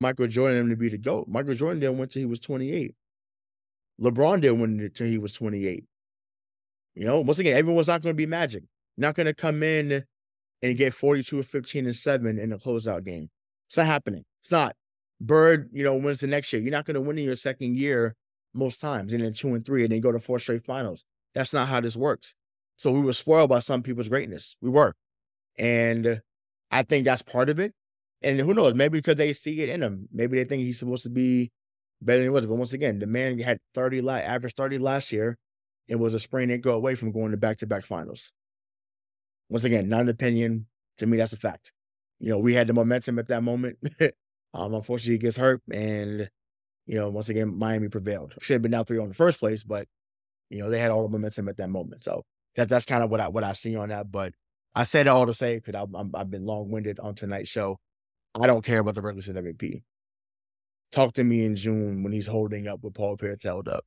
Michael 0.00 0.28
Jordan 0.28 0.68
to 0.70 0.76
be 0.76 0.88
the 0.88 0.98
GOAT, 0.98 1.28
Michael 1.28 1.54
Jordan 1.54 1.80
didn't 1.80 1.98
win 1.98 2.08
till 2.08 2.20
he 2.20 2.26
was 2.26 2.40
28. 2.40 2.94
LeBron 4.00 4.40
win 4.58 4.80
until 4.80 5.06
he 5.06 5.18
was 5.18 5.34
28. 5.34 5.84
You 6.94 7.04
know, 7.04 7.20
once 7.20 7.38
again, 7.38 7.56
everyone's 7.56 7.88
not 7.88 8.02
going 8.02 8.14
to 8.14 8.16
be 8.16 8.26
magic. 8.26 8.64
Not 8.96 9.14
going 9.14 9.26
to 9.26 9.34
come 9.34 9.62
in 9.62 10.04
and 10.62 10.76
get 10.76 10.94
42 10.94 11.38
or 11.38 11.42
15 11.42 11.86
and 11.86 11.94
7 11.94 12.38
in 12.38 12.52
a 12.52 12.58
closeout 12.58 13.04
game. 13.04 13.30
It's 13.68 13.76
not 13.76 13.86
happening. 13.86 14.24
It's 14.42 14.50
not. 14.50 14.74
Bird, 15.20 15.68
you 15.72 15.84
know, 15.84 15.96
wins 15.96 16.20
the 16.20 16.26
next 16.26 16.52
year. 16.52 16.62
You're 16.62 16.72
not 16.72 16.84
going 16.84 16.94
to 16.94 17.00
win 17.00 17.18
in 17.18 17.24
your 17.24 17.36
second 17.36 17.76
year 17.76 18.14
most 18.54 18.80
times, 18.80 19.12
and 19.12 19.22
then 19.22 19.32
two 19.32 19.54
and 19.54 19.64
three, 19.64 19.84
and 19.84 19.92
then 19.92 20.00
go 20.00 20.12
to 20.12 20.20
four 20.20 20.38
straight 20.38 20.64
finals. 20.64 21.04
That's 21.34 21.52
not 21.52 21.68
how 21.68 21.80
this 21.80 21.96
works. 21.96 22.34
So 22.76 22.92
we 22.92 23.00
were 23.00 23.12
spoiled 23.12 23.50
by 23.50 23.58
some 23.58 23.82
people's 23.82 24.08
greatness. 24.08 24.56
We 24.60 24.70
were. 24.70 24.94
And 25.58 26.22
I 26.70 26.82
think 26.82 27.04
that's 27.04 27.22
part 27.22 27.50
of 27.50 27.58
it. 27.58 27.74
And 28.22 28.38
who 28.40 28.54
knows, 28.54 28.74
maybe 28.74 28.98
because 28.98 29.16
they 29.16 29.32
see 29.32 29.60
it 29.60 29.68
in 29.68 29.82
him. 29.82 30.08
Maybe 30.12 30.38
they 30.38 30.44
think 30.44 30.62
he's 30.62 30.78
supposed 30.78 31.04
to 31.04 31.10
be 31.10 31.50
better 32.00 32.18
than 32.18 32.26
he 32.26 32.30
was. 32.30 32.46
But 32.46 32.56
once 32.56 32.72
again, 32.72 32.98
the 32.98 33.06
man 33.06 33.38
had 33.38 33.58
30 33.74 34.00
la- 34.02 34.16
average 34.16 34.54
30 34.54 34.78
last 34.78 35.12
year. 35.12 35.36
It 35.88 35.96
was 35.96 36.14
a 36.14 36.20
sprain 36.20 36.50
and 36.50 36.62
go 36.62 36.72
away 36.72 36.94
from 36.94 37.12
going 37.12 37.30
to 37.30 37.36
back 37.36 37.58
to 37.58 37.66
back 37.66 37.84
finals. 37.84 38.32
Once 39.48 39.64
again, 39.64 39.88
not 39.88 40.02
an 40.02 40.08
opinion. 40.08 40.66
To 40.98 41.06
me, 41.06 41.16
that's 41.16 41.32
a 41.32 41.38
fact. 41.38 41.72
You 42.20 42.30
know, 42.30 42.38
we 42.38 42.54
had 42.54 42.66
the 42.66 42.74
momentum 42.74 43.18
at 43.18 43.28
that 43.28 43.42
moment. 43.42 43.78
um, 44.54 44.74
unfortunately, 44.74 45.14
he 45.14 45.18
gets 45.18 45.36
hurt, 45.36 45.62
and 45.72 46.28
you 46.86 46.96
know, 46.96 47.08
once 47.08 47.28
again, 47.28 47.56
Miami 47.56 47.88
prevailed. 47.88 48.34
Should 48.40 48.54
have 48.54 48.62
been 48.62 48.72
down 48.72 48.84
three 48.84 48.98
on 48.98 49.08
the 49.08 49.14
first 49.14 49.38
place, 49.38 49.62
but 49.62 49.86
you 50.50 50.58
know, 50.58 50.70
they 50.70 50.80
had 50.80 50.90
all 50.90 51.02
the 51.02 51.08
momentum 51.08 51.48
at 51.48 51.56
that 51.58 51.70
moment. 51.70 52.04
So 52.04 52.24
that 52.56 52.68
that's 52.68 52.84
kind 52.84 53.02
of 53.02 53.10
what 53.10 53.20
I 53.20 53.28
what 53.28 53.44
I 53.44 53.52
see 53.52 53.76
on 53.76 53.90
that. 53.90 54.10
But 54.10 54.34
I 54.74 54.84
said 54.84 55.06
it 55.06 55.10
all 55.10 55.26
to 55.26 55.34
say 55.34 55.60
because 55.60 55.86
I've 56.14 56.30
been 56.30 56.44
long 56.44 56.70
winded 56.70 56.98
on 57.00 57.14
tonight's 57.14 57.48
show. 57.48 57.78
I 58.34 58.46
don't 58.46 58.64
care 58.64 58.80
about 58.80 58.94
the 58.94 59.02
regular 59.02 59.22
season 59.22 59.44
MVP. 59.44 59.82
Talk 60.90 61.12
to 61.14 61.24
me 61.24 61.44
in 61.44 61.54
June 61.54 62.02
when 62.02 62.12
he's 62.12 62.26
holding 62.26 62.66
up 62.66 62.82
with 62.82 62.94
Paul 62.94 63.16
Pierce 63.16 63.42
held 63.42 63.68
up, 63.68 63.84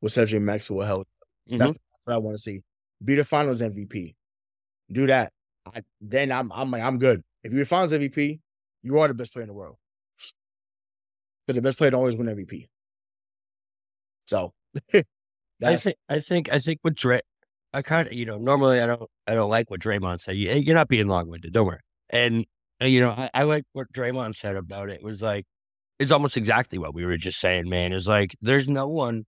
with 0.00 0.12
Cedric 0.12 0.42
Maxwell 0.42 0.86
held. 0.86 1.06
Mm-hmm. 1.48 1.58
That's 1.58 1.78
what 2.04 2.14
I 2.14 2.18
want 2.18 2.36
to 2.36 2.42
see. 2.42 2.62
Be 3.04 3.14
the 3.14 3.24
Finals 3.24 3.62
MVP. 3.62 4.14
Do 4.90 5.06
that. 5.06 5.32
I, 5.66 5.82
then 6.00 6.32
I'm 6.32 6.50
I'm 6.52 6.70
like 6.70 6.82
I'm 6.82 6.98
good. 6.98 7.22
If 7.44 7.52
you're 7.52 7.60
the 7.60 7.66
Finals 7.66 7.92
MVP, 7.92 8.40
you 8.82 8.98
are 8.98 9.08
the 9.08 9.14
best 9.14 9.32
player 9.32 9.42
in 9.42 9.48
the 9.48 9.54
world. 9.54 9.76
Because 11.46 11.56
the 11.56 11.62
best 11.62 11.78
player 11.78 11.90
don't 11.90 12.00
always 12.00 12.16
win 12.16 12.26
MVP. 12.26 12.68
So 14.26 14.52
I 15.64 15.76
think 15.76 15.96
I 16.08 16.20
think 16.20 16.52
I 16.52 16.58
think 16.58 16.80
with 16.84 16.94
Dre, 16.94 17.20
I 17.72 17.82
kind 17.82 18.08
of 18.08 18.12
you 18.12 18.26
know 18.26 18.38
normally 18.38 18.80
I 18.80 18.86
don't 18.86 19.10
I 19.26 19.34
don't 19.34 19.50
like 19.50 19.70
what 19.70 19.80
Draymond 19.80 20.20
said. 20.20 20.36
You, 20.36 20.52
you're 20.52 20.74
not 20.74 20.88
being 20.88 21.08
long 21.08 21.28
winded. 21.28 21.52
Don't 21.52 21.66
worry. 21.66 21.80
And 22.10 22.44
uh, 22.82 22.86
you 22.86 23.00
know 23.00 23.10
I, 23.10 23.30
I 23.32 23.42
like 23.44 23.64
what 23.72 23.92
Draymond 23.92 24.36
said 24.36 24.56
about 24.56 24.90
it. 24.90 24.96
it. 24.96 25.02
Was 25.02 25.22
like 25.22 25.46
it's 25.98 26.12
almost 26.12 26.36
exactly 26.36 26.78
what 26.78 26.94
we 26.94 27.04
were 27.04 27.16
just 27.16 27.40
saying. 27.40 27.68
Man, 27.68 27.92
is 27.92 28.08
like 28.08 28.36
there's 28.40 28.68
no 28.68 28.86
one 28.88 29.24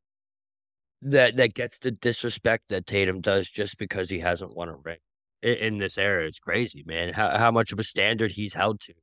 that 1.02 1.36
that 1.36 1.54
gets 1.54 1.78
the 1.78 1.90
disrespect 1.90 2.64
that 2.68 2.86
Tatum 2.86 3.20
does 3.20 3.50
just 3.50 3.78
because 3.78 4.10
he 4.10 4.20
hasn't 4.20 4.54
won 4.54 4.68
a 4.68 4.76
ring 4.76 4.98
in, 5.42 5.54
in 5.54 5.78
this 5.78 5.98
era. 5.98 6.24
It's 6.26 6.38
crazy, 6.38 6.84
man. 6.86 7.12
How 7.12 7.36
how 7.38 7.50
much 7.50 7.72
of 7.72 7.78
a 7.78 7.84
standard 7.84 8.32
he's 8.32 8.54
held 8.54 8.80
to. 8.82 8.94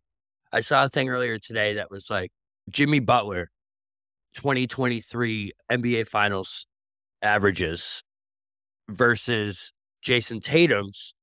I 0.51 0.61
saw 0.61 0.85
a 0.85 0.89
thing 0.89 1.09
earlier 1.09 1.37
today 1.37 1.73
that 1.73 1.91
was 1.91 2.09
like 2.09 2.31
Jimmy 2.69 2.99
Butler, 2.99 3.51
2023 4.35 5.51
NBA 5.71 6.07
Finals 6.07 6.65
averages 7.21 8.03
versus 8.89 9.73
Jayson 10.01 10.39
Tatum's 10.39 11.13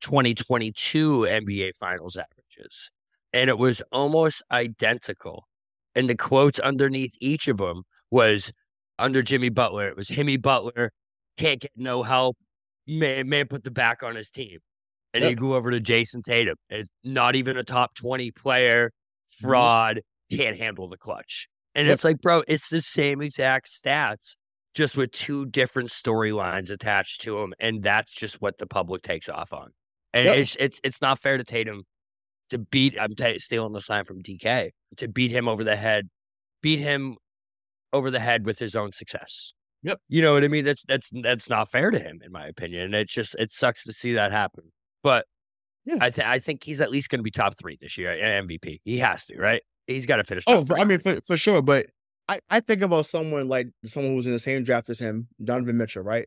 2022 0.00 1.20
NBA 1.20 1.76
Finals 1.76 2.16
averages. 2.16 2.90
And 3.32 3.50
it 3.50 3.58
was 3.58 3.82
almost 3.90 4.42
identical. 4.50 5.46
And 5.94 6.08
the 6.08 6.16
quotes 6.16 6.58
underneath 6.58 7.14
each 7.20 7.48
of 7.48 7.58
them 7.58 7.82
was 8.10 8.52
under 8.98 9.22
Jimmy 9.22 9.48
Butler, 9.48 9.88
it 9.88 9.96
was 9.96 10.08
Jimmy 10.08 10.36
Butler 10.36 10.90
can't 11.36 11.60
get 11.60 11.72
no 11.76 12.02
help, 12.02 12.36
may, 12.86 13.22
may 13.22 13.44
put 13.44 13.64
the 13.64 13.70
back 13.70 14.02
on 14.02 14.14
his 14.14 14.30
team. 14.30 14.58
And 15.12 15.22
yep. 15.22 15.30
you 15.30 15.36
go 15.36 15.54
over 15.54 15.70
to 15.70 15.80
Jayson 15.80 16.22
Tatum, 16.22 16.56
is 16.70 16.90
not 17.04 17.36
even 17.36 17.56
a 17.56 17.62
top 17.62 17.94
20 17.94 18.32
player, 18.32 18.90
fraud, 19.28 20.00
can't 20.30 20.58
handle 20.58 20.88
the 20.88 20.96
clutch. 20.96 21.46
And 21.74 21.86
yep. 21.86 21.94
it's 21.94 22.04
like, 22.04 22.20
bro, 22.20 22.42
it's 22.48 22.68
the 22.68 22.80
same 22.80 23.20
exact 23.20 23.68
stats 23.68 24.34
just 24.74 24.96
with 24.96 25.12
two 25.12 25.46
different 25.46 25.90
storylines 25.90 26.70
attached 26.70 27.20
to 27.22 27.38
them, 27.38 27.54
and 27.60 27.82
that's 27.82 28.12
just 28.12 28.42
what 28.42 28.58
the 28.58 28.66
public 28.66 29.02
takes 29.02 29.28
off 29.28 29.52
on. 29.52 29.70
And 30.12 30.24
yep. 30.24 30.36
it's 30.36 30.56
it's 30.58 30.80
it's 30.82 31.00
not 31.00 31.20
fair 31.20 31.38
to 31.38 31.44
Tatum 31.44 31.84
to 32.50 32.58
beat. 32.58 32.96
I'm 33.00 33.14
t- 33.14 33.38
stealing 33.38 33.72
the 33.72 33.80
sign 33.80 34.04
from 34.04 34.22
DK 34.22 34.70
to 34.96 35.08
beat 35.08 35.30
him 35.30 35.48
over 35.48 35.64
the 35.64 35.76
head, 35.76 36.08
beat 36.62 36.80
him 36.80 37.16
over 37.92 38.10
the 38.10 38.20
head 38.20 38.44
with 38.44 38.58
his 38.58 38.74
own 38.74 38.92
success. 38.92 39.52
Yep. 39.82 40.00
You 40.08 40.22
know 40.22 40.34
what 40.34 40.44
I 40.44 40.48
mean? 40.48 40.64
That's 40.64 40.84
that's 40.84 41.10
that's 41.22 41.50
not 41.50 41.70
fair 41.70 41.90
to 41.90 41.98
him, 41.98 42.20
in 42.24 42.32
my 42.32 42.46
opinion. 42.46 42.82
And 42.84 42.94
it 42.94 43.08
just 43.08 43.34
it 43.38 43.52
sucks 43.52 43.84
to 43.84 43.92
see 43.92 44.14
that 44.14 44.32
happen. 44.32 44.72
But 45.02 45.26
yeah. 45.84 45.98
I 46.00 46.10
th- 46.10 46.26
I 46.26 46.38
think 46.38 46.64
he's 46.64 46.80
at 46.80 46.90
least 46.90 47.10
going 47.10 47.18
to 47.18 47.24
be 47.24 47.30
top 47.30 47.54
three 47.58 47.76
this 47.80 47.98
year 47.98 48.14
MVP. 48.14 48.80
He 48.84 48.98
has 48.98 49.26
to, 49.26 49.36
right? 49.36 49.62
He's 49.86 50.06
got 50.06 50.16
to 50.16 50.24
finish. 50.24 50.44
Oh, 50.46 50.66
I 50.74 50.84
mean, 50.84 50.98
for, 50.98 51.20
for 51.26 51.36
sure. 51.36 51.60
But 51.60 51.86
I, 52.28 52.40
I 52.48 52.60
think 52.60 52.80
about 52.80 53.04
someone 53.04 53.48
like 53.48 53.68
someone 53.84 54.14
who's 54.14 54.26
in 54.26 54.32
the 54.32 54.38
same 54.38 54.64
draft 54.64 54.88
as 54.88 54.98
him, 54.98 55.28
Donovan 55.42 55.76
Mitchell, 55.76 56.02
right? 56.02 56.26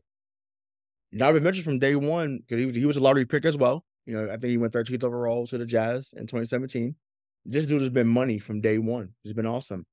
Donovan 1.16 1.42
Mitchell 1.42 1.64
from 1.64 1.80
day 1.80 1.96
one, 1.96 2.38
because 2.38 2.74
he 2.74 2.80
he 2.80 2.86
was 2.86 2.96
a 2.96 3.00
lottery 3.00 3.24
pick 3.24 3.44
as 3.44 3.56
well. 3.56 3.84
You 4.08 4.14
know, 4.14 4.24
I 4.24 4.38
think 4.38 4.44
he 4.44 4.56
went 4.56 4.72
13th 4.72 5.04
overall 5.04 5.46
to 5.48 5.58
the 5.58 5.66
Jazz 5.66 6.14
in 6.16 6.22
2017. 6.22 6.96
This 7.44 7.66
dude 7.66 7.82
has 7.82 7.90
been 7.90 8.08
money 8.08 8.38
from 8.38 8.62
day 8.62 8.78
one. 8.78 9.10
He's 9.22 9.34
been 9.34 9.44
awesome. 9.44 9.84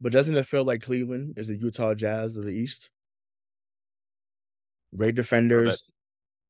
But 0.00 0.12
doesn't 0.12 0.34
it 0.34 0.46
feel 0.46 0.64
like 0.64 0.80
Cleveland 0.80 1.34
is 1.36 1.48
the 1.48 1.56
Utah 1.56 1.92
Jazz 1.94 2.38
of 2.38 2.44
the 2.44 2.52
East? 2.52 2.88
Great 4.96 5.14
defenders, 5.14 5.84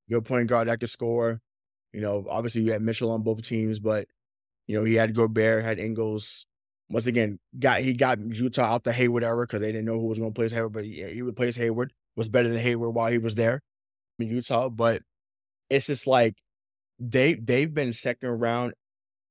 good 0.08 0.24
point 0.24 0.48
guard 0.48 0.68
that 0.68 0.78
could 0.78 0.88
score. 0.88 1.40
You 1.92 2.00
know, 2.00 2.24
obviously 2.30 2.62
you 2.62 2.70
had 2.70 2.80
Mitchell 2.80 3.10
on 3.10 3.24
both 3.24 3.42
teams, 3.42 3.80
but 3.80 4.06
you 4.68 4.78
know 4.78 4.84
he 4.84 4.94
had 4.94 5.12
Gobert, 5.12 5.64
had 5.64 5.80
Ingles, 5.80 6.46
once 6.90 7.06
again, 7.06 7.40
got 7.58 7.80
he 7.80 7.92
got 7.92 8.20
Utah 8.20 8.74
out 8.74 8.84
the 8.84 8.92
Hayward 8.92 9.24
era 9.24 9.44
because 9.46 9.60
they 9.60 9.72
didn't 9.72 9.84
know 9.84 9.98
who 9.98 10.06
was 10.06 10.20
going 10.20 10.32
to 10.32 10.38
play 10.38 10.48
Hayward, 10.48 10.72
but 10.72 10.84
he, 10.84 11.04
he 11.12 11.22
replaced 11.22 11.58
Hayward. 11.58 11.92
Was 12.16 12.28
better 12.28 12.48
than 12.48 12.58
Hayward 12.58 12.94
while 12.94 13.10
he 13.10 13.18
was 13.18 13.34
there 13.34 13.62
in 14.18 14.28
Utah. 14.28 14.68
But 14.68 15.02
it's 15.70 15.86
just 15.86 16.06
like 16.06 16.34
they 17.00 17.34
they've 17.34 17.72
been 17.72 17.92
second 17.92 18.38
round 18.38 18.74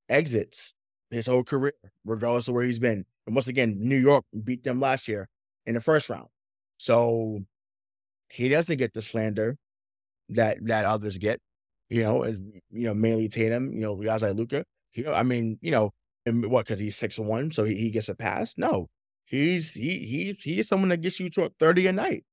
exits 0.10 0.73
his 1.12 1.27
whole 1.27 1.43
career, 1.43 1.73
regardless 2.03 2.47
of 2.47 2.55
where 2.55 2.65
he's 2.65 2.79
been. 2.79 3.05
And 3.25 3.36
once 3.36 3.47
again, 3.47 3.77
New 3.79 3.97
York 3.97 4.25
beat 4.43 4.63
them 4.63 4.79
last 4.79 5.08
year 5.08 5.29
in 5.65 5.75
the 5.75 5.82
first 5.82 6.10
round. 6.10 6.27
So 6.77 7.39
he 8.29 8.49
doesn't 8.49 8.77
get 8.77 8.93
the 8.93 9.01
slander 9.01 9.58
that 10.29 10.58
that 10.65 10.86
others 10.86 11.17
get. 11.17 11.39
You 11.89 12.03
know, 12.03 12.23
and, 12.23 12.62
you 12.71 12.84
know, 12.84 12.93
mainly 12.93 13.29
Tatum, 13.29 13.73
you 13.73 13.79
know, 13.79 13.95
guys 13.95 14.21
like 14.21 14.36
Luka. 14.36 14.63
You 14.93 15.05
know, 15.05 15.13
I 15.13 15.23
mean, 15.23 15.58
you 15.62 15.71
know, 15.71 15.91
and 16.25 16.45
what? 16.45 16.65
Because 16.65 16.79
he's 16.79 16.95
six 16.95 17.17
one, 17.17 17.51
so 17.51 17.63
he, 17.63 17.75
he 17.75 17.89
gets 17.89 18.10
a 18.10 18.15
pass? 18.15 18.55
No, 18.58 18.89
he's 19.25 19.73
he 19.73 19.99
he's 19.99 20.41
he's 20.41 20.67
someone 20.67 20.89
that 20.89 21.01
gets 21.01 21.19
you 21.19 21.29
to 21.32 21.51
thirty 21.60 21.88
a 21.88 21.91
night, 21.91 22.25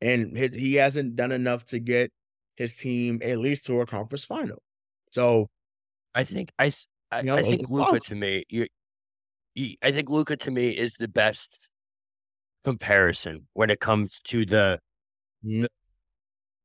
and 0.00 0.36
he, 0.36 0.48
he 0.48 0.74
hasn't 0.74 1.14
done 1.16 1.30
enough 1.30 1.64
to 1.66 1.78
get 1.78 2.10
his 2.56 2.76
team 2.76 3.20
at 3.22 3.38
least 3.38 3.66
to 3.66 3.80
a 3.80 3.86
conference 3.86 4.24
final. 4.24 4.62
So, 5.10 5.48
I 6.14 6.24
think 6.24 6.50
I 6.58 6.72
I, 7.10 7.18
you 7.18 7.24
know, 7.24 7.36
I 7.36 7.42
think 7.42 7.68
Luka 7.68 8.00
to 8.00 8.14
me, 8.14 8.44
you, 8.48 8.66
you, 9.54 9.74
I 9.82 9.92
think 9.92 10.08
Luka 10.08 10.36
to 10.38 10.50
me 10.50 10.70
is 10.70 10.94
the 10.94 11.08
best 11.08 11.68
comparison 12.64 13.48
when 13.52 13.68
it 13.70 13.80
comes 13.80 14.20
to 14.24 14.46
the, 14.46 14.78
mm-hmm. 15.44 15.62
the 15.62 15.68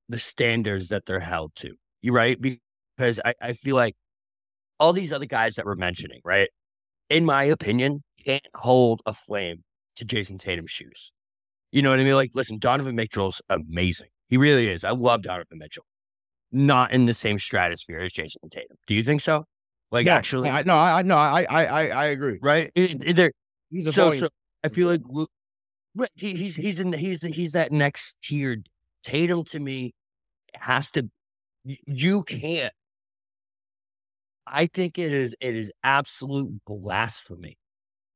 the 0.10 0.20
standards 0.20 0.88
that 0.88 1.06
they're 1.06 1.20
held 1.20 1.54
to. 1.56 1.76
You 2.02 2.14
right 2.14 2.40
because 2.96 3.20
I, 3.26 3.34
I 3.42 3.54
feel 3.54 3.76
like 3.76 3.96
all 4.80 4.94
these 4.94 5.12
other 5.12 5.26
guys 5.26 5.56
that 5.56 5.66
we're 5.66 5.76
mentioning, 5.76 6.22
right? 6.24 6.50
In 7.10 7.26
my 7.26 7.44
opinion, 7.44 8.04
can't 8.24 8.46
hold 8.56 9.02
a 9.06 9.14
flame 9.14 9.64
to 9.96 10.06
Jayson 10.06 10.38
Tatum's 10.38 10.72
shoes. 10.72 11.12
You 11.72 11.82
know 11.82 11.90
what 11.90 12.00
I 12.00 12.04
mean? 12.04 12.16
Like, 12.16 12.32
listen, 12.34 12.60
Donovan 12.60 12.96
Mitchell's 12.96 13.42
amazing. 13.50 14.10
He 14.28 14.38
really 14.38 14.70
is. 14.70 14.84
I 14.84 14.92
love 14.92 15.24
Donovan 15.24 15.58
Mitchell. 15.58 15.86
Not 16.52 16.92
in 16.92 17.06
the 17.06 17.14
same 17.14 17.40
stratosphere 17.40 18.00
as 18.00 18.14
Jayson 18.14 18.50
Tatum. 18.50 18.78
Do 18.88 18.94
you 18.94 19.04
think 19.04 19.22
so? 19.22 19.46
Like, 19.92 20.06
yeah, 20.06 20.16
actually, 20.16 20.50
I, 20.50 20.64
no, 20.64 20.76
I 20.76 21.02
no, 21.02 21.18
I, 21.18 21.46
I, 21.50 21.88
I, 21.88 22.06
agree. 22.08 22.40
Right? 22.42 22.72
It, 22.76 23.34
he's 23.70 23.86
a 23.86 23.94
so, 23.94 24.12
so 24.12 24.30
I 24.64 24.70
feel 24.70 24.90
like 24.90 25.02
he, 26.16 26.36
he's 26.36 26.56
he's 26.56 26.80
in 26.80 26.92
he's 26.92 27.24
he's 27.24 27.54
that 27.54 27.72
next 27.72 28.18
tiered 28.22 28.68
Tatum 29.04 29.46
to 29.46 29.60
me 29.60 29.94
has 30.56 30.92
to 30.92 31.10
you 31.64 32.24
can't. 32.24 32.74
I 34.46 34.68
think 34.68 34.98
it 34.98 35.12
is 35.12 35.36
it 35.40 35.56
is 35.56 35.72
absolute 35.84 36.62
blasphemy 36.66 37.58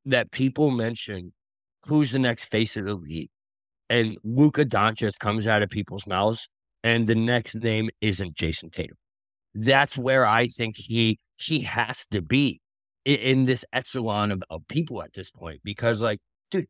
that 0.04 0.30
people 0.30 0.70
mention 0.70 1.32
who's 1.86 2.12
the 2.12 2.18
next 2.18 2.46
face 2.46 2.76
of 2.76 2.84
the 2.84 2.94
league, 2.94 3.30
and 3.92 4.16
Luka 4.24 4.64
Doncic 4.64 5.18
comes 5.18 5.46
out 5.46 5.62
of 5.62 5.68
people's 5.68 6.06
mouths, 6.06 6.48
and 6.82 7.06
the 7.06 7.14
next 7.14 7.54
name 7.56 7.90
isn't 8.00 8.34
Jayson 8.34 8.70
Tatum. 8.70 8.96
That's 9.54 9.98
where 9.98 10.24
I 10.24 10.46
think 10.46 10.76
he 10.78 11.18
he 11.36 11.60
has 11.60 12.06
to 12.10 12.22
be 12.22 12.62
in, 13.04 13.16
in 13.16 13.44
this 13.44 13.66
echelon 13.70 14.32
of, 14.32 14.42
of 14.48 14.66
people 14.66 15.02
at 15.02 15.12
this 15.12 15.30
point 15.30 15.60
because, 15.62 16.00
like, 16.00 16.20
dude, 16.50 16.68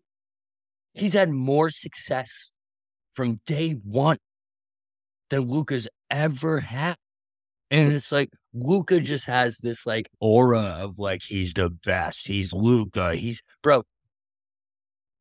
he's 0.95 1.13
had 1.13 1.31
more 1.31 1.71
success 1.71 2.51
from 3.13 3.41
day 3.47 3.73
one 3.85 4.19
than 5.31 5.43
Luka's 5.43 5.89
ever 6.11 6.59
had. 6.59 6.97
And 7.71 7.93
it's 7.93 8.11
like 8.11 8.31
Luka 8.53 9.01
just 9.01 9.27
has 9.27 9.59
this 9.59 9.87
like 9.87 10.09
aura 10.21 10.79
of 10.81 10.99
like 10.99 11.23
he's 11.23 11.55
the 11.55 11.71
best. 11.71 12.27
He's 12.27 12.53
Luka. 12.53 13.15
He's 13.15 13.43
bro. 13.63 13.85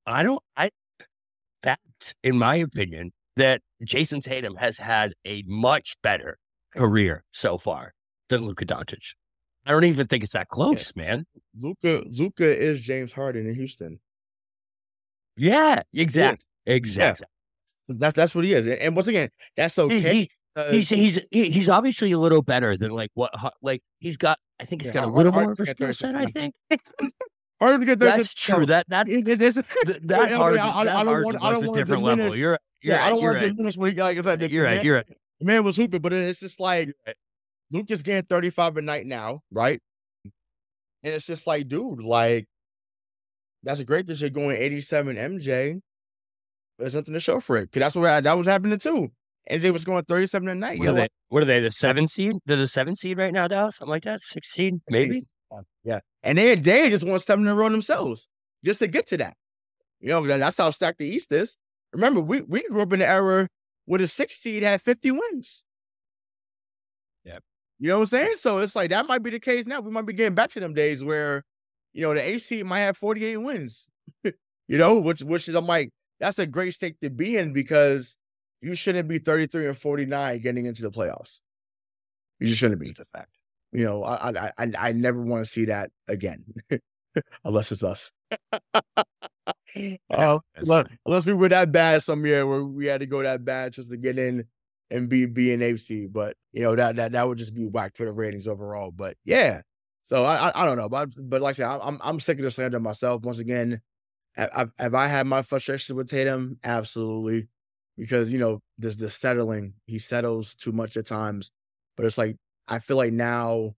I 0.08 0.24
don't 0.24 0.42
I 0.58 0.72
fact, 1.64 2.16
in 2.24 2.38
my 2.38 2.56
opinion, 2.56 3.12
that 3.36 3.62
Jayson 3.84 4.22
Tatum 4.22 4.56
has 4.56 4.78
had 4.78 5.14
a 5.26 5.44
much 5.48 5.96
better 6.02 6.38
career 6.76 7.24
so 7.32 7.58
far 7.58 7.94
than 8.30 8.46
Luka 8.46 8.66
Doncic. 8.66 9.16
I 9.66 9.72
don't 9.72 9.86
even 9.86 10.08
think 10.08 10.24
it's 10.24 10.34
that 10.34 10.48
close, 10.48 10.94
yeah. 10.96 11.04
man. 11.04 11.26
Luka 11.60 12.04
Luca 12.08 12.46
is 12.46 12.82
James 12.82 13.14
Harden 13.14 13.48
in 13.48 13.56
Houston. 13.56 14.00
Yeah, 15.38 15.82
exactly. 15.94 16.48
Exactly. 16.66 17.28
Yeah. 17.88 17.96
That's 18.00 18.16
that's 18.16 18.36
what 18.36 18.46
he 18.46 18.54
is. 18.54 18.68
And 18.68 18.96
once 18.96 19.08
again, 19.08 19.30
that's 19.56 19.78
okay. 19.78 20.00
He, 20.00 20.30
he's 20.72 20.90
he's 20.90 21.20
he's 21.32 21.70
obviously 21.70 22.12
a 22.12 22.20
little 22.20 22.42
better 22.42 22.78
than 22.78 22.92
like 22.92 23.12
what 23.14 23.32
like 23.62 23.82
he's 24.00 24.18
got. 24.18 24.40
I 24.60 24.66
think 24.66 24.82
he's 24.82 24.94
yeah, 24.94 25.02
got 25.02 25.10
a 25.10 25.12
little 25.12 25.32
more 25.32 25.52
of 25.52 25.60
a 25.60 25.66
skill 25.66 25.94
set. 25.94 26.16
I 26.16 26.26
think. 26.26 26.54
Hard 27.62 27.80
to 27.80 27.86
get 27.86 28.00
That's 28.00 28.34
true. 28.34 28.66
That 28.66 28.90
that 28.90 29.06
that, 29.08 30.00
that 30.04 30.32
hard. 30.32 30.58
I, 30.58 30.68
I, 30.68 31.02
I 31.02 31.04
don't 31.04 31.24
want. 31.24 31.44
I 31.44 31.52
don't 31.52 31.68
want 31.68 31.78
a 31.78 31.82
different 31.82 32.04
level. 32.04 32.36
You're. 32.36 32.58
you're 32.82 32.96
yeah, 32.96 33.06
I 33.06 33.10
don't 33.10 33.22
want 33.22 33.40
to 33.40 33.50
diminish 33.50 33.78
what 33.78 33.94
he 33.94 34.00
like 34.00 34.18
I 34.18 34.22
said. 34.22 34.52
You're 34.52 34.66
right. 34.66 34.84
You're 34.84 34.96
right. 34.96 35.06
The 35.40 35.46
man 35.46 35.64
was 35.64 35.76
hooping, 35.76 36.02
but 36.02 36.12
it's 36.12 36.40
just 36.40 36.60
like 36.60 36.90
Luka's 37.72 38.04
getting 38.04 38.24
35 38.24 38.78
a 38.78 38.82
night 38.82 39.06
now, 39.06 39.42
right? 39.52 39.80
And 41.04 41.14
it's 41.14 41.26
just 41.26 41.48
like, 41.48 41.68
dude, 41.68 42.02
like 42.02 42.48
that's 43.64 43.82
great 43.84 44.08
that 44.08 44.20
you're 44.20 44.30
going 44.30 44.58
87 44.58 45.16
MJ. 45.16 45.80
There's 46.78 46.96
nothing 46.96 47.14
to 47.14 47.20
show 47.20 47.40
for 47.40 47.58
it. 47.58 47.72
Cause 47.72 47.80
that's 47.80 47.96
what 47.96 48.10
I, 48.10 48.22
that 48.22 48.38
was 48.38 48.48
happening 48.48 48.78
too. 48.80 49.10
MJ 49.50 49.72
was 49.72 49.86
going 49.86 50.04
37 50.06 50.50
a 50.50 50.56
night. 50.56 50.80
What 50.80 50.90
are, 50.90 50.94
they, 50.94 51.08
what 51.30 51.44
are 51.44 51.46
they? 51.46 51.60
The 51.60 51.72
seven 51.72 52.08
seed? 52.08 52.34
They're 52.46 52.58
the 52.58 52.68
seven 52.68 52.96
seed 52.96 53.18
right 53.18 53.34
now, 53.34 53.48
Dallas? 53.48 53.78
Something 53.78 53.92
like 53.92 54.04
that? 54.04 54.20
Six 54.22 54.52
seed, 54.52 54.76
maybe? 54.90 55.22
Yeah. 55.84 56.00
And 56.24 56.38
they 56.38 56.56
they 56.56 56.90
just 56.90 57.06
want 57.06 57.22
seven 57.22 57.46
in 57.46 57.52
a 57.52 57.56
row 57.56 57.70
themselves 57.70 58.28
just 58.64 58.80
to 58.80 58.88
get 58.88 59.08
to 59.08 59.18
that. 59.18 59.36
You 60.00 60.10
know, 60.10 60.26
that's 60.26 60.58
how 60.58 60.70
stacked 60.72 61.00
the 61.00 61.08
East 61.08 61.32
is. 61.32 61.58
Remember, 61.94 62.22
we, 62.22 62.42
we 62.42 62.68
grew 62.68 62.82
up 62.82 62.94
in 62.94 63.00
the 63.00 63.08
era 63.08 63.48
where 63.86 64.00
the 64.00 64.08
six 64.08 64.38
seed 64.38 64.64
had 64.64 64.82
50 64.82 65.12
wins. 65.12 65.64
Yep. 67.26 67.44
You 67.80 67.90
know 67.90 67.96
what 67.98 68.02
I'm 68.02 68.06
saying? 68.08 68.36
So 68.36 68.60
it's 68.60 68.76
like 68.76 68.90
that 68.92 69.08
might 69.08 69.24
be 69.24 69.30
the 69.30 69.40
case 69.40 69.66
now. 69.66 69.80
We 69.82 69.92
might 69.92 70.06
be 70.06 70.14
getting 70.14 70.36
back 70.36 70.52
to 70.52 70.60
them 70.60 70.74
days 70.74 71.04
where, 71.04 71.44
you 71.94 72.02
know, 72.02 72.14
the 72.14 72.22
eighth 72.22 72.44
seed 72.44 72.66
might 72.66 72.80
have 72.80 72.98
48 72.98 73.38
wins. 73.38 73.90
you 74.24 74.34
know, 74.70 75.00
which 75.00 75.22
which 75.22 75.48
is 75.48 75.56
I'm 75.56 75.68
like, 75.68 75.90
that's 76.20 76.40
a 76.40 76.46
great 76.46 76.74
stake 76.74 77.00
to 77.02 77.10
be 77.10 77.38
in 77.38 77.54
because 77.54 78.18
you 78.62 78.76
shouldn't 78.76 79.10
be 79.10 79.18
33 79.18 79.68
and 79.68 79.78
49 79.78 80.40
getting 80.42 80.66
into 80.66 80.84
the 80.84 80.92
playoffs. 80.92 81.42
You 82.40 82.48
just 82.48 82.60
shouldn't 82.60 82.80
be. 82.80 82.90
It's 82.90 83.00
a 83.00 83.06
fact. 83.06 83.41
You 83.72 83.86
know, 83.86 84.04
I 84.04 84.30
I 84.30 84.52
I, 84.58 84.72
I 84.78 84.92
never 84.92 85.22
want 85.22 85.46
to 85.46 85.52
see 85.52 85.66
that 85.66 85.92
again, 86.08 86.44
unless 87.46 87.72
it's 87.72 87.84
us. 87.84 88.12
uh, 90.10 90.40
unless, 90.56 90.86
unless 91.06 91.26
we 91.26 91.34
were 91.34 91.50
that 91.50 91.72
bad 91.72 92.04
some 92.04 92.26
year 92.26 92.46
where 92.46 92.64
we 92.64 92.86
had 92.86 93.00
to 93.00 93.06
go 93.06 93.24
that 93.24 93.46
bad 93.46 93.74
just 93.74 93.90
to 93.90 93.98
get 93.98 94.18
in 94.18 94.46
and 94.90 95.10
be 95.10 95.26
be 95.26 95.54
an 95.54 95.62
AFC, 95.62 96.12
but 96.12 96.36
you 96.52 96.62
know 96.64 96.76
that 96.76 96.98
that 96.98 97.14
that 97.14 97.28
would 97.28 97.38
just 97.38 97.56
be 97.56 97.66
whack 97.66 97.96
for 97.96 98.06
the 98.06 98.12
ratings 98.12 98.48
overall. 98.48 98.92
But 98.92 99.16
yeah, 99.24 99.62
so 100.04 100.26
I 100.26 100.50
I, 100.50 100.64
I 100.64 100.66
don't 100.66 100.78
know, 100.78 100.90
but 100.90 101.10
but 101.18 101.42
like 101.42 101.54
I 101.54 101.58
said, 101.58 101.68
I'm 101.68 102.00
I'm 102.04 102.20
sick 102.20 102.38
of 102.38 102.44
the 102.44 102.52
slander 102.52 102.80
myself. 102.80 103.24
Once 103.24 103.40
again, 103.40 103.82
have, 104.34 104.72
have 104.78 104.94
I 104.94 105.08
had 105.08 105.28
my 105.28 105.42
frustration 105.42 105.96
with 105.96 106.10
Tatum? 106.10 106.60
Absolutely, 106.64 107.48
because 107.98 108.32
you 108.32 108.40
know 108.40 108.62
there's 108.78 108.98
the 108.98 109.10
settling. 109.10 109.74
He 109.86 109.98
settles 110.00 110.56
too 110.56 110.74
much 110.74 110.98
at 110.98 111.08
times, 111.08 111.52
but 111.96 112.06
it's 112.06 112.18
like 112.18 112.36
I 112.72 112.80
feel 112.80 112.96
like 112.96 113.12
now 113.12 113.76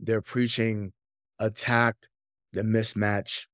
they're 0.00 0.22
preaching 0.22 0.94
attack 1.38 1.94
the 2.54 2.62
mismatch, 2.62 3.44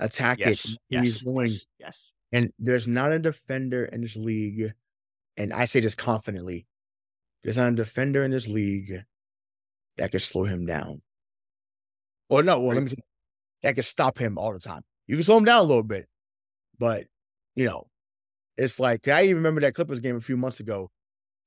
attack 0.00 0.40
yes, 0.40 0.64
it. 0.64 0.78
Yes, 0.90 1.04
he's 1.04 1.22
going, 1.22 1.50
yes. 1.78 2.12
And 2.32 2.52
there's 2.58 2.88
not 2.88 3.12
a 3.12 3.20
defender 3.20 3.84
in 3.84 4.00
this 4.00 4.16
league, 4.16 4.72
and 5.36 5.52
I 5.52 5.66
say 5.66 5.78
this 5.78 5.94
confidently. 5.94 6.66
There's 7.44 7.56
not 7.56 7.72
a 7.72 7.76
defender 7.76 8.24
in 8.24 8.32
this 8.32 8.48
league 8.48 9.04
that 9.98 10.10
could 10.10 10.22
slow 10.22 10.44
him 10.44 10.66
down. 10.66 11.00
Or 12.28 12.42
no, 12.42 12.58
well, 12.58 12.74
let 12.74 12.82
me 12.82 12.88
say 12.88 12.96
that 13.62 13.76
could 13.76 13.84
stop 13.84 14.18
him 14.18 14.36
all 14.36 14.52
the 14.52 14.58
time. 14.58 14.82
You 15.06 15.14
can 15.14 15.22
slow 15.22 15.36
him 15.36 15.44
down 15.44 15.60
a 15.60 15.68
little 15.68 15.84
bit, 15.84 16.08
but 16.76 17.04
you 17.54 17.66
know, 17.66 17.86
it's 18.56 18.80
like 18.80 19.06
I 19.06 19.22
even 19.24 19.36
remember 19.36 19.60
that 19.60 19.76
Clippers 19.76 20.00
game 20.00 20.16
a 20.16 20.20
few 20.20 20.36
months 20.36 20.58
ago. 20.58 20.90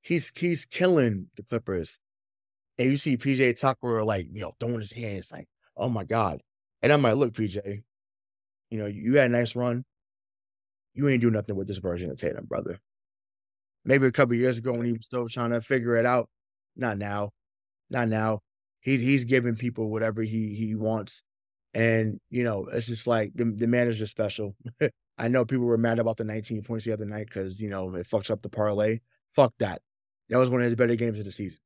He's 0.03 0.31
he's 0.37 0.65
killing 0.65 1.27
the 1.35 1.43
Clippers 1.43 1.99
and 2.77 2.91
you 2.91 2.97
see 2.97 3.17
PJ 3.17 3.59
Tucker 3.59 4.03
like, 4.03 4.27
you 4.31 4.41
know, 4.41 4.53
throwing 4.59 4.79
his 4.79 4.91
hands 4.91 5.31
like, 5.31 5.47
oh 5.77 5.89
my 5.89 6.03
God. 6.03 6.41
And 6.81 6.91
I'm 6.91 7.01
like, 7.01 7.15
look, 7.15 7.33
PJ, 7.33 7.83
you 8.69 8.77
know, 8.77 8.85
you 8.85 9.17
had 9.17 9.27
a 9.27 9.33
nice 9.33 9.55
run. 9.55 9.85
You 10.93 11.07
ain't 11.09 11.21
do 11.21 11.31
nothing 11.31 11.55
with 11.55 11.67
this 11.67 11.77
version 11.77 12.11
of 12.11 12.17
Tatum, 12.17 12.45
brother. 12.45 12.79
Maybe 13.83 14.07
a 14.07 14.11
couple 14.11 14.35
years 14.35 14.57
ago 14.57 14.73
when 14.73 14.85
he 14.85 14.93
was 14.93 15.05
still 15.05 15.27
trying 15.27 15.51
to 15.51 15.61
figure 15.61 15.95
it 15.95 16.05
out. 16.05 16.29
Not 16.75 16.97
now. 16.97 17.31
Not 17.89 18.07
now. 18.07 18.39
He's 18.79 19.01
he's 19.01 19.25
giving 19.25 19.55
people 19.55 19.89
whatever 19.89 20.21
he 20.21 20.55
he 20.55 20.75
wants. 20.75 21.23
And, 21.73 22.19
you 22.29 22.43
know, 22.43 22.67
it's 22.71 22.87
just 22.87 23.05
like 23.05 23.33
the, 23.35 23.45
the 23.45 23.91
just 23.91 24.11
special. 24.11 24.55
I 25.17 25.27
know 25.27 25.43
people 25.43 25.65
were 25.65 25.77
mad 25.77 25.99
about 25.99 26.17
the 26.17 26.23
19 26.23 26.63
points 26.63 26.85
the 26.85 26.93
other 26.93 27.05
night 27.05 27.27
because, 27.27 27.61
you 27.61 27.69
know, 27.69 27.93
it 27.95 28.07
fucks 28.07 28.31
up 28.31 28.41
the 28.41 28.49
parlay. 28.49 28.99
Fuck 29.35 29.53
that. 29.59 29.81
That 30.29 30.37
was 30.37 30.49
one 30.49 30.61
of 30.61 30.65
his 30.65 30.75
better 30.75 30.95
games 30.95 31.19
of 31.19 31.25
the 31.25 31.31
season. 31.31 31.59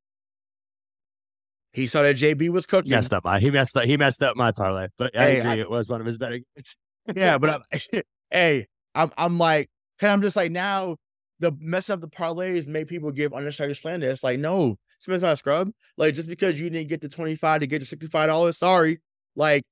He 1.72 1.86
saw 1.86 2.02
that 2.02 2.16
JB 2.16 2.50
was 2.50 2.66
cooking. 2.66 2.90
Messed 2.90 3.12
up 3.12 3.24
my 3.24 3.38
he 3.38 3.50
messed 3.50 3.76
up 3.76 3.84
he 3.84 3.96
messed 3.96 4.22
up 4.22 4.36
my 4.36 4.50
parlay, 4.50 4.88
but 4.98 5.16
I 5.16 5.28
agree 5.28 5.50
I, 5.50 5.56
it 5.56 5.70
was 5.70 5.88
one 5.88 6.00
of 6.00 6.06
his 6.06 6.18
better. 6.18 6.38
Games. 6.38 6.76
yeah, 7.14 7.38
but 7.38 7.50
I'm, 7.72 8.02
hey, 8.30 8.66
I'm 8.94 9.10
I'm 9.16 9.38
like, 9.38 9.70
and 10.00 10.10
I'm 10.10 10.22
just 10.22 10.36
like 10.36 10.50
now 10.50 10.96
the 11.38 11.52
mess 11.58 11.88
up 11.88 12.00
the 12.00 12.08
parlays 12.08 12.66
made 12.66 12.88
people 12.88 13.12
give 13.12 13.32
unnecessary 13.32 13.74
slander. 13.74 14.10
It's 14.10 14.24
like 14.24 14.40
no, 14.40 14.76
Smith's 14.98 15.22
not 15.22 15.34
a 15.34 15.36
scrub. 15.36 15.70
Like 15.96 16.14
just 16.14 16.28
because 16.28 16.58
you 16.58 16.68
didn't 16.70 16.88
get 16.88 17.00
the 17.00 17.08
twenty 17.08 17.36
five 17.36 17.60
to 17.60 17.66
get 17.66 17.80
the 17.80 17.86
sixty 17.86 18.08
five 18.08 18.28
dollars, 18.28 18.58
sorry. 18.58 19.00
Like 19.36 19.62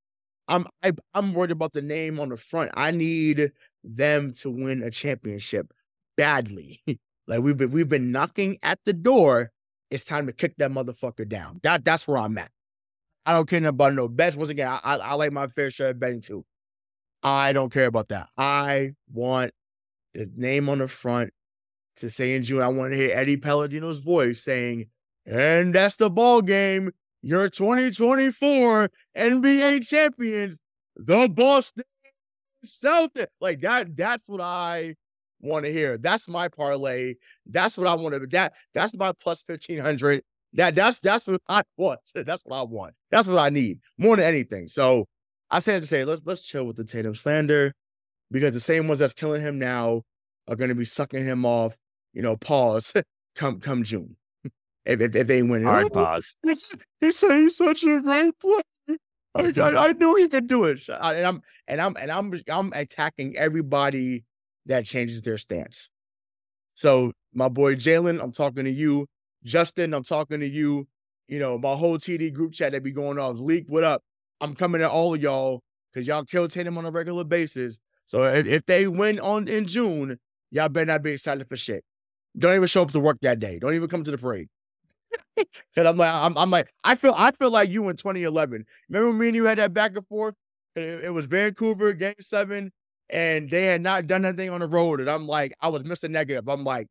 I'm 0.46 0.66
I, 0.82 0.88
am 0.88 0.96
i 1.14 1.18
am 1.18 1.34
worried 1.34 1.51
about 1.51 1.72
the 1.72 1.82
name 1.82 2.20
on 2.20 2.28
the 2.28 2.36
front. 2.36 2.70
I 2.74 2.92
need 2.92 3.53
them 3.82 4.32
to 4.34 4.51
win 4.51 4.82
a 4.82 4.90
championship 4.90 5.72
badly. 6.16 6.80
like 7.26 7.40
we've 7.40 7.57
been 7.57 7.70
we've 7.70 7.88
been 7.88 8.12
knocking 8.12 8.59
at 8.62 8.78
the 8.84 8.92
door 8.92 9.51
it's 9.91 10.05
time 10.05 10.26
to 10.26 10.32
kick 10.32 10.57
that 10.59 10.70
motherfucker 10.70 11.28
down. 11.28 11.61
That 11.62 11.84
that's 11.84 12.07
where 12.07 12.18
I'm 12.18 12.36
at. 12.39 12.51
I 13.26 13.34
don't 13.34 13.49
care 13.49 13.66
about 13.66 13.95
no 13.95 14.09
bets. 14.09 14.36
Once 14.36 14.51
again, 14.51 14.68
I, 14.68 14.80
I, 14.82 14.97
I 14.97 15.14
like 15.14 15.32
my 15.32 15.49
fair 15.49 15.70
share 15.70 15.91
of 15.91 16.01
betting 16.01 16.20
too. 16.20 16.45
I 17.22 17.53
don't 17.53 17.72
care 17.72 17.86
about 17.86 18.09
that. 18.09 18.28
I 18.36 18.93
want 19.12 19.53
the 20.14 20.30
name 20.36 20.68
on 20.68 20.78
the 20.78 20.89
front 20.89 21.32
to 21.97 22.11
say 22.11 22.34
in 22.34 22.43
June. 22.43 22.62
I 22.62 22.68
want 22.68 22.93
to 22.93 22.97
hear 22.97 23.14
Eddie 23.14 23.36
Palladino's 23.36 23.99
voice 23.99 24.43
saying, 24.43 24.86
"And 25.26 25.74
that's 25.74 25.97
the 25.97 26.11
ball 26.11 26.43
game. 26.43 26.93
Your 27.22 27.49
2024 27.49 28.89
NBA 29.16 29.80
champions, 29.86 30.59
the 30.97 31.28
Boston 31.28 31.84
Celtics." 32.64 33.26
Like 33.41 33.61
that. 33.62 33.97
That's 33.97 34.28
what 34.28 34.41
I 34.41 34.95
want 35.41 35.64
to 35.64 35.72
hear. 35.72 35.99
That's 35.99 36.28
my 36.28 36.49
parlay. 36.49 37.14
That's 37.47 37.78
what 37.78 37.86
I 37.86 37.95
want 37.95 38.14
to. 38.14 38.26
That 38.26 38.55
that's 38.74 38.97
my 38.97 39.12
plus 39.12 39.43
fifteen 39.43 39.78
hundred. 39.78 40.22
That 40.55 40.74
that's 40.74 41.01
that's 41.01 41.26
what 41.26 41.43
I 41.49 41.62
want. 41.76 42.01
That's 42.14 42.43
what 42.45 42.57
I 42.57 42.62
want. 42.62 42.95
That's 43.11 43.28
what 43.28 43.39
I 43.39 43.51
need 43.51 43.80
more 43.99 44.16
than 44.16 44.24
anything. 44.24 44.66
So 44.66 45.07
I 45.51 45.61
said 45.61 45.82
to 45.82 45.86
say 45.86 46.05
let's 46.05 46.22
let's 46.24 46.43
chill 46.43 46.64
with 46.64 46.76
the 46.76 46.84
Tatum 46.84 47.14
slander 47.14 47.74
because 48.30 48.55
the 48.55 48.61
same 48.61 48.89
ones 48.89 49.01
that's 49.01 49.14
killing 49.14 49.43
him 49.43 49.59
now 49.59 50.03
are 50.47 50.57
going 50.57 50.70
to 50.70 50.74
be 50.74 50.84
sucking 50.84 51.24
him 51.24 51.45
off. 51.45 51.76
You 52.14 52.22
know, 52.22 52.36
pause. 52.36 52.95
come 53.36 53.61
come 53.61 53.82
June. 53.84 54.16
If, 54.86 55.03
if, 55.03 55.14
if 55.14 55.26
they 55.26 55.43
win, 55.43 55.64
hard 55.64 55.84
oh, 55.84 55.89
pause. 55.91 56.34
He 56.99 57.12
said 57.12 57.36
he's 57.36 57.59
such 57.59 57.82
a 57.82 58.01
great 58.01 58.32
player. 58.41 58.62
I, 59.34 59.53
I, 59.61 59.89
I, 59.89 59.93
knew 59.93 60.14
he 60.14 60.28
could 60.28 60.47
do 60.47 60.64
it, 60.64 60.80
and 60.89 61.26
I'm 61.26 61.43
and 61.66 61.78
I'm 61.78 61.95
and 62.01 62.11
I'm 62.11 62.32
I'm 62.49 62.72
attacking 62.74 63.36
everybody 63.36 64.24
that 64.69 64.87
changes 64.87 65.23
their 65.23 65.39
stance. 65.39 65.91
So, 66.75 67.12
my 67.35 67.49
boy 67.49 67.75
Jalen, 67.75 68.23
I'm 68.23 68.33
talking 68.33 68.64
to 68.64 68.71
you. 68.71 69.07
Justin, 69.45 69.93
I'm 69.93 70.05
talking 70.05 70.41
to 70.41 70.47
you. 70.47 70.87
You 71.27 71.39
know, 71.39 71.59
my 71.59 71.75
whole 71.75 71.99
TD 71.99 72.33
group 72.33 72.53
chat 72.53 72.73
that 72.73 72.83
be 72.83 72.93
going 72.93 73.19
off. 73.19 73.39
Leak, 73.39 73.66
what 73.69 73.85
up? 73.85 74.03
I'm 74.41 74.55
coming 74.55 74.81
at 74.81 74.91
all 74.91 75.14
of 75.14 75.21
y'all 75.21 75.62
because 75.93 76.07
y'all 76.07 76.25
kill 76.25 76.49
Tatum 76.49 76.79
on 76.79 76.87
a 76.87 76.91
regular 76.91 77.25
basis. 77.25 77.81
So 78.07 78.23
if, 78.25 78.47
if 78.47 78.64
they 78.66 78.87
win 78.87 79.21
on 79.21 79.49
in 79.49 79.66
June, 79.66 80.19
y'all 80.51 80.69
better 80.69 80.87
not 80.87 81.03
be 81.03 81.12
excited 81.12 81.47
for 81.49 81.57
shit. 81.57 81.85
Don't 82.39 82.55
even 82.55 82.69
show 82.69 82.83
up 82.83 82.93
to 82.93 83.01
work 83.01 83.19
that 83.23 83.41
day. 83.41 83.59
Don't 83.59 83.75
even 83.75 83.89
come 83.89 84.05
to 84.05 84.11
the 84.11 84.19
parade. 84.19 84.49
and 85.77 85.89
I'm 85.89 85.97
like, 85.97 86.12
I'm, 86.12 86.37
I'm, 86.39 86.51
like, 86.51 86.71
I 86.85 86.95
feel, 86.95 87.14
I 87.16 87.33
feel 87.33 87.51
like 87.51 87.71
you 87.71 87.89
in 87.89 87.97
2011. 87.97 88.64
Remember 88.89 89.12
me 89.12 89.29
and 89.29 89.37
you 89.37 89.45
had 89.45 89.59
that 89.59 89.75
back 89.75 89.97
and 89.97 90.07
forth. 90.07 90.37
It, 90.77 91.05
it 91.05 91.11
was 91.11 91.27
Vancouver 91.27 91.93
Game 91.93 92.14
Seven, 92.21 92.71
and 93.11 93.51
they 93.51 93.65
had 93.65 93.83
not 93.83 94.07
done 94.07 94.25
anything 94.25 94.51
on 94.51 94.61
the 94.61 94.69
road, 94.69 95.01
and 95.01 95.11
I'm 95.11 95.27
like, 95.27 95.55
I 95.61 95.69
was 95.69 95.85
missing 95.85 96.13
negative. 96.13 96.49
I'm 96.49 96.65
like, 96.65 96.89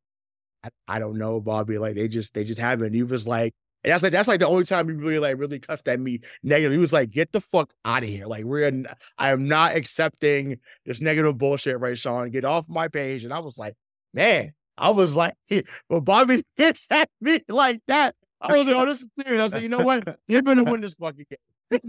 I, 0.63 0.70
I 0.88 0.99
don't 0.99 1.18
know, 1.18 1.39
Bobby. 1.39 1.78
Like 1.78 1.95
they 1.95 2.07
just, 2.07 2.34
they 2.34 2.43
just 2.43 2.59
haven't. 2.59 2.93
He 2.93 3.03
was 3.03 3.28
like, 3.28 3.53
and 3.84 3.93
that's 3.93 4.03
like 4.03 4.11
that's 4.11 4.28
like 4.28 4.39
the 4.39 4.47
only 4.47 4.65
time 4.65 4.88
he 4.88 4.95
really 4.95 5.20
like 5.20 5.38
really 5.38 5.59
cussed 5.59 5.88
at 5.88 5.99
me 5.99 6.20
negative. 6.43 6.74
He 6.74 6.78
was 6.78 6.93
like, 6.93 7.09
"Get 7.11 7.32
the 7.32 7.41
fuck 7.41 7.72
out 7.86 8.03
of 8.03 8.09
here!" 8.09 8.26
Like 8.26 8.43
we're, 8.43 8.68
in, 8.68 8.88
I 9.18 9.32
am 9.32 9.47
not 9.47 9.76
accepting 9.76 10.59
this 10.86 10.99
negative 10.99 11.38
bullshit, 11.38 11.80
right, 11.80 11.97
Sean? 11.97 12.30
Get 12.32 12.43
off 12.43 12.65
my 12.68 12.88
page. 12.88 13.24
And 13.24 13.34
I 13.34 13.39
was 13.39 13.57
like, 13.57 13.76
man, 14.13 14.53
I 14.78 14.89
was 14.89 15.15
like, 15.15 15.36
well, 15.89 16.01
Bobby 16.01 16.43
hits 16.55 16.86
at 16.89 17.09
me 17.22 17.39
like 17.47 17.82
that. 17.88 18.15
I 18.41 18.57
was 18.57 18.68
like, 18.68 18.76
oh, 18.76 18.86
this 18.86 19.01
is 19.01 19.09
serious. 19.24 19.41
I 19.53 19.55
said, 19.55 19.63
you 19.63 19.70
know 19.70 19.80
what? 19.80 20.20
You're 20.28 20.41
to 20.41 20.63
win 20.63 20.82
this 20.82 20.93
fucking 20.93 21.26
game. 21.30 21.80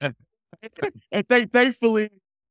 and 0.00 1.28
th- 1.28 1.48
thankfully, 1.52 2.10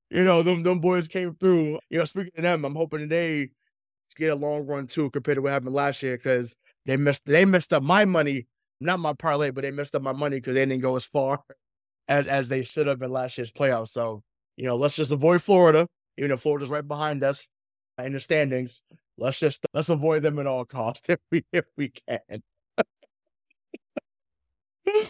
you 0.10 0.24
know, 0.24 0.41
them, 0.41 0.64
them 0.64 0.80
boys 0.80 1.08
came 1.08 1.36
through. 1.36 1.80
You 1.89 1.99
know, 1.99 2.05
speaking 2.05 2.32
to 2.36 2.41
them, 2.41 2.66
I'm 2.66 2.76
hoping 2.76 2.99
today 2.99 3.45
to 3.45 4.16
get 4.18 4.32
a 4.32 4.36
long 4.36 4.66
run 4.66 4.88
too 4.88 5.10
compared 5.12 5.38
to 5.38 5.41
what 5.41 5.51
happened 5.51 5.74
last 5.74 6.01
year 6.01 6.18
because 6.18 6.55
they 6.86 6.97
missed 6.97 7.26
they 7.26 7.45
messed 7.45 7.74
up 7.74 7.84
my 7.84 8.05
money, 8.05 8.47
not 8.80 8.99
my 8.99 9.14
parlay, 9.14 9.51
but 9.51 9.62
they 9.62 9.72
messed 9.72 9.95
up 9.95 10.01
my 10.01 10.14
money 10.14 10.38
because 10.38 10.55
they 10.55 10.66
didn't 10.66 10.82
go 10.82 10.95
as 10.95 11.05
far 11.05 11.41
as, 12.08 12.28
as 12.28 12.49
they 12.49 12.64
should 12.64 12.88
have 12.88 13.01
in 13.01 13.12
last 13.12 13.38
year's 13.38 13.51
playoffs. 13.51 13.89
So, 13.89 14.24
you 14.55 14.66
know, 14.66 14.78
let's 14.78 14.95
just 14.95 15.12
avoid 15.12 15.41
Florida, 15.41 15.88
even 16.18 16.30
though 16.30 16.38
Florida's 16.38 16.70
right 16.70 16.88
behind 16.88 17.24
us 17.24 17.45
in 18.03 18.14
the 18.14 18.20
standings. 18.20 18.84
Let's 19.18 19.39
just 19.39 19.66
let's 19.74 19.89
avoid 19.89 20.24
them 20.24 20.39
at 20.39 20.47
all 20.47 20.66
costs 20.66 21.10
if 21.10 21.20
we 21.32 21.43
if 21.51 21.66
we 21.76 21.91
can. 22.08 22.41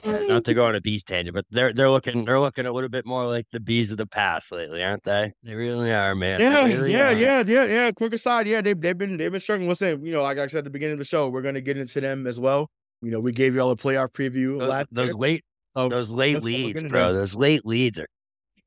Not 0.05 0.45
to 0.45 0.53
go 0.53 0.65
on 0.65 0.75
a 0.75 0.81
B's 0.81 1.03
tangent, 1.03 1.35
but 1.35 1.45
they're 1.49 1.73
they're 1.73 1.89
looking 1.89 2.25
they're 2.25 2.39
looking 2.39 2.65
a 2.65 2.71
little 2.71 2.89
bit 2.89 3.05
more 3.05 3.25
like 3.25 3.45
the 3.51 3.59
B's 3.59 3.91
of 3.91 3.97
the 3.97 4.07
past 4.07 4.51
lately, 4.51 4.83
aren't 4.83 5.03
they? 5.03 5.33
They 5.43 5.53
really 5.53 5.91
are, 5.91 6.15
man. 6.15 6.39
Yeah, 6.39 6.65
really 6.65 6.91
yeah, 6.91 7.09
are. 7.09 7.13
yeah, 7.13 7.43
yeah, 7.45 7.65
yeah. 7.65 7.91
Quick 7.91 8.13
aside, 8.13 8.47
yeah, 8.47 8.61
they've 8.61 8.79
they've 8.79 8.97
been 8.97 9.17
they've 9.17 9.31
been 9.31 9.41
struggling. 9.41 9.69
Listen, 9.69 10.05
you 10.05 10.13
know, 10.13 10.23
like 10.23 10.37
I 10.37 10.47
said 10.47 10.59
at 10.59 10.63
the 10.63 10.69
beginning 10.69 10.93
of 10.93 10.99
the 10.99 11.05
show, 11.05 11.29
we're 11.29 11.41
gonna 11.41 11.61
get 11.61 11.77
into 11.77 12.01
them 12.01 12.25
as 12.27 12.39
well. 12.39 12.69
You 13.01 13.11
know, 13.11 13.19
we 13.19 13.31
gave 13.31 13.53
you 13.53 13.61
all 13.61 13.71
a 13.71 13.75
playoff 13.75 14.09
preview 14.09 14.57
Those, 14.57 14.69
last 14.69 14.87
those 14.91 15.13
late 15.13 15.43
So 15.75 15.89
those 15.89 16.11
late 16.11 16.33
that's 16.33 16.43
what 16.43 16.43
we're 16.43 16.57
leads, 16.57 16.83
bro. 16.83 17.11
do. 17.11 17.19
Those 17.19 17.35
late 17.35 17.65
leads 17.65 17.99
are 17.99 18.07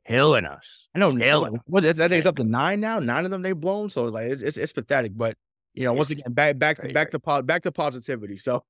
killing 0.07 0.45
us. 0.45 0.89
I 0.95 0.99
know 1.01 1.17
Killing 1.17 1.61
what 1.67 1.85
I 1.85 1.93
think 1.93 2.13
it's 2.13 2.27
up 2.27 2.37
to 2.37 2.45
nine 2.45 2.81
now. 2.81 3.01
Nine 3.01 3.25
of 3.25 3.31
them 3.31 3.43
they've 3.43 3.59
blown, 3.59 3.91
so 3.91 4.07
it's 4.07 4.15
like 4.15 4.27
it's 4.27 4.43
it's, 4.43 4.57
it's 4.57 4.73
pathetic. 4.73 5.13
But 5.17 5.37
you 5.75 5.85
know, 5.85 5.93
once 5.93 6.11
again, 6.11 6.33
back 6.33 6.59
back 6.59 6.81
to 6.81 6.93
back 6.93 7.11
to 7.11 7.43
back 7.43 7.63
to 7.63 7.73
positivity. 7.73 8.37
So 8.37 8.63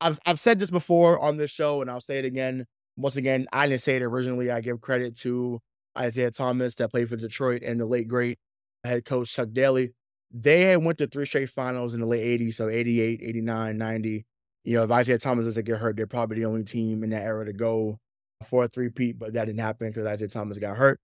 I've 0.00 0.18
I've 0.26 0.40
said 0.40 0.58
this 0.58 0.70
before 0.70 1.18
on 1.18 1.36
this 1.36 1.50
show, 1.50 1.80
and 1.80 1.90
I'll 1.90 2.00
say 2.00 2.18
it 2.18 2.24
again. 2.24 2.66
Once 2.96 3.16
again, 3.16 3.46
I 3.52 3.66
didn't 3.66 3.82
say 3.82 3.96
it 3.96 4.02
originally. 4.02 4.50
I 4.50 4.60
give 4.60 4.80
credit 4.80 5.16
to 5.18 5.60
Isiah 6.00 6.30
Thomas 6.30 6.74
that 6.76 6.90
played 6.90 7.08
for 7.08 7.16
Detroit 7.16 7.62
and 7.62 7.78
the 7.78 7.86
late 7.86 8.08
great 8.08 8.38
head 8.84 9.04
coach 9.04 9.32
Chuck 9.32 9.48
Daly. 9.52 9.92
They 10.32 10.62
had 10.62 10.84
went 10.84 10.98
to 10.98 11.06
three 11.06 11.26
straight 11.26 11.50
finals 11.50 11.94
in 11.94 12.00
the 12.00 12.06
late 12.06 12.40
80s, 12.40 12.54
so 12.54 12.68
88, 12.68 13.20
89, 13.22 13.78
90. 13.78 14.26
You 14.64 14.74
know, 14.74 14.82
if 14.82 15.00
Isiah 15.00 15.18
Thomas 15.18 15.44
doesn't 15.44 15.64
get 15.64 15.78
hurt, 15.78 15.96
they're 15.96 16.06
probably 16.06 16.38
the 16.38 16.46
only 16.46 16.64
team 16.64 17.04
in 17.04 17.10
that 17.10 17.22
era 17.22 17.44
to 17.44 17.52
go 17.52 17.98
for 18.44 18.64
a 18.64 18.68
three-peat, 18.68 19.18
but 19.18 19.32
that 19.34 19.44
didn't 19.46 19.60
happen 19.60 19.88
because 19.88 20.06
Isiah 20.06 20.28
Thomas 20.28 20.58
got 20.58 20.76
hurt. 20.76 20.98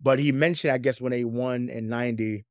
But 0.00 0.18
he 0.18 0.32
mentioned, 0.32 0.72
I 0.72 0.78
guess, 0.78 1.00
when 1.00 1.12
they 1.12 1.24
won 1.24 1.68
in 1.68 1.88
90, 1.88 2.44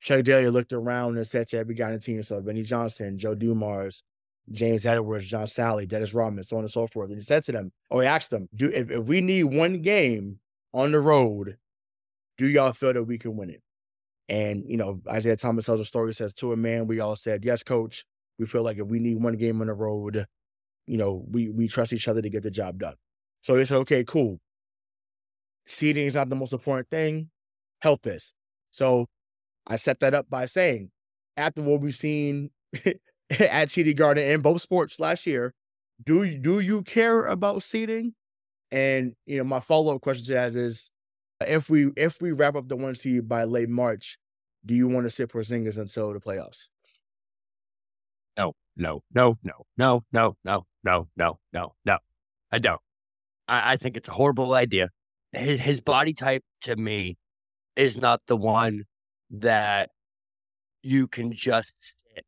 Chuck 0.00 0.24
Daly 0.24 0.48
looked 0.48 0.72
around 0.72 1.16
and 1.16 1.26
said 1.26 1.48
to 1.48 1.58
every 1.58 1.74
guy 1.74 1.86
on 1.86 1.92
the 1.92 1.98
team, 1.98 2.22
so 2.22 2.40
Vinnie 2.40 2.62
Johnson, 2.62 3.18
Joe 3.18 3.34
Dumars, 3.34 4.02
James 4.50 4.84
Edwards, 4.86 5.26
John 5.26 5.46
Salley, 5.46 5.88
Dennis 5.88 6.14
Rodman, 6.14 6.44
so 6.44 6.56
on 6.56 6.64
and 6.64 6.70
so 6.70 6.86
forth. 6.86 7.08
And 7.08 7.18
he 7.18 7.24
said 7.24 7.44
to 7.44 7.52
them, 7.52 7.72
or 7.90 8.02
he 8.02 8.08
asked 8.08 8.30
them, 8.30 8.48
do 8.54 8.68
if, 8.68 8.90
if 8.90 9.06
we 9.06 9.20
need 9.20 9.44
one 9.44 9.80
game 9.80 10.38
on 10.72 10.92
the 10.92 11.00
road, 11.00 11.56
do 12.36 12.46
y'all 12.46 12.72
feel 12.72 12.92
that 12.92 13.04
we 13.04 13.18
can 13.18 13.36
win 13.36 13.50
it? 13.50 13.62
And, 14.28 14.64
you 14.66 14.76
know, 14.76 15.00
Isiah 15.14 15.36
Thomas 15.36 15.66
tells 15.66 15.80
a 15.80 15.84
story, 15.84 16.14
says 16.14 16.34
to 16.34 16.52
a 16.52 16.56
man, 16.56 16.86
we 16.86 17.00
all 17.00 17.16
said, 17.16 17.44
yes, 17.44 17.62
coach. 17.62 18.04
We 18.38 18.46
feel 18.46 18.62
like 18.62 18.78
if 18.78 18.86
we 18.86 18.98
need 18.98 19.22
one 19.22 19.36
game 19.36 19.60
on 19.60 19.68
the 19.68 19.74
road, 19.74 20.26
you 20.86 20.96
know, 20.96 21.24
we 21.30 21.50
we 21.50 21.68
trust 21.68 21.92
each 21.92 22.08
other 22.08 22.20
to 22.20 22.28
get 22.28 22.42
the 22.42 22.50
job 22.50 22.78
done. 22.78 22.94
So 23.42 23.54
they 23.54 23.64
said, 23.64 23.76
okay, 23.78 24.02
cool. 24.04 24.40
Seating 25.66 26.06
is 26.06 26.14
not 26.14 26.28
the 26.28 26.36
most 26.36 26.52
important 26.52 26.90
thing. 26.90 27.30
Health 27.80 28.06
is. 28.06 28.34
So 28.70 29.06
I 29.66 29.76
set 29.76 30.00
that 30.00 30.14
up 30.14 30.28
by 30.28 30.46
saying, 30.46 30.90
after 31.36 31.62
what 31.62 31.80
we've 31.80 31.94
seen 31.94 32.50
at 33.30 33.68
TD 33.68 33.96
Garden 33.96 34.24
in 34.24 34.40
both 34.40 34.62
sports 34.62 35.00
last 35.00 35.26
year, 35.26 35.54
do 36.04 36.38
do 36.38 36.60
you 36.60 36.82
care 36.82 37.24
about 37.24 37.62
seeding? 37.62 38.14
And 38.70 39.14
you 39.26 39.38
know, 39.38 39.44
my 39.44 39.60
follow 39.60 39.94
up 39.94 40.02
question 40.02 40.26
to 40.26 40.32
that 40.32 40.54
is, 40.54 40.90
if 41.40 41.70
we 41.70 41.90
if 41.96 42.20
we 42.20 42.32
wrap 42.32 42.56
up 42.56 42.68
the 42.68 42.76
one 42.76 42.94
seed 42.94 43.28
by 43.28 43.44
late 43.44 43.68
March, 43.68 44.18
do 44.64 44.74
you 44.74 44.88
want 44.88 45.06
to 45.06 45.10
sit 45.10 45.30
Porzingis 45.30 45.78
until 45.78 46.12
the 46.12 46.20
playoffs? 46.20 46.68
No, 48.36 48.54
no, 48.76 49.02
no, 49.14 49.38
no, 49.44 49.64
no, 49.76 50.04
no, 50.12 50.36
no, 50.44 50.66
no, 50.82 51.08
no, 51.16 51.38
no, 51.52 51.74
no. 51.84 51.98
I 52.50 52.58
don't. 52.58 52.80
I, 53.46 53.72
I 53.72 53.76
think 53.76 53.96
it's 53.96 54.08
a 54.08 54.12
horrible 54.12 54.54
idea. 54.54 54.90
His, 55.32 55.60
his 55.60 55.80
body 55.80 56.12
type 56.12 56.42
to 56.62 56.76
me 56.76 57.16
is 57.76 57.96
not 57.96 58.22
the 58.26 58.36
one 58.36 58.84
that 59.30 59.90
you 60.82 61.06
can 61.08 61.32
just 61.32 61.74
sit 61.80 62.23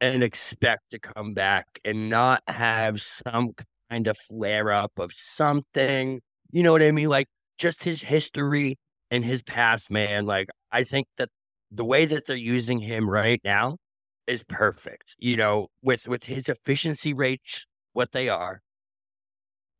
and 0.00 0.22
expect 0.22 0.90
to 0.90 0.98
come 0.98 1.34
back 1.34 1.80
and 1.84 2.08
not 2.08 2.42
have 2.48 3.00
some 3.00 3.52
kind 3.90 4.06
of 4.06 4.16
flare 4.28 4.72
up 4.72 4.92
of 4.98 5.12
something. 5.12 6.20
You 6.50 6.62
know 6.62 6.72
what 6.72 6.82
I 6.82 6.92
mean? 6.92 7.08
Like 7.08 7.26
just 7.58 7.82
his 7.82 8.02
history 8.02 8.76
and 9.10 9.24
his 9.24 9.42
past, 9.42 9.90
man. 9.90 10.26
Like 10.26 10.48
I 10.72 10.84
think 10.84 11.06
that 11.18 11.28
the 11.70 11.84
way 11.84 12.06
that 12.06 12.26
they're 12.26 12.36
using 12.36 12.78
him 12.80 13.08
right 13.08 13.40
now 13.44 13.78
is 14.26 14.44
perfect. 14.44 15.16
You 15.18 15.36
know, 15.36 15.68
with 15.82 16.08
with 16.08 16.24
his 16.24 16.48
efficiency 16.48 17.12
rates, 17.14 17.66
what 17.92 18.12
they 18.12 18.28
are, 18.28 18.60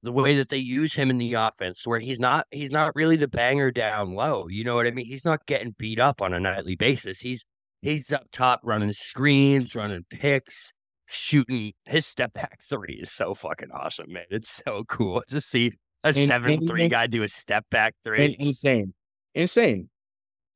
the 0.03 0.12
way 0.12 0.37
that 0.37 0.49
they 0.49 0.59
use 0.59 0.95
him 0.95 1.11
in 1.11 1.19
the 1.19 1.35
offense, 1.35 1.87
where 1.87 2.01
he's 2.01 2.21
not 2.21 2.47
he's 2.51 2.71
not 2.71 2.95
really 2.95 3.16
the 3.16 3.29
banger 3.29 3.71
down 3.71 4.14
low. 4.14 4.49
You 4.49 4.64
know 4.64 4.77
what 4.77 4.87
I 4.87 4.91
mean? 4.91 5.07
He's 5.07 5.25
not 5.25 5.47
getting 5.47 5.75
beat 5.79 6.01
up 6.01 6.23
on 6.23 6.33
a 6.35 6.41
nightly 6.41 6.77
basis. 6.77 7.21
He's 7.21 7.45
he's 7.83 8.12
up 8.12 8.26
top 8.33 8.61
running 8.64 8.93
screens, 8.93 9.74
running 9.74 10.05
picks, 10.11 10.72
shooting. 11.07 11.72
His 11.87 12.07
step 12.07 12.33
back 12.33 12.61
three 12.62 12.99
is 13.01 13.11
so 13.11 13.35
fucking 13.35 13.70
awesome, 13.72 14.12
man. 14.12 14.24
It's 14.31 14.62
so 14.64 14.85
cool 14.89 15.22
to 15.29 15.41
see 15.41 15.72
a 16.05 16.09
And- 16.09 16.16
seven 16.16 16.53
and- 16.53 16.68
three 16.68 16.89
guy 16.89 17.07
do 17.07 17.22
a 17.22 17.29
step 17.29 17.64
back 17.70 17.95
three. 18.05 18.37
Insane, 18.39 18.95
insane. 19.35 19.91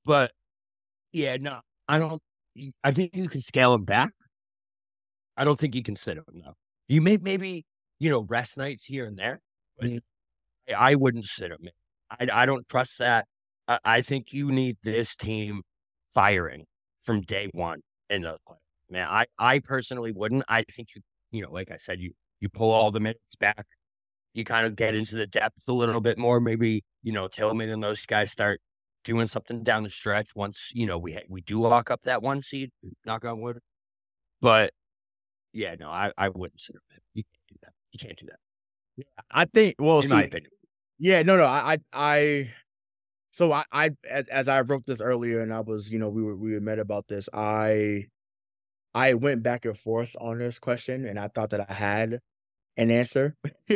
But 0.04 0.32
yeah, 1.12 1.36
no, 1.38 1.60
I 1.88 1.98
don't. 1.98 2.20
I 2.84 2.92
think 2.92 3.12
you 3.14 3.28
can 3.28 3.40
scale 3.40 3.74
him 3.74 3.84
back. 3.84 4.12
I 5.36 5.44
don't 5.44 5.58
think 5.58 5.74
you 5.74 5.82
can 5.82 5.96
sit 5.96 6.18
him 6.18 6.24
though. 6.34 6.54
You 6.88 7.00
may 7.00 7.16
maybe 7.16 7.64
you 7.98 8.10
know 8.10 8.22
rest 8.22 8.56
nights 8.58 8.84
here 8.84 9.04
and 9.06 9.16
there, 9.18 9.40
but 9.78 9.88
Mhm. 9.88 10.00
I, 10.68 10.92
I 10.92 10.94
wouldn't 10.96 11.24
sit 11.26 11.50
him. 11.50 11.68
I 12.10 12.28
I 12.32 12.46
don't 12.46 12.68
trust 12.68 12.98
that. 12.98 13.26
I, 13.68 13.78
I 13.84 14.02
think 14.02 14.32
you 14.32 14.50
need 14.52 14.76
this 14.82 15.16
team 15.16 15.62
firing 16.12 16.66
from 17.02 17.20
day 17.20 17.48
one 17.52 17.80
in 18.08 18.22
the 18.22 18.38
play. 18.46 18.56
Man, 18.90 19.06
I 19.08 19.26
I 19.38 19.58
personally 19.60 20.12
wouldn't. 20.12 20.44
I 20.48 20.64
think 20.70 20.88
you 20.94 21.02
you 21.30 21.42
know, 21.42 21.50
like 21.50 21.70
I 21.70 21.76
said, 21.76 22.00
you 22.00 22.12
you 22.40 22.48
pull 22.48 22.70
all 22.70 22.90
the 22.90 23.00
minutes 23.00 23.36
back. 23.38 23.66
You 24.34 24.44
kind 24.44 24.66
of 24.66 24.76
get 24.76 24.94
into 24.94 25.16
the 25.16 25.26
depth 25.26 25.68
a 25.68 25.72
little 25.72 26.00
bit 26.00 26.18
more. 26.18 26.40
Maybe 26.40 26.84
you 27.02 27.12
know 27.12 27.28
Tillman 27.28 27.68
and 27.70 27.82
those 27.82 28.06
guys 28.06 28.30
start 28.30 28.60
doing 29.04 29.26
something 29.26 29.62
down 29.64 29.82
the 29.82 29.90
stretch 29.90 30.30
once 30.34 30.70
you 30.74 30.86
know 30.86 30.98
we 30.98 31.18
we 31.28 31.40
do 31.40 31.60
lock 31.60 31.90
up 31.90 32.02
that 32.02 32.22
one 32.22 32.42
seed. 32.42 32.70
Knock 33.06 33.24
on 33.24 33.40
wood. 33.40 33.58
But 34.40 34.72
yeah, 35.52 35.74
no, 35.78 35.88
I 35.88 36.12
I 36.16 36.28
wouldn't 36.28 36.60
sit 36.60 36.76
him. 36.76 36.82
You 37.14 37.22
can't 37.24 37.48
do 37.48 37.56
that. 37.62 37.72
You 37.92 37.98
can't 37.98 38.18
do 38.18 38.26
that. 38.26 38.38
Yeah. 38.96 39.04
I 39.30 39.44
think. 39.46 39.76
Well, 39.78 40.00
in 40.00 40.08
see, 40.08 40.14
my 40.14 40.24
opinion. 40.24 40.50
Yeah, 40.98 41.22
no, 41.22 41.36
no. 41.36 41.44
I, 41.44 41.72
I, 41.72 41.78
I 41.92 42.50
so 43.32 43.52
I, 43.52 43.64
I, 43.72 43.90
as, 44.10 44.28
as 44.28 44.48
I 44.48 44.60
wrote 44.62 44.86
this 44.86 45.00
earlier, 45.00 45.40
and 45.40 45.52
I 45.52 45.60
was, 45.60 45.90
you 45.90 45.98
know, 45.98 46.08
we 46.10 46.22
were 46.22 46.36
we 46.36 46.52
had 46.54 46.62
met 46.62 46.78
about 46.78 47.08
this. 47.08 47.28
I, 47.32 48.06
I 48.94 49.14
went 49.14 49.42
back 49.42 49.64
and 49.64 49.78
forth 49.78 50.14
on 50.20 50.38
this 50.38 50.58
question, 50.58 51.06
and 51.06 51.18
I 51.18 51.28
thought 51.28 51.50
that 51.50 51.68
I 51.70 51.72
had 51.74 52.20
an 52.76 52.90
answer, 52.90 53.36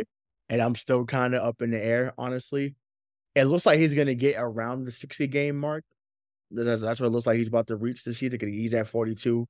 and 0.49 0.61
I'm 0.61 0.75
still 0.75 1.05
kind 1.05 1.35
of 1.35 1.43
up 1.43 1.61
in 1.61 1.71
the 1.71 1.83
air, 1.83 2.13
honestly. 2.17 2.75
It 3.35 3.45
looks 3.45 3.65
like 3.65 3.79
he's 3.79 3.93
gonna 3.93 4.15
get 4.15 4.35
around 4.37 4.85
the 4.85 4.91
60 4.91 5.27
game 5.27 5.57
mark. 5.59 5.83
That's, 6.51 6.81
that's 6.81 6.99
what 7.01 7.07
it 7.07 7.11
looks 7.11 7.27
like 7.27 7.37
he's 7.37 7.47
about 7.49 7.67
to 7.67 7.75
reach 7.77 8.03
this 8.03 8.19
season. 8.19 8.39
He's 8.41 8.73
at 8.73 8.87
42 8.87 9.45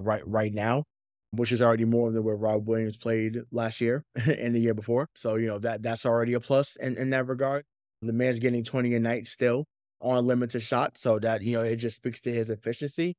right 0.00 0.26
right 0.26 0.52
now. 0.54 0.84
which 1.32 1.52
is 1.52 1.62
already 1.62 1.84
more 1.84 2.10
than 2.12 2.24
what 2.24 2.40
Rob 2.40 2.66
Williams 2.68 2.96
played 2.96 3.38
last 3.52 3.80
year 3.80 4.04
and 4.26 4.54
the 4.54 4.60
year 4.60 4.74
before. 4.74 5.08
So, 5.16 5.36
you 5.36 5.46
know, 5.48 5.58
that 5.60 5.82
that's 5.82 6.06
already 6.06 6.34
a 6.34 6.40
plus 6.40 6.76
in, 6.76 6.96
in 6.98 7.10
that 7.10 7.26
regard. 7.28 7.64
The 8.02 8.12
man's 8.12 8.38
getting 8.38 8.64
20 8.64 8.94
a 8.94 9.00
night 9.00 9.26
still 9.26 9.66
on 10.00 10.26
limited 10.26 10.62
shots. 10.62 11.02
So 11.02 11.18
that, 11.18 11.42
you 11.42 11.52
know, 11.52 11.62
it 11.62 11.76
just 11.76 11.96
speaks 11.96 12.20
to 12.22 12.32
his 12.32 12.50
efficiency. 12.50 13.16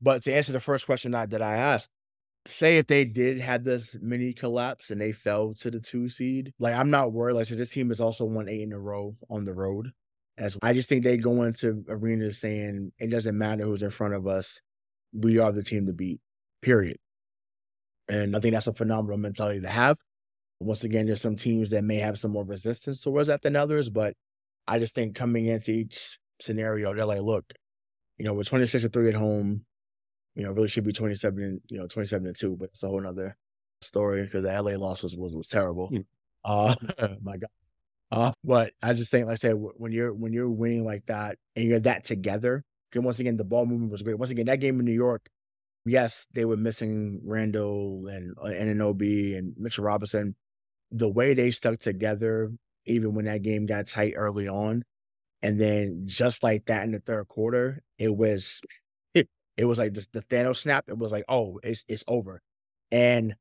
But 0.00 0.22
to 0.22 0.34
answer 0.34 0.52
the 0.52 0.60
first 0.60 0.86
question 0.86 1.12
that, 1.12 1.30
that 1.30 1.42
I 1.42 1.56
asked, 1.56 1.90
say 2.46 2.78
if 2.78 2.86
they 2.86 3.04
did 3.04 3.40
have 3.40 3.64
this 3.64 3.96
mini 4.00 4.32
collapse 4.32 4.90
and 4.90 5.00
they 5.00 5.12
fell 5.12 5.54
to 5.54 5.70
the 5.70 5.80
two 5.80 6.08
seed, 6.08 6.52
like 6.58 6.74
I'm 6.74 6.90
not 6.90 7.12
worried. 7.12 7.34
Like, 7.34 7.46
so 7.46 7.54
this 7.54 7.70
team 7.70 7.88
has 7.88 8.00
also 8.00 8.24
won 8.24 8.48
eight 8.48 8.62
in 8.62 8.72
a 8.72 8.78
row 8.78 9.16
on 9.30 9.44
the 9.44 9.54
road. 9.54 9.92
As 10.36 10.58
I 10.62 10.72
just 10.72 10.88
think 10.88 11.04
they 11.04 11.16
go 11.16 11.42
into 11.42 11.84
arenas 11.88 12.40
saying 12.40 12.92
it 12.98 13.10
doesn't 13.10 13.38
matter 13.38 13.64
who's 13.64 13.82
in 13.82 13.90
front 13.90 14.14
of 14.14 14.26
us, 14.26 14.60
we 15.12 15.38
are 15.38 15.52
the 15.52 15.62
team 15.62 15.86
to 15.86 15.92
beat. 15.92 16.20
Period. 16.60 16.98
And 18.08 18.36
I 18.36 18.40
think 18.40 18.52
that's 18.52 18.66
a 18.66 18.72
phenomenal 18.72 19.16
mentality 19.16 19.60
to 19.60 19.70
have. 19.70 19.98
Once 20.60 20.84
again, 20.84 21.06
there's 21.06 21.20
some 21.20 21.36
teams 21.36 21.70
that 21.70 21.84
may 21.84 21.98
have 21.98 22.18
some 22.18 22.32
more 22.32 22.44
resistance 22.44 23.00
towards 23.00 23.28
that 23.28 23.42
than 23.42 23.56
others, 23.56 23.88
but 23.88 24.14
I 24.66 24.78
just 24.78 24.94
think 24.94 25.14
coming 25.14 25.46
into 25.46 25.72
each 25.72 26.18
scenario, 26.40 26.94
they're 26.94 27.04
like, 27.04 27.20
look, 27.20 27.52
you 28.18 28.24
know, 28.24 28.34
we're 28.34 28.44
26 28.44 28.84
to 28.84 28.88
3 28.88 29.08
at 29.08 29.14
home. 29.14 29.64
You 30.34 30.44
know, 30.44 30.52
really 30.52 30.68
should 30.68 30.84
be 30.84 30.92
27 30.92 31.42
and, 31.42 31.60
you 31.70 31.78
know, 31.78 31.86
27 31.86 32.26
and 32.26 32.36
2, 32.36 32.56
but 32.56 32.70
it's 32.70 32.82
a 32.82 32.88
whole 32.88 33.06
other 33.06 33.36
story 33.80 34.22
because 34.22 34.42
the 34.42 34.50
LA 34.50 34.72
loss 34.72 35.02
was 35.02 35.16
was, 35.16 35.34
was 35.34 35.48
terrible. 35.48 35.90
Mm. 35.90 36.04
Uh 36.44 36.74
my 37.22 37.36
God. 37.36 37.50
Uh, 38.10 38.32
but 38.44 38.72
I 38.82 38.92
just 38.92 39.10
think, 39.10 39.26
like 39.26 39.32
I 39.34 39.36
said, 39.36 39.54
when 39.56 39.92
you're 39.92 40.14
when 40.14 40.32
you're 40.32 40.50
winning 40.50 40.84
like 40.84 41.06
that 41.06 41.36
and 41.56 41.66
you're 41.66 41.80
that 41.80 42.04
together, 42.04 42.62
because 42.90 43.04
once 43.04 43.18
again, 43.18 43.36
the 43.36 43.44
ball 43.44 43.66
movement 43.66 43.90
was 43.92 44.02
great. 44.02 44.18
Once 44.18 44.30
again, 44.30 44.46
that 44.46 44.60
game 44.60 44.78
in 44.78 44.84
New 44.84 44.92
York, 44.92 45.28
yes, 45.84 46.26
they 46.32 46.44
were 46.44 46.56
missing 46.56 47.20
Randle 47.24 48.06
and 48.06 48.34
uh, 48.40 48.46
Anunoby 48.46 49.36
and 49.36 49.54
Mitchell 49.56 49.84
Robinson. 49.84 50.36
The 50.92 51.08
way 51.08 51.34
they 51.34 51.50
stuck 51.50 51.80
together, 51.80 52.52
even 52.86 53.14
when 53.14 53.26
that 53.26 53.42
game 53.42 53.66
got 53.66 53.86
tight 53.86 54.14
early 54.16 54.48
on, 54.48 54.84
and 55.42 55.60
then 55.60 56.04
just 56.06 56.42
like 56.42 56.66
that 56.66 56.84
in 56.84 56.92
the 56.92 57.00
third 57.00 57.28
quarter, 57.28 57.82
it 57.98 58.14
was 58.14 58.60
it, 59.14 59.28
it 59.56 59.64
was 59.66 59.78
like 59.78 59.94
this, 59.94 60.08
the 60.12 60.22
Thanos 60.22 60.56
snap. 60.58 60.84
It 60.88 60.98
was 60.98 61.12
like, 61.12 61.24
oh, 61.28 61.60
it's 61.62 61.84
it's 61.88 62.04
over, 62.08 62.40
and 62.90 63.34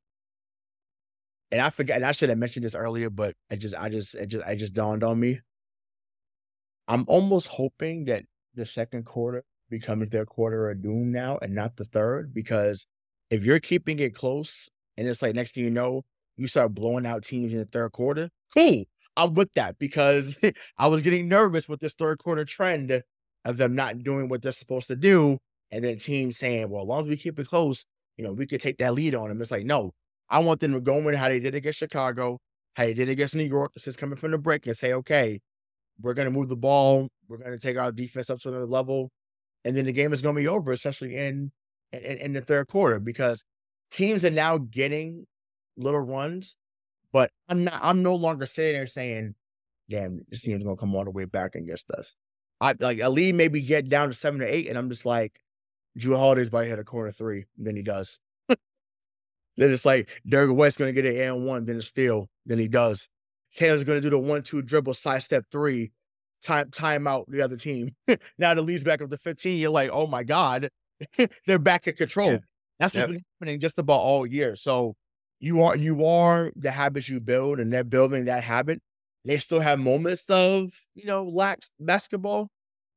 and 1.51 1.61
I 1.61 1.69
forgot. 1.69 1.97
And 1.97 2.05
I 2.05 2.11
should 2.11 2.29
have 2.29 2.37
mentioned 2.37 2.65
this 2.65 2.75
earlier, 2.75 3.09
but 3.09 3.35
I 3.51 3.55
just 3.55 3.75
I 3.75 3.89
just 3.89 4.15
it 4.15 4.27
just 4.27 4.45
I 4.45 4.55
just 4.55 4.73
dawned 4.73 5.03
on 5.03 5.19
me. 5.19 5.39
I'm 6.87 7.05
almost 7.07 7.47
hoping 7.47 8.05
that 8.05 8.23
the 8.55 8.65
second 8.65 9.05
quarter 9.05 9.43
becomes 9.69 10.09
their 10.09 10.25
quarter 10.25 10.69
of 10.69 10.81
doom 10.81 11.11
now 11.11 11.37
and 11.41 11.53
not 11.53 11.77
the 11.77 11.85
third. 11.85 12.33
Because 12.33 12.85
if 13.29 13.45
you're 13.45 13.59
keeping 13.59 13.99
it 13.99 14.15
close 14.15 14.69
and 14.97 15.07
it's 15.07 15.21
like 15.21 15.35
next 15.35 15.55
thing 15.55 15.63
you 15.63 15.71
know, 15.71 16.03
you 16.37 16.47
start 16.47 16.73
blowing 16.73 17.05
out 17.05 17.23
teams 17.23 17.53
in 17.53 17.59
the 17.59 17.65
third 17.65 17.91
quarter, 17.91 18.29
cool. 18.53 18.85
I'm 19.15 19.33
with 19.33 19.53
that 19.53 19.77
because 19.79 20.39
I 20.77 20.87
was 20.87 21.01
getting 21.01 21.27
nervous 21.27 21.67
with 21.67 21.79
this 21.79 21.93
third 21.93 22.19
quarter 22.19 22.45
trend 22.45 23.03
of 23.45 23.57
them 23.57 23.75
not 23.75 24.03
doing 24.03 24.29
what 24.29 24.41
they're 24.41 24.51
supposed 24.51 24.87
to 24.87 24.95
do. 24.95 25.37
And 25.71 25.83
then 25.83 25.97
teams 25.97 26.37
saying, 26.37 26.69
well, 26.69 26.83
as 26.83 26.87
long 26.87 27.03
as 27.03 27.09
we 27.09 27.17
keep 27.17 27.39
it 27.39 27.47
close, 27.47 27.85
you 28.17 28.23
know, 28.23 28.33
we 28.33 28.45
could 28.45 28.61
take 28.61 28.77
that 28.77 28.93
lead 28.93 29.15
on 29.15 29.29
them. 29.29 29.41
It's 29.41 29.51
like, 29.51 29.65
no, 29.65 29.91
I 30.29 30.39
want 30.39 30.59
them 30.59 30.73
to 30.73 30.79
go 30.79 30.97
in 30.97 31.15
how 31.15 31.29
they 31.29 31.39
did 31.39 31.55
against 31.55 31.79
Chicago, 31.79 32.39
how 32.75 32.85
they 32.85 32.93
did 32.93 33.09
against 33.09 33.35
New 33.35 33.43
York. 33.43 33.73
This 33.73 33.87
is 33.87 33.95
coming 33.95 34.17
from 34.17 34.31
the 34.31 34.37
break 34.37 34.67
and 34.67 34.77
say, 34.77 34.93
okay, 34.93 35.39
we're 35.99 36.13
going 36.13 36.31
to 36.31 36.31
move 36.31 36.49
the 36.49 36.55
ball. 36.55 37.09
We're 37.27 37.37
going 37.37 37.51
to 37.51 37.59
take 37.59 37.77
our 37.77 37.91
defense 37.91 38.29
up 38.29 38.39
to 38.39 38.49
another 38.49 38.67
level 38.67 39.09
and 39.65 39.75
then 39.75 39.85
the 39.85 39.91
game 39.91 40.13
is 40.13 40.21
going 40.21 40.35
to 40.35 40.41
be 40.41 40.47
over, 40.47 40.71
especially 40.71 41.15
in, 41.15 41.51
in 41.91 42.01
in 42.01 42.33
the 42.33 42.41
third 42.41 42.67
quarter, 42.67 42.99
because 42.99 43.45
teams 43.91 44.25
are 44.25 44.29
now 44.29 44.57
getting 44.57 45.25
little 45.77 46.01
runs. 46.01 46.55
But 47.13 47.31
I'm 47.47 47.63
not. 47.63 47.79
I'm 47.81 48.03
no 48.03 48.15
longer 48.15 48.45
sitting 48.45 48.73
there 48.73 48.87
saying, 48.87 49.35
"Damn, 49.89 50.25
this 50.29 50.41
team's 50.41 50.63
going 50.63 50.75
to 50.75 50.79
come 50.79 50.93
all 50.95 51.05
the 51.05 51.11
way 51.11 51.25
back 51.25 51.55
against 51.55 51.89
us." 51.91 52.15
I 52.59 52.73
like 52.79 53.01
Ali 53.01 53.31
maybe 53.31 53.61
get 53.61 53.87
down 53.87 54.09
to 54.09 54.13
seven 54.13 54.41
or 54.41 54.47
eight, 54.47 54.67
and 54.67 54.77
I'm 54.77 54.89
just 54.89 55.05
like, 55.05 55.39
Jrue 55.97 56.17
Holiday's 56.17 56.47
about 56.47 56.61
to 56.61 56.67
hit 56.67 56.79
a 56.79 56.83
corner 56.83 57.11
three, 57.11 57.45
then 57.57 57.75
he 57.75 57.83
does. 57.83 58.19
then 58.49 58.57
it's 59.57 59.85
like 59.85 60.09
Derrick 60.27 60.55
West 60.55 60.79
going 60.79 60.93
to 60.93 61.01
get 61.01 61.11
an 61.11 61.21
and 61.21 61.45
one, 61.45 61.65
then 61.65 61.77
it's 61.77 61.87
steal, 61.87 62.29
then 62.45 62.57
he 62.57 62.67
does. 62.67 63.09
Taylor's 63.55 63.83
going 63.83 64.01
to 64.01 64.01
do 64.01 64.09
the 64.09 64.19
one 64.19 64.41
two 64.41 64.61
dribble 64.61 64.95
sidestep 64.95 65.45
three, 65.51 65.91
time 66.43 66.71
time 66.71 67.05
out 67.05 67.25
the 67.29 67.41
other 67.41 67.57
team. 67.57 67.95
now 68.37 68.53
the 68.53 68.61
lead's 68.61 68.83
back 68.83 69.01
up 69.01 69.09
to 69.09 69.17
15. 69.17 69.59
You're 69.59 69.69
like, 69.69 69.91
oh 69.91 70.07
my 70.07 70.23
God, 70.23 70.69
they're 71.45 71.59
back 71.59 71.87
in 71.87 71.95
control. 71.95 72.31
Yeah. 72.31 72.37
That's 72.79 72.95
what's 72.95 73.01
yep. 73.01 73.07
been 73.09 73.25
happening 73.39 73.59
just 73.59 73.77
about 73.77 73.99
all 73.99 74.25
year. 74.25 74.55
So 74.55 74.95
you 75.43 75.61
are 75.61 75.75
you 75.75 76.05
are 76.05 76.53
the 76.55 76.71
habits 76.71 77.09
you 77.09 77.19
build, 77.19 77.59
and 77.59 77.71
they're 77.71 77.83
building 77.83 78.25
that 78.25 78.43
habit. 78.43 78.81
They 79.25 79.37
still 79.39 79.59
have 79.59 79.77
moments 79.77 80.23
of, 80.29 80.71
you 80.95 81.05
know, 81.05 81.25
lax 81.25 81.69
basketball, 81.81 82.47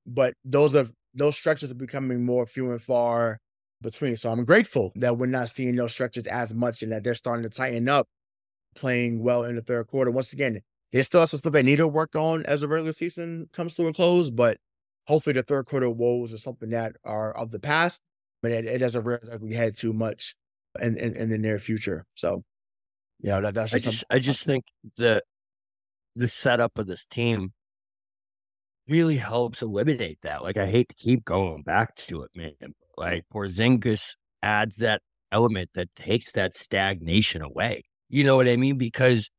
but 0.07 0.35
those 0.45 0.77
are 0.77 0.87
those 1.13 1.37
stretches 1.37 1.73
are 1.73 1.75
becoming 1.75 2.25
more 2.25 2.47
few 2.47 2.71
and 2.71 2.81
far 2.81 3.39
between. 3.83 4.17
So 4.17 4.31
I'm 4.31 4.45
grateful 4.45 4.93
that 4.95 5.19
we're 5.19 5.27
not 5.27 5.51
seeing 5.51 5.75
those 5.75 5.93
stretches 5.93 6.29
as 6.29 6.55
much 6.55 6.85
and 6.85 6.93
that 6.93 7.03
they're 7.03 7.17
starting 7.17 7.43
to 7.43 7.49
tighten 7.49 7.89
up 7.89 8.07
playing 8.77 9.25
well 9.25 9.43
in 9.43 9.57
the 9.57 9.63
third 9.63 9.89
quarter. 9.89 10.13
Once 10.13 10.33
again, 10.33 10.61
they 10.93 11.03
still 11.03 11.21
have 11.21 11.31
some 11.31 11.41
stuff 11.41 11.53
they 11.53 11.65
need 11.65 11.77
to 11.77 11.89
work 11.89 12.15
on 12.15 12.47
as 12.47 12.61
the 12.61 12.69
regular 12.69 12.93
season 12.93 13.49
comes 13.53 13.75
to 13.75 13.89
a 13.89 13.93
close, 13.93 14.31
but 14.31 14.59
hopefully 15.09 15.35
the 15.35 15.43
third 15.43 15.67
quarter 15.67 15.91
woes 15.91 16.33
are 16.33 16.39
something 16.39 16.71
that 16.71 16.95
are 17.03 17.37
of 17.37 17.51
the 17.51 17.59
past, 17.59 18.03
but 18.41 18.53
it, 18.53 18.67
it 18.67 18.79
doesn't 18.79 19.03
really 19.03 19.55
head 19.55 19.75
too 19.75 19.93
much 19.93 20.37
in, 20.81 20.97
in, 20.97 21.17
in, 21.17 21.29
the 21.29 21.39
near 21.39 21.59
future. 21.59 22.05
So, 22.15 22.43
yeah, 23.21 23.41
that, 23.41 23.55
that's 23.55 23.73
just 23.73 23.87
I 23.87 23.91
just 23.91 24.05
I 24.11 24.19
just 24.19 24.45
think 24.45 24.65
the 24.97 25.23
the 26.15 26.29
setup 26.29 26.79
of 26.79 26.87
this 26.87 27.07
team 27.07 27.53
really 28.89 29.17
helps 29.17 29.63
eliminate 29.63 30.19
that. 30.23 30.43
Like 30.43 30.57
I 30.57 30.67
hate 30.67 30.89
to 30.89 30.95
keep 30.95 31.25
going 31.25 31.63
back 31.63 31.95
to 31.97 32.23
it, 32.23 32.31
man. 32.35 32.75
Like 32.97 33.25
Porzingis 33.33 34.17
adds 34.43 34.77
that 34.77 35.03
element 35.33 35.71
that 35.75 35.95
takes 35.95 36.33
that 36.33 36.55
stagnation 36.55 37.43
away. 37.43 37.83
You 38.09 38.25
know 38.25 38.37
what 38.37 38.49
I 38.49 38.57
mean? 38.57 38.79
Because 38.79 39.31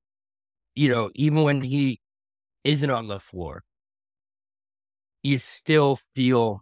you 0.76 0.90
know, 0.90 1.10
even 1.16 1.44
when 1.44 1.62
he 1.62 2.00
isn't 2.64 2.90
on 2.90 3.08
the 3.08 3.20
floor, 3.20 3.64
you 5.24 5.40
still 5.40 5.98
feel 6.16 6.62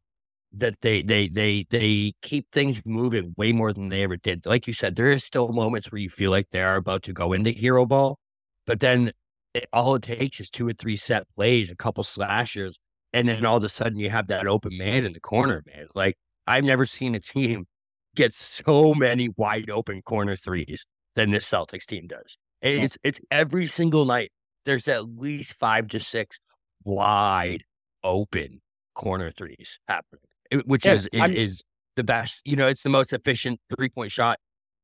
that 0.57 0.81
they 0.81 1.01
they 1.01 1.27
they 1.27 1.65
they 1.69 2.13
keep 2.21 2.51
things 2.51 2.81
moving 2.85 3.33
way 3.37 3.51
more 3.51 3.73
than 3.73 3.89
they 3.89 4.03
ever 4.03 4.17
did. 4.17 4.45
Like 4.45 4.67
you 4.67 4.73
said, 4.73 4.95
there 4.95 5.11
is 5.11 5.23
still 5.23 5.49
moments 5.49 5.91
where 5.91 5.99
you 5.99 6.09
feel 6.09 6.31
like 6.31 6.49
they 6.49 6.61
are 6.61 6.75
about 6.75 7.03
to 7.03 7.13
go 7.13 7.33
into 7.33 7.51
hero 7.51 7.85
ball, 7.85 8.19
but 8.65 8.79
then 8.79 9.11
it, 9.53 9.67
all 9.73 9.95
it 9.95 10.03
takes 10.03 10.39
is 10.39 10.49
two 10.49 10.67
or 10.67 10.73
three 10.73 10.97
set 10.97 11.27
plays, 11.35 11.71
a 11.71 11.75
couple 11.75 12.03
slashers, 12.03 12.79
and 13.13 13.27
then 13.27 13.45
all 13.45 13.57
of 13.57 13.63
a 13.63 13.69
sudden 13.69 13.99
you 13.99 14.09
have 14.09 14.27
that 14.27 14.47
open 14.47 14.77
man 14.77 15.05
in 15.05 15.13
the 15.13 15.19
corner, 15.19 15.63
man. 15.67 15.87
Like 15.95 16.17
I've 16.47 16.63
never 16.63 16.85
seen 16.85 17.15
a 17.15 17.19
team 17.19 17.65
get 18.15 18.33
so 18.33 18.93
many 18.93 19.29
wide 19.37 19.69
open 19.69 20.01
corner 20.01 20.35
threes 20.35 20.85
than 21.15 21.31
this 21.31 21.49
Celtics 21.49 21.85
team 21.85 22.07
does. 22.07 22.37
It's 22.61 22.97
it's 23.03 23.19
every 23.31 23.67
single 23.67 24.05
night. 24.05 24.31
There's 24.65 24.87
at 24.87 25.07
least 25.17 25.53
five 25.53 25.87
to 25.89 25.99
six 25.99 26.39
wide 26.83 27.63
open 28.03 28.61
corner 28.95 29.29
threes 29.29 29.79
happening, 29.87 30.21
which 30.65 30.85
yeah, 30.85 30.93
is 30.93 31.07
is, 31.13 31.31
is 31.31 31.63
the 31.95 32.03
best. 32.03 32.41
You 32.45 32.55
know, 32.55 32.67
it's 32.67 32.83
the 32.83 32.89
most 32.89 33.13
efficient 33.13 33.59
three 33.75 33.89
point 33.89 34.11
shot 34.11 34.39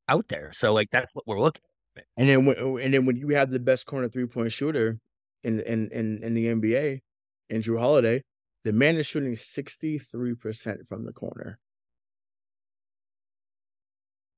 out 0.08 0.28
there. 0.30 0.52
So 0.54 0.74
like 0.74 0.90
that's 0.92 1.14
what 1.14 1.28
we're 1.28 1.40
looking. 1.40 1.62
At. 1.98 2.06
And 2.18 2.30
then 2.30 2.46
when 2.46 2.56
oh, 2.60 2.78
and 2.78 2.94
then 2.94 3.06
when 3.06 3.18
you 3.18 3.30
have 3.30 3.52
the 3.52 3.60
best 3.60 3.86
corner 3.86 4.08
three 4.08 4.26
point 4.26 4.52
shooter 4.52 5.00
in 5.44 5.60
in 5.62 5.90
in, 5.92 6.24
in 6.24 6.34
the 6.34 6.48
NBA, 6.48 7.00
in 7.50 7.62
Jrue 7.62 7.80
Holiday, 7.80 8.24
the 8.64 8.74
man 8.74 8.98
is 8.98 9.08
shooting 9.08 9.36
sixty 9.36 9.98
three 9.98 10.36
percent 10.36 10.88
from 10.88 11.06
the 11.06 11.14
corner. 11.14 11.60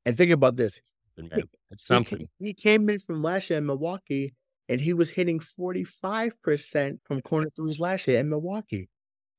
And 0.06 0.18
think 0.18 0.32
about 0.32 0.56
this: 0.56 0.82
man. 1.18 1.44
It's 1.72 1.86
something. 1.86 2.28
He, 2.40 2.54
came 2.54 2.90
in 2.90 3.00
from 3.00 3.22
last 3.22 3.50
year 3.50 3.60
in 3.60 3.66
Milwaukee 3.66 4.34
and 4.70 4.80
he 4.80 4.94
was 4.94 5.10
hitting 5.10 5.40
45% 5.40 7.00
from 7.04 7.22
corner 7.22 7.50
threes 7.56 7.80
last 7.80 8.08
year 8.08 8.20
in 8.20 8.30
Milwaukee. 8.30 8.90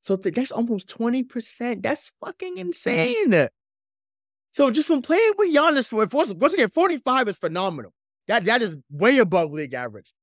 So 0.05 0.15
th- 0.15 0.35
that's 0.35 0.51
almost 0.51 0.87
20%. 0.95 1.81
That's 1.81 2.11
fucking 2.23 2.59
insane. 2.59 3.47
So 4.51 4.69
just 4.69 4.87
from 4.87 5.01
playing 5.01 5.33
with 5.35 5.51
Giannis 5.51 5.87
for 5.87 6.05
once, 6.15 6.31
once 6.31 6.53
again, 6.53 6.69
45 6.69 7.29
is 7.29 7.37
phenomenal. 7.37 7.91
That 8.27 8.45
that 8.45 8.61
is 8.61 8.77
way 8.91 9.17
above 9.17 9.51
league 9.51 9.73
average. 9.73 10.13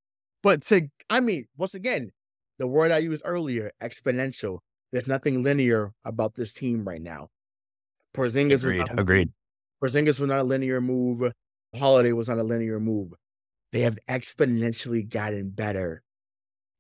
But 0.41 0.63
to 0.67 0.89
I 1.11 1.19
mean, 1.19 1.47
once 1.57 1.75
again, 1.75 2.13
the 2.61 2.69
word 2.69 2.93
I 2.93 2.99
used 2.99 3.23
earlier, 3.25 3.73
exponential. 3.83 4.61
There's 4.93 5.09
nothing 5.09 5.43
linear 5.43 5.93
about 6.05 6.35
this 6.35 6.55
team 6.55 6.85
right 6.87 7.03
now. 7.03 7.31
Porzingis 8.15 8.63
agreed. 8.63 8.87
agreed. 8.97 9.31
Porzingis 9.83 10.21
was 10.21 10.29
not 10.29 10.39
a 10.39 10.45
linear 10.45 10.81
move. 10.81 11.33
Holiday 11.77 12.13
was 12.13 12.29
not 12.29 12.39
a 12.39 12.45
linear 12.45 12.79
move. 12.79 13.15
They 13.73 13.81
have 13.81 13.99
exponentially 14.09 15.09
gotten 15.09 15.51
better. 15.51 16.05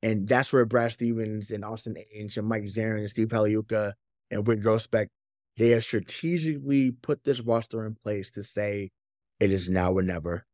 And 0.02 0.26
that's 0.26 0.52
where 0.52 0.64
Brad 0.64 0.92
Stevens 0.92 1.50
and 1.50 1.64
Austin 1.64 1.96
Ainge 2.16 2.36
and 2.36 2.48
Mike 2.48 2.64
Zarren 2.64 2.98
and 2.98 3.10
Steve 3.10 3.28
Pagliuca 3.28 3.92
and 4.30 4.44
Wyc 4.44 4.62
Grousbeck, 4.62 5.08
they 5.56 5.70
have 5.70 5.84
strategically 5.84 6.90
put 6.90 7.24
this 7.24 7.40
roster 7.40 7.86
in 7.86 7.96
place 8.02 8.30
to 8.32 8.42
say, 8.42 8.90
It 9.38 9.52
is 9.52 9.68
now 9.68 9.92
or 9.92 10.02
never. 10.02 10.44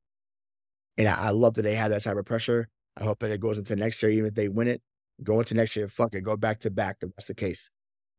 And 0.99 1.09
I, 1.09 1.28
I 1.28 1.30
love 1.30 1.55
that 1.55 1.62
they 1.62 1.76
have 1.76 1.90
that 1.90 2.03
type 2.03 2.16
of 2.16 2.26
pressure. 2.26 2.68
I 2.96 3.05
hope 3.05 3.20
that 3.20 3.30
it 3.30 3.40
goes 3.40 3.59
into 3.59 3.76
next 3.76 4.03
year, 4.03 4.11
even 4.11 4.26
if 4.26 4.34
they 4.34 4.49
win 4.49 4.68
it, 4.68 4.82
go 5.22 5.38
into 5.38 5.55
next 5.55 5.76
year, 5.76 5.88
fuck 5.88 6.14
it, 6.14 6.22
go 6.22 6.36
back 6.36 6.61
to 6.61 6.70
back 6.70 6.96
if 7.01 7.11
that's 7.16 7.28
the 7.28 7.34
case. 7.34 7.70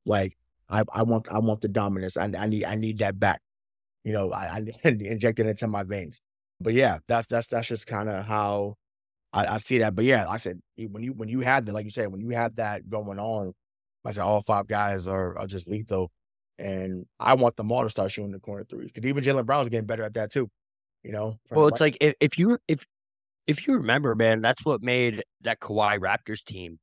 Like 0.05 0.37
I, 0.69 0.83
I 0.93 1.03
want, 1.03 1.27
I 1.29 1.39
want 1.39 1.61
the 1.61 1.67
dominance. 1.67 2.17
I, 2.17 2.31
I 2.37 2.47
need, 2.47 2.63
I 2.63 2.75
need 2.75 2.99
that 2.99 3.19
back. 3.19 3.41
You 4.03 4.13
know, 4.13 4.31
I, 4.31 4.45
I 4.45 4.65
inject 4.87 5.39
it 5.39 5.45
into 5.45 5.67
my 5.67 5.83
veins. 5.83 6.21
But 6.61 6.73
yeah, 6.73 6.99
that's 7.07 7.27
that's 7.27 7.47
that's 7.47 7.67
just 7.67 7.87
kind 7.87 8.09
of 8.09 8.25
how 8.25 8.75
I, 9.33 9.55
I 9.55 9.57
see 9.59 9.79
that. 9.79 9.95
But 9.95 10.05
yeah, 10.05 10.27
I 10.27 10.37
said 10.37 10.59
when 10.77 11.03
you 11.03 11.13
when 11.13 11.29
you 11.29 11.41
had 11.41 11.65
that, 11.65 11.73
like 11.73 11.85
you 11.85 11.91
said, 11.91 12.11
when 12.11 12.21
you 12.21 12.29
had 12.29 12.55
that 12.57 12.89
going 12.89 13.19
on, 13.19 13.53
I 14.05 14.11
said 14.11 14.23
all 14.23 14.41
five 14.41 14.67
guys 14.67 15.07
are 15.07 15.37
are 15.37 15.47
just 15.47 15.67
lethal, 15.67 16.11
and 16.57 17.05
I 17.19 17.35
want 17.35 17.55
them 17.55 17.71
all 17.71 17.83
to 17.83 17.89
start 17.89 18.11
shooting 18.11 18.31
the 18.31 18.39
corner 18.39 18.63
threes 18.63 18.91
because 18.91 19.07
even 19.07 19.23
Jaylen 19.23 19.45
Brown's 19.45 19.69
getting 19.69 19.87
better 19.87 20.03
at 20.03 20.13
that 20.15 20.31
too. 20.31 20.49
You 21.03 21.11
know. 21.11 21.39
Well, 21.51 21.67
it's 21.67 21.81
like 21.81 21.97
if, 22.01 22.15
if 22.19 22.39
you 22.39 22.57
if 22.67 22.85
if 23.47 23.67
you 23.67 23.75
remember, 23.75 24.15
man, 24.15 24.41
that's 24.41 24.65
what 24.65 24.81
made 24.81 25.23
that 25.41 25.59
Kawhi 25.59 25.99
Raptors 25.99 26.43
team 26.43 26.79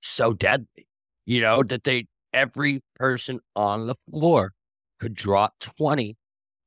so 0.00 0.32
deadly. 0.32 0.88
You 1.26 1.40
know 1.40 1.62
that 1.62 1.84
they 1.84 2.06
every 2.32 2.82
person 2.96 3.40
on 3.54 3.86
the 3.86 3.94
floor 4.10 4.52
could 5.00 5.14
drop 5.14 5.54
twenty 5.60 6.16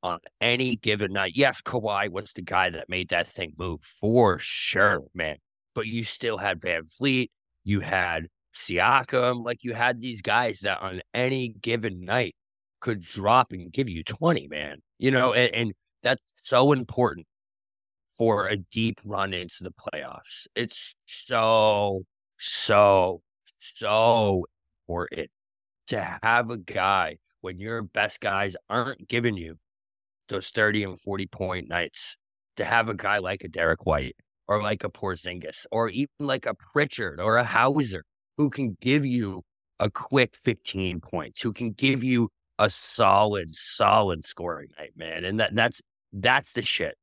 on 0.08 0.20
any 0.40 0.76
given 0.76 1.12
night. 1.12 1.32
Yes, 1.34 1.60
Kawhi 1.60 2.10
was 2.10 2.32
the 2.32 2.42
guy 2.42 2.70
that 2.70 2.88
made 2.88 3.10
that 3.10 3.26
thing 3.26 3.52
move 3.58 3.80
for 3.82 4.38
sure, 4.38 5.04
man. 5.14 5.36
But 5.74 5.86
you 5.86 6.04
still 6.04 6.38
had 6.38 6.60
VanVleet, 6.60 7.28
you 7.64 7.80
had 7.80 8.28
Siakam, 8.54 9.44
like 9.44 9.62
you 9.62 9.74
had 9.74 10.00
these 10.00 10.22
guys 10.22 10.60
that 10.60 10.82
on 10.82 11.00
any 11.14 11.48
given 11.48 12.04
night 12.04 12.34
could 12.80 13.02
drop 13.02 13.52
and 13.52 13.72
give 13.72 13.88
you 13.88 14.02
20, 14.02 14.48
man. 14.48 14.78
You 14.98 15.10
know, 15.10 15.32
and, 15.32 15.54
and 15.54 15.72
that's 16.02 16.22
so 16.42 16.72
important 16.72 17.26
for 18.16 18.48
a 18.48 18.56
deep 18.56 19.00
run 19.04 19.32
into 19.32 19.62
the 19.62 19.70
playoffs. 19.72 20.46
It's 20.56 20.94
so, 21.06 22.02
so, 22.38 23.22
so 23.58 24.44
important 24.88 25.30
to 25.88 26.18
have 26.22 26.50
a 26.50 26.58
guy 26.58 27.18
when 27.40 27.60
your 27.60 27.82
best 27.82 28.20
guys 28.20 28.56
aren't 28.68 29.08
giving 29.08 29.36
you 29.36 29.58
those 30.28 30.50
30 30.50 30.84
and 30.84 31.00
40 31.00 31.26
point 31.26 31.68
nights 31.68 32.16
to 32.56 32.64
have 32.64 32.88
a 32.88 32.94
guy 32.94 33.18
like 33.18 33.44
a 33.44 33.48
Derrick 33.48 33.86
White 33.86 34.16
or 34.46 34.62
like 34.62 34.84
a 34.84 34.90
Porzingis 34.90 35.66
or 35.70 35.88
even 35.90 36.08
like 36.18 36.46
a 36.46 36.54
Pritchard 36.54 37.20
or 37.20 37.36
a 37.36 37.44
Hauser 37.44 38.04
who 38.36 38.50
can 38.50 38.76
give 38.80 39.04
you 39.04 39.42
a 39.80 39.90
quick 39.90 40.34
15 40.34 41.00
points, 41.00 41.42
who 41.42 41.52
can 41.52 41.72
give 41.72 42.02
you 42.02 42.30
a 42.58 42.68
solid, 42.68 43.50
solid 43.50 44.24
scoring 44.24 44.68
night, 44.78 44.92
man. 44.96 45.24
And 45.24 45.38
that 45.38 45.54
that's 45.54 45.80
that's 46.12 46.52
the 46.54 46.62
shit 46.62 46.96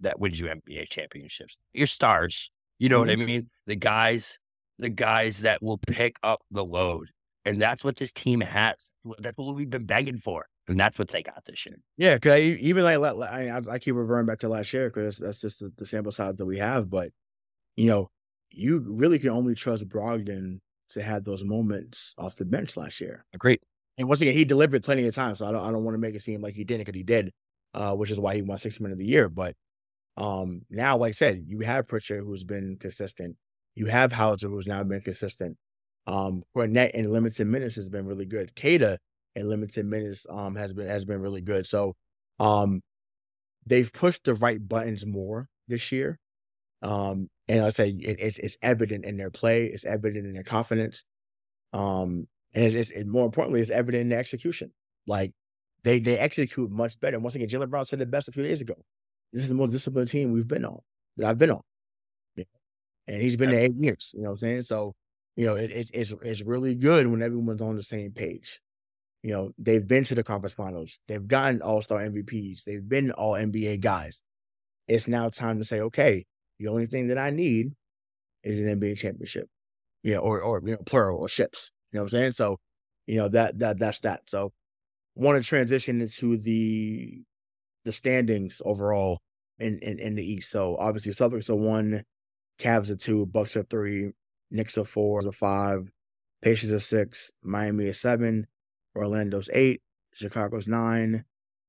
that 0.00 0.18
wins 0.18 0.40
you 0.40 0.46
NBA 0.46 0.88
championships. 0.88 1.56
Your 1.72 1.86
stars, 1.86 2.50
you 2.78 2.88
know 2.88 3.00
what 3.00 3.10
I 3.10 3.14
mm-hmm. 3.14 3.26
mean? 3.26 3.50
The 3.66 3.76
guys, 3.76 4.38
the 4.78 4.88
guys 4.88 5.42
that 5.42 5.62
will 5.62 5.78
pick 5.78 6.16
up 6.22 6.40
the 6.50 6.64
load. 6.64 7.08
And 7.44 7.62
that's 7.62 7.84
what 7.84 7.96
this 7.96 8.12
team 8.12 8.40
has. 8.40 8.90
That's 9.20 9.36
what 9.36 9.54
we've 9.54 9.70
been 9.70 9.86
begging 9.86 10.18
for 10.18 10.46
and 10.68 10.78
that's 10.78 10.98
what 10.98 11.08
they 11.08 11.22
got 11.22 11.44
this 11.46 11.64
year. 11.64 11.76
Yeah, 11.96 12.14
because 12.14 12.32
I, 12.32 12.40
even 12.40 12.84
like 12.84 13.30
I, 13.30 13.60
I 13.70 13.78
keep 13.78 13.94
referring 13.94 14.26
back 14.26 14.40
to 14.40 14.48
last 14.48 14.72
year 14.72 14.90
because 14.90 15.18
that's 15.18 15.40
just 15.40 15.60
the, 15.60 15.72
the, 15.76 15.86
sample 15.86 16.12
size 16.12 16.36
that 16.36 16.46
we 16.46 16.58
have. 16.58 16.90
But 16.90 17.10
you 17.76 17.86
know, 17.86 18.10
you 18.50 18.84
really 18.86 19.18
can 19.18 19.30
only 19.30 19.54
trust 19.54 19.88
Brogdon 19.88 20.60
to 20.90 21.02
have 21.02 21.24
those 21.24 21.42
moments 21.42 22.14
off 22.18 22.36
the 22.36 22.44
bench 22.44 22.76
last 22.76 23.00
year. 23.00 23.24
Great. 23.38 23.62
And 23.96 24.08
once 24.08 24.20
again, 24.20 24.34
he 24.34 24.44
delivered 24.44 24.84
plenty 24.84 25.06
of 25.08 25.14
times, 25.14 25.38
so 25.38 25.46
I 25.46 25.52
don't 25.52 25.64
I 25.64 25.72
don't 25.72 25.84
want 25.84 25.94
to 25.94 26.00
make 26.00 26.14
it 26.14 26.22
seem 26.22 26.42
like 26.42 26.54
he 26.54 26.64
didn't 26.64 26.86
because 26.86 26.96
he 26.96 27.02
did, 27.02 27.32
uh, 27.74 27.94
which 27.94 28.10
is 28.10 28.20
why 28.20 28.34
he 28.34 28.42
won 28.42 28.58
six 28.58 28.78
men 28.78 28.92
of 28.92 28.98
the 28.98 29.06
year. 29.06 29.28
But 29.28 29.56
um, 30.16 30.62
now, 30.68 30.98
like 30.98 31.10
I 31.10 31.12
said, 31.12 31.44
you 31.46 31.60
have 31.60 31.88
Pritchard 31.88 32.24
who's 32.24 32.44
been 32.44 32.76
consistent. 32.78 33.36
You 33.74 33.86
have 33.86 34.12
Hauser 34.12 34.48
who's 34.48 34.66
now 34.66 34.82
been 34.82 35.00
consistent. 35.00 35.56
Um, 36.06 36.42
net 36.54 36.94
in 36.94 37.10
limited 37.12 37.46
minutes 37.46 37.76
has 37.76 37.88
been 37.88 38.06
really 38.06 38.24
good. 38.24 38.54
Queta 38.54 38.98
in 39.38 39.48
limited 39.48 39.86
minutes 39.86 40.26
um 40.28 40.54
has 40.56 40.72
been 40.72 40.86
has 40.86 41.04
been 41.04 41.20
really 41.20 41.40
good. 41.40 41.66
So 41.66 41.96
um 42.38 42.80
they've 43.66 43.92
pushed 43.92 44.24
the 44.24 44.34
right 44.34 44.66
buttons 44.66 45.06
more 45.06 45.48
this 45.68 45.92
year. 45.92 46.18
Um 46.82 47.28
and 47.48 47.62
I 47.62 47.70
say 47.70 47.90
it, 47.90 48.20
it's 48.20 48.38
it's 48.38 48.58
evident 48.62 49.04
in 49.04 49.16
their 49.16 49.30
play, 49.30 49.66
it's 49.66 49.84
evident 49.84 50.26
in 50.26 50.32
their 50.32 50.44
confidence. 50.44 51.04
Um 51.72 52.26
and 52.54 52.64
it's, 52.64 52.74
it's 52.74 52.90
it, 52.90 53.06
more 53.06 53.26
importantly, 53.26 53.60
it's 53.60 53.70
evident 53.70 54.02
in 54.02 54.08
their 54.08 54.20
execution. 54.20 54.72
Like 55.06 55.32
they 55.84 56.00
they 56.00 56.18
execute 56.18 56.70
much 56.70 56.98
better. 57.00 57.16
And 57.16 57.24
once 57.24 57.34
again, 57.34 57.48
Jaylen 57.48 57.70
Brown 57.70 57.84
said 57.84 58.00
it 58.00 58.10
best 58.10 58.28
a 58.28 58.32
few 58.32 58.42
days 58.42 58.60
ago. 58.60 58.74
This 59.32 59.42
is 59.42 59.48
the 59.48 59.54
most 59.54 59.72
disciplined 59.72 60.08
team 60.08 60.32
we've 60.32 60.48
been 60.48 60.64
on 60.64 60.80
that 61.16 61.26
I've 61.26 61.38
been 61.38 61.50
on. 61.50 61.62
And 63.06 63.22
he's 63.22 63.36
been 63.36 63.50
there 63.50 63.60
eight 63.60 63.74
years. 63.78 64.12
You 64.14 64.22
know 64.22 64.30
what 64.30 64.34
I'm 64.34 64.38
saying? 64.38 64.62
So, 64.62 64.94
you 65.34 65.46
know, 65.46 65.56
it, 65.56 65.70
it's 65.70 65.90
it's 65.94 66.14
it's 66.22 66.42
really 66.42 66.74
good 66.74 67.06
when 67.06 67.22
everyone's 67.22 67.62
on 67.62 67.76
the 67.76 67.82
same 67.82 68.12
page. 68.12 68.60
You 69.22 69.32
know, 69.32 69.52
they've 69.58 69.86
been 69.86 70.04
to 70.04 70.14
the 70.14 70.22
conference 70.22 70.54
finals. 70.54 70.98
They've 71.08 71.26
gotten 71.26 71.60
all 71.60 71.82
star 71.82 72.00
MVPs. 72.00 72.64
They've 72.64 72.86
been 72.86 73.10
all 73.10 73.32
NBA 73.32 73.80
guys. 73.80 74.22
It's 74.86 75.08
now 75.08 75.28
time 75.28 75.58
to 75.58 75.64
say, 75.64 75.80
okay, 75.80 76.24
the 76.58 76.68
only 76.68 76.86
thing 76.86 77.08
that 77.08 77.18
I 77.18 77.30
need 77.30 77.72
is 78.44 78.60
an 78.60 78.80
NBA 78.80 78.98
championship. 78.98 79.48
You 80.02 80.14
know, 80.14 80.20
or 80.20 80.40
or 80.40 80.62
you 80.64 80.72
know, 80.72 80.82
plural 80.86 81.18
or 81.18 81.28
ships. 81.28 81.70
You 81.92 81.98
know 81.98 82.04
what 82.04 82.14
I'm 82.14 82.20
saying? 82.20 82.32
So, 82.32 82.58
you 83.06 83.16
know, 83.16 83.28
that 83.28 83.58
that 83.58 83.78
that's 83.78 84.00
that. 84.00 84.22
So 84.26 84.52
want 85.16 85.42
to 85.42 85.46
transition 85.46 86.00
into 86.00 86.36
the 86.36 87.22
the 87.84 87.92
standings 87.92 88.62
overall 88.64 89.20
in, 89.58 89.78
in, 89.80 89.98
in 89.98 90.14
the 90.14 90.24
East. 90.24 90.50
So 90.50 90.76
obviously 90.78 91.12
Celtics 91.12 91.50
are 91.50 91.56
one, 91.56 92.04
Cavs 92.60 92.90
are 92.90 92.96
two, 92.96 93.26
Bucks 93.26 93.56
are 93.56 93.62
three, 93.62 94.12
Knicks 94.50 94.78
are 94.78 94.84
four, 94.84 95.26
are 95.26 95.32
five, 95.32 95.90
Pacers 96.42 96.72
are 96.72 96.80
six, 96.80 97.32
Miami 97.42 97.86
is 97.86 98.00
seven, 98.00 98.46
Orlando's 98.96 99.50
eight, 99.52 99.80
Chicago's 100.14 100.66
nine, 100.66 101.24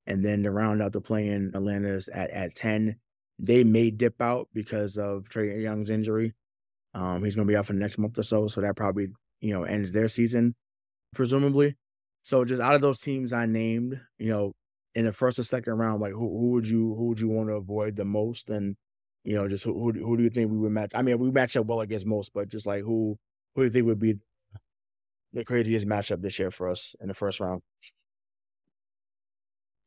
and 0.07 0.23
then 0.23 0.43
to 0.43 0.51
round 0.51 0.81
out 0.81 0.93
the 0.93 1.01
play-in, 1.01 1.51
Atlanta's 1.53 2.07
at 2.09 2.29
at 2.31 2.55
ten. 2.55 2.97
They 3.37 3.63
may 3.63 3.89
dip 3.89 4.21
out 4.21 4.49
because 4.53 4.97
of 4.97 5.23
Trae 5.29 5.61
Young's 5.61 5.89
injury. 5.89 6.33
Um, 6.93 7.23
he's 7.23 7.35
going 7.35 7.47
to 7.47 7.51
be 7.51 7.55
out 7.55 7.67
for 7.67 7.73
the 7.73 7.79
next 7.79 7.97
month 7.97 8.17
or 8.17 8.23
so, 8.23 8.47
so 8.47 8.61
that 8.61 8.75
probably 8.75 9.07
you 9.41 9.53
know 9.53 9.63
ends 9.63 9.93
their 9.93 10.09
season, 10.09 10.55
presumably. 11.13 11.75
So 12.23 12.43
just 12.43 12.61
out 12.61 12.75
of 12.75 12.81
those 12.81 12.99
teams 12.99 13.31
I 13.31 13.45
named, 13.45 13.99
you 14.17 14.29
know, 14.29 14.53
in 14.95 15.05
the 15.05 15.13
first 15.13 15.39
or 15.39 15.43
second 15.43 15.73
round, 15.73 16.01
like 16.01 16.13
who 16.13 16.37
who 16.37 16.51
would 16.51 16.67
you 16.67 16.95
who 16.95 17.07
would 17.07 17.19
you 17.19 17.29
want 17.29 17.49
to 17.49 17.53
avoid 17.53 17.95
the 17.95 18.05
most, 18.05 18.49
and 18.49 18.75
you 19.23 19.35
know, 19.35 19.47
just 19.47 19.63
who 19.63 19.73
who, 19.73 19.91
who 19.93 20.17
do 20.17 20.23
you 20.23 20.29
think 20.29 20.51
we 20.51 20.57
would 20.57 20.71
match? 20.71 20.91
I 20.95 21.01
mean, 21.01 21.19
we 21.19 21.31
match 21.31 21.55
up 21.55 21.67
well 21.67 21.81
against 21.81 22.05
most, 22.05 22.33
but 22.33 22.49
just 22.49 22.65
like 22.65 22.83
who 22.83 23.17
who 23.55 23.61
do 23.61 23.65
you 23.65 23.71
think 23.71 23.85
would 23.85 23.99
be 23.99 24.19
the 25.33 25.45
craziest 25.45 25.87
matchup 25.87 26.21
this 26.21 26.39
year 26.39 26.51
for 26.51 26.69
us 26.69 26.95
in 27.01 27.07
the 27.07 27.13
first 27.13 27.39
round. 27.39 27.61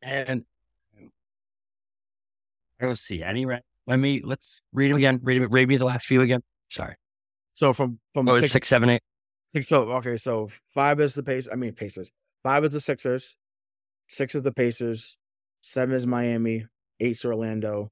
And 0.00 0.44
I 2.80 2.84
don't 2.84 2.98
see 2.98 3.22
any. 3.22 3.46
Let 3.46 3.96
me 3.96 4.20
let's 4.24 4.62
read 4.72 4.90
them 4.90 4.96
again. 4.98 5.20
Read, 5.22 5.46
read 5.50 5.68
me 5.68 5.76
the 5.76 5.84
last 5.84 6.06
few 6.06 6.20
again. 6.20 6.40
Sorry. 6.70 6.96
So 7.54 7.72
from 7.72 8.00
from 8.12 8.28
oh, 8.28 8.40
six, 8.40 8.52
six, 8.52 8.68
seven, 8.68 8.90
eight. 8.90 9.02
Six. 9.52 9.68
So 9.68 9.92
okay. 9.92 10.16
So 10.16 10.48
five 10.74 11.00
is 11.00 11.14
the 11.14 11.22
pace. 11.22 11.46
I 11.50 11.56
mean 11.56 11.72
Pacers. 11.72 12.10
Five 12.42 12.64
is 12.64 12.72
the 12.72 12.80
Sixers. 12.80 13.36
Six 14.08 14.34
is 14.34 14.42
the 14.42 14.52
Pacers. 14.52 15.16
Seven 15.60 15.94
is 15.94 16.06
Miami. 16.06 16.66
Eight 16.98 17.12
is 17.12 17.24
Orlando. 17.24 17.90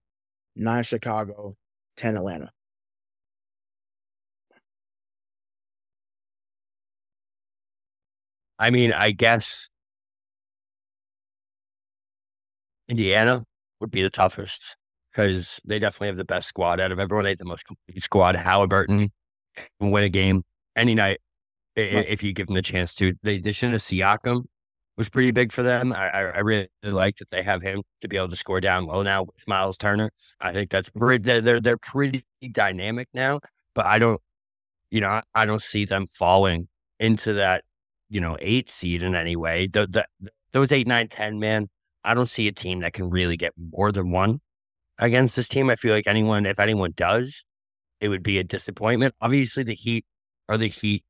Nine 0.57 0.83
Chicago. 0.83 1.57
Ten 1.97 2.17
Atlanta. 2.17 2.51
I 8.61 8.69
mean, 8.69 8.93
I 8.93 9.11
guess 9.13 9.71
Indiana 12.89 13.43
would 13.81 13.91
be 13.91 14.03
the 14.03 14.11
toughest 14.11 14.77
because 15.11 15.61
they 15.65 15.79
definitely 15.79 16.09
have 16.09 16.19
the 16.19 16.27
best 16.27 16.47
squad 16.47 16.79
out 16.79 16.93
of 16.93 16.99
everyone. 16.99 17.25
They 17.25 17.31
have 17.31 17.39
the 17.39 17.47
most 17.47 17.65
complete 17.65 18.03
squad. 18.03 18.37
Halliburton 18.37 19.11
can 19.81 19.91
win 19.91 20.05
a 20.05 20.11
game 20.11 20.43
any 20.77 20.95
night 20.95 21.19
if 21.75 22.23
you 22.23 22.35
give 22.35 22.49
them 22.49 22.55
the 22.55 22.63
chance 22.63 22.95
to. 22.97 23.15
The 23.23 23.37
addition 23.37 23.73
of 23.73 23.81
Siakam 23.81 24.45
was 24.99 25.09
pretty 25.09 25.31
big 25.31 25.53
for 25.53 25.63
them. 25.63 25.95
I, 25.95 26.11
I 26.11 26.39
really 26.41 26.69
like 26.83 27.17
that 27.17 27.31
they 27.31 27.43
have 27.43 27.63
him 27.63 27.83
to 28.03 28.09
be 28.09 28.19
able 28.19 28.29
to 28.29 28.37
score 28.37 28.61
down 28.61 28.85
low 28.85 29.03
now 29.03 29.23
with 29.23 29.49
Miles 29.49 29.79
Turner. 29.79 30.11
I 30.39 30.53
think 30.53 30.69
that's 30.69 30.91
pretty, 30.91 31.41
they're, 31.41 31.61
they're 31.61 31.79
pretty 31.79 32.27
dynamic 32.53 33.09
now, 33.15 33.41
but 33.75 33.87
I 33.87 33.99
don't, 33.99 34.21
you 34.91 35.01
know, 35.01 35.23
I 35.35 35.47
don't 35.47 35.63
see 35.63 35.87
them 35.87 36.07
falling 36.07 36.69
into 36.99 37.33
that 37.35 37.65
you 38.11 38.21
know, 38.21 38.37
eight 38.41 38.69
seed 38.69 39.03
in 39.03 39.15
any 39.15 39.37
way. 39.37 39.69
The, 39.69 39.87
the, 39.87 40.31
those 40.53 40.73
eight, 40.73 40.87
nine, 40.87 41.09
ten, 41.09 41.39
man, 41.39 41.69
I 42.05 42.13
don't 42.13 42.29
see 42.29 42.49
a 42.49 42.53
team 42.53 42.81
that 42.81 42.93
can 42.93 43.09
really 43.09 43.37
get 43.37 43.53
more 43.57 43.93
than 43.93 44.11
one 44.11 44.41
against 44.99 45.37
this 45.37 45.49
team. 45.49 45.71
I 45.71 45.77
feel 45.77 45.95
like 45.95 46.07
anyone, 46.07 46.45
if 46.45 46.59
anyone 46.59 46.93
does, 46.97 47.45
it 48.01 48.09
would 48.09 48.23
be 48.23 48.39
a 48.39 48.45
disappointment. 48.45 49.15
Obviously, 49.21 49.63
the 49.63 49.75
Heat 49.75 50.05
are 50.49 50.59
the 50.59 50.69
Heat. 50.69 51.05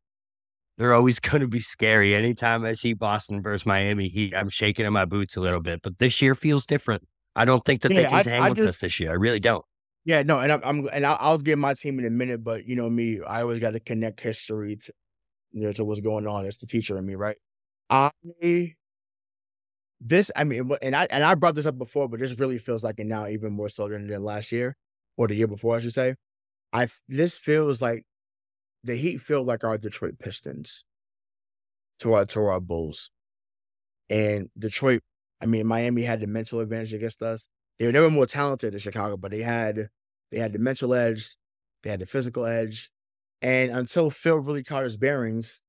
They're 0.76 0.94
always 0.94 1.18
going 1.20 1.40
to 1.40 1.48
be 1.48 1.60
scary. 1.60 2.14
Anytime 2.14 2.64
I 2.64 2.74
see 2.74 2.92
Boston 2.92 3.42
versus 3.42 3.66
Miami 3.66 4.08
Heat, 4.08 4.34
I'm 4.36 4.48
shaking 4.48 4.86
in 4.86 4.92
my 4.92 5.06
boots 5.06 5.36
a 5.36 5.40
little 5.40 5.60
bit. 5.60 5.80
But 5.82 5.98
this 5.98 6.20
year 6.20 6.34
feels 6.34 6.66
different. 6.66 7.02
I 7.34 7.44
don't 7.44 7.64
think 7.64 7.82
that 7.82 7.92
yeah, 7.92 8.02
they 8.02 8.08
can 8.08 8.18
I, 8.18 8.30
hang 8.30 8.42
I 8.42 8.48
with 8.50 8.58
just, 8.58 8.68
us 8.68 8.78
this 8.80 9.00
year. 9.00 9.10
I 9.10 9.14
really 9.14 9.40
don't. 9.40 9.64
Yeah, 10.04 10.22
no, 10.22 10.38
and 10.40 10.50
I'm, 10.50 10.60
I'm 10.64 10.88
and 10.92 11.06
I'll, 11.06 11.18
I'll 11.20 11.38
give 11.38 11.58
my 11.58 11.74
team 11.74 11.98
in 11.98 12.06
a 12.06 12.10
minute, 12.10 12.42
but 12.42 12.66
you 12.66 12.74
know 12.74 12.88
me, 12.88 13.20
I 13.26 13.42
always 13.42 13.58
got 13.58 13.72
to 13.72 13.80
connect 13.80 14.20
history 14.20 14.76
to 14.76 14.92
to 15.54 15.84
what's 15.84 16.00
going 16.00 16.26
on. 16.26 16.46
It's 16.46 16.58
the 16.58 16.66
teacher 16.66 16.96
in 16.98 17.06
me, 17.06 17.14
right? 17.14 17.36
I 17.88 18.10
this, 20.00 20.30
I 20.34 20.44
mean, 20.44 20.70
and 20.80 20.96
I 20.96 21.06
and 21.10 21.24
I 21.24 21.34
brought 21.34 21.54
this 21.54 21.66
up 21.66 21.76
before, 21.76 22.08
but 22.08 22.20
this 22.20 22.38
really 22.38 22.58
feels 22.58 22.82
like 22.82 22.98
it 22.98 23.06
now 23.06 23.26
even 23.26 23.52
more 23.52 23.68
so 23.68 23.88
than, 23.88 24.08
than 24.08 24.24
last 24.24 24.52
year 24.52 24.76
or 25.16 25.28
the 25.28 25.34
year 25.34 25.46
before, 25.46 25.76
I 25.76 25.80
should 25.80 25.92
say. 25.92 26.14
I 26.72 26.88
this 27.08 27.38
feels 27.38 27.82
like 27.82 28.04
the 28.84 28.94
Heat 28.94 29.20
feel 29.20 29.44
like 29.44 29.64
our 29.64 29.76
Detroit 29.76 30.18
Pistons 30.18 30.84
to 32.00 32.14
our 32.14 32.24
to 32.26 32.40
our 32.40 32.60
Bulls, 32.60 33.10
and 34.08 34.48
Detroit. 34.58 35.02
I 35.42 35.46
mean, 35.46 35.66
Miami 35.66 36.02
had 36.02 36.20
the 36.20 36.26
mental 36.26 36.60
advantage 36.60 36.94
against 36.94 37.22
us. 37.22 37.48
They 37.78 37.86
were 37.86 37.92
never 37.92 38.10
more 38.10 38.26
talented 38.26 38.72
than 38.72 38.80
Chicago, 38.80 39.16
but 39.16 39.30
they 39.30 39.42
had 39.42 39.88
they 40.30 40.38
had 40.38 40.52
the 40.52 40.58
mental 40.58 40.94
edge, 40.94 41.36
they 41.82 41.90
had 41.90 42.00
the 42.00 42.06
physical 42.06 42.46
edge, 42.46 42.90
and 43.42 43.70
until 43.70 44.10
Phil 44.10 44.38
really 44.38 44.62
caught 44.62 44.84
his 44.84 44.96
bearings, 44.96 45.62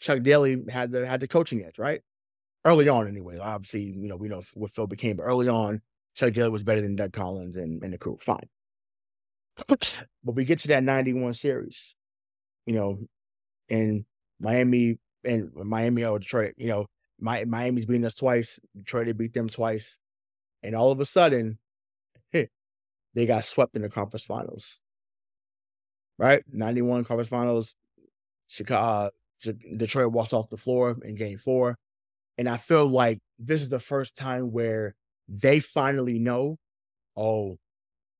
Chuck 0.00 0.22
Daly 0.22 0.62
had 0.68 0.90
the 0.90 1.06
had 1.06 1.20
the 1.20 1.28
coaching 1.28 1.64
edge, 1.64 1.78
right? 1.78 2.02
Early 2.64 2.88
on, 2.88 3.08
anyway. 3.08 3.38
Obviously, 3.38 3.82
you 3.82 4.08
know 4.08 4.16
we 4.16 4.28
know 4.28 4.42
what 4.54 4.70
Phil 4.70 4.86
became, 4.86 5.16
but 5.16 5.24
early 5.24 5.48
on, 5.48 5.80
Chuck 6.14 6.32
Daly 6.32 6.50
was 6.50 6.62
better 6.62 6.80
than 6.82 6.96
Doug 6.96 7.12
Collins 7.12 7.56
and, 7.56 7.82
and 7.82 7.92
the 7.92 7.98
crew. 7.98 8.18
Fine, 8.20 8.48
but 9.68 10.34
we 10.34 10.44
get 10.44 10.58
to 10.60 10.68
that 10.68 10.82
'91 10.82 11.34
series, 11.34 11.94
you 12.66 12.74
know, 12.74 12.98
in 13.68 14.04
Miami 14.40 14.98
and 15.24 15.50
Miami 15.54 16.04
or 16.04 16.18
Detroit, 16.18 16.54
you 16.58 16.68
know, 16.68 16.86
my, 17.18 17.44
Miami's 17.44 17.86
beaten 17.86 18.04
us 18.04 18.14
twice. 18.14 18.58
Detroit 18.76 19.16
beat 19.16 19.32
them 19.32 19.48
twice, 19.48 19.98
and 20.62 20.74
all 20.74 20.92
of 20.92 21.00
a 21.00 21.06
sudden, 21.06 21.58
they 22.32 23.26
got 23.26 23.44
swept 23.44 23.76
in 23.76 23.82
the 23.82 23.88
conference 23.88 24.24
finals. 24.24 24.80
Right, 26.18 26.42
'91 26.52 27.04
conference 27.04 27.28
finals. 27.28 27.74
Chicago, 28.46 29.10
uh, 29.46 29.52
Detroit 29.76 30.12
walks 30.12 30.32
off 30.32 30.48
the 30.48 30.56
floor 30.56 30.96
in 31.02 31.16
Game 31.16 31.38
Four, 31.38 31.76
and 32.38 32.48
I 32.48 32.56
feel 32.56 32.86
like 32.86 33.20
this 33.38 33.62
is 33.62 33.68
the 33.68 33.80
first 33.80 34.16
time 34.16 34.52
where 34.52 34.94
they 35.28 35.60
finally 35.60 36.18
know, 36.18 36.58
oh, 37.16 37.58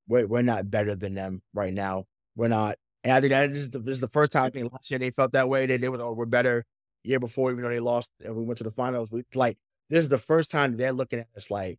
we're, 0.08 0.26
we're 0.26 0.42
not 0.42 0.70
better 0.70 0.94
than 0.94 1.14
them 1.14 1.42
right 1.52 1.72
now. 1.72 2.04
We're 2.36 2.48
not. 2.48 2.76
And 3.02 3.12
I 3.12 3.20
think 3.20 3.30
that 3.30 3.50
is 3.50 3.70
the, 3.70 3.78
this 3.78 3.96
is 3.96 4.00
the 4.00 4.08
first 4.08 4.32
time 4.32 4.44
I 4.44 4.50
think 4.50 4.72
last 4.72 4.90
year 4.90 4.98
they 4.98 5.10
felt 5.10 5.32
that 5.32 5.48
way. 5.48 5.66
They, 5.66 5.76
they 5.76 5.88
were, 5.88 6.00
oh, 6.00 6.12
we're 6.12 6.26
better. 6.26 6.64
Year 7.02 7.20
before, 7.20 7.50
even 7.50 7.62
though 7.62 7.68
they 7.68 7.80
lost 7.80 8.10
and 8.24 8.34
we 8.34 8.44
went 8.44 8.58
to 8.58 8.64
the 8.64 8.70
finals, 8.70 9.10
we 9.10 9.24
like 9.34 9.58
this 9.90 10.02
is 10.02 10.08
the 10.08 10.16
first 10.16 10.50
time 10.50 10.76
they're 10.76 10.92
looking 10.92 11.18
at 11.18 11.26
us 11.36 11.50
like, 11.50 11.78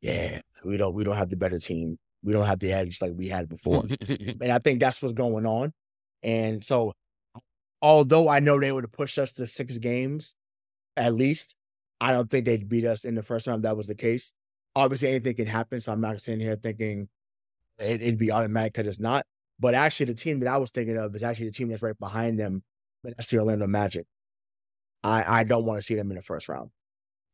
yeah, 0.00 0.40
we 0.64 0.78
don't 0.78 0.94
we 0.94 1.04
don't 1.04 1.16
have 1.16 1.28
the 1.28 1.36
better 1.36 1.58
team. 1.58 1.98
We 2.22 2.32
don't 2.32 2.46
have 2.46 2.58
the 2.58 2.72
edge 2.72 3.00
like 3.00 3.12
we 3.14 3.28
had 3.28 3.48
before. 3.48 3.84
and 4.08 4.52
I 4.52 4.58
think 4.58 4.80
that's 4.80 5.00
what's 5.00 5.14
going 5.14 5.46
on. 5.46 5.72
And 6.22 6.64
so, 6.64 6.94
although 7.80 8.28
I 8.28 8.40
know 8.40 8.58
they 8.58 8.72
would 8.72 8.84
have 8.84 8.92
pushed 8.92 9.18
us 9.18 9.32
to 9.34 9.46
six 9.46 9.78
games, 9.78 10.34
at 10.96 11.14
least, 11.14 11.54
I 12.00 12.12
don't 12.12 12.30
think 12.30 12.44
they'd 12.44 12.68
beat 12.68 12.84
us 12.84 13.04
in 13.04 13.14
the 13.14 13.22
first 13.22 13.46
round. 13.46 13.64
That 13.64 13.76
was 13.76 13.86
the 13.86 13.94
case. 13.94 14.32
Obviously, 14.74 15.08
anything 15.08 15.36
can 15.36 15.46
happen. 15.46 15.80
So 15.80 15.92
I'm 15.92 16.00
not 16.00 16.20
sitting 16.20 16.40
here 16.40 16.56
thinking 16.56 17.08
it, 17.78 18.00
would 18.02 18.18
be 18.18 18.32
automatic 18.32 18.74
because 18.74 18.88
it's 18.88 19.00
not. 19.00 19.24
But 19.60 19.74
actually, 19.74 20.06
the 20.06 20.14
team 20.14 20.40
that 20.40 20.48
I 20.48 20.56
was 20.58 20.70
thinking 20.70 20.96
of 20.96 21.14
is 21.14 21.22
actually 21.22 21.46
the 21.46 21.52
team 21.52 21.68
that's 21.68 21.82
right 21.82 21.98
behind 21.98 22.38
them. 22.38 22.62
But 23.02 23.16
that's 23.16 23.30
the 23.30 23.38
Orlando 23.38 23.66
Magic. 23.66 24.06
I, 25.02 25.40
I 25.40 25.44
don't 25.44 25.64
want 25.64 25.78
to 25.78 25.82
see 25.82 25.94
them 25.94 26.10
in 26.10 26.16
the 26.16 26.22
first 26.22 26.48
round. 26.48 26.70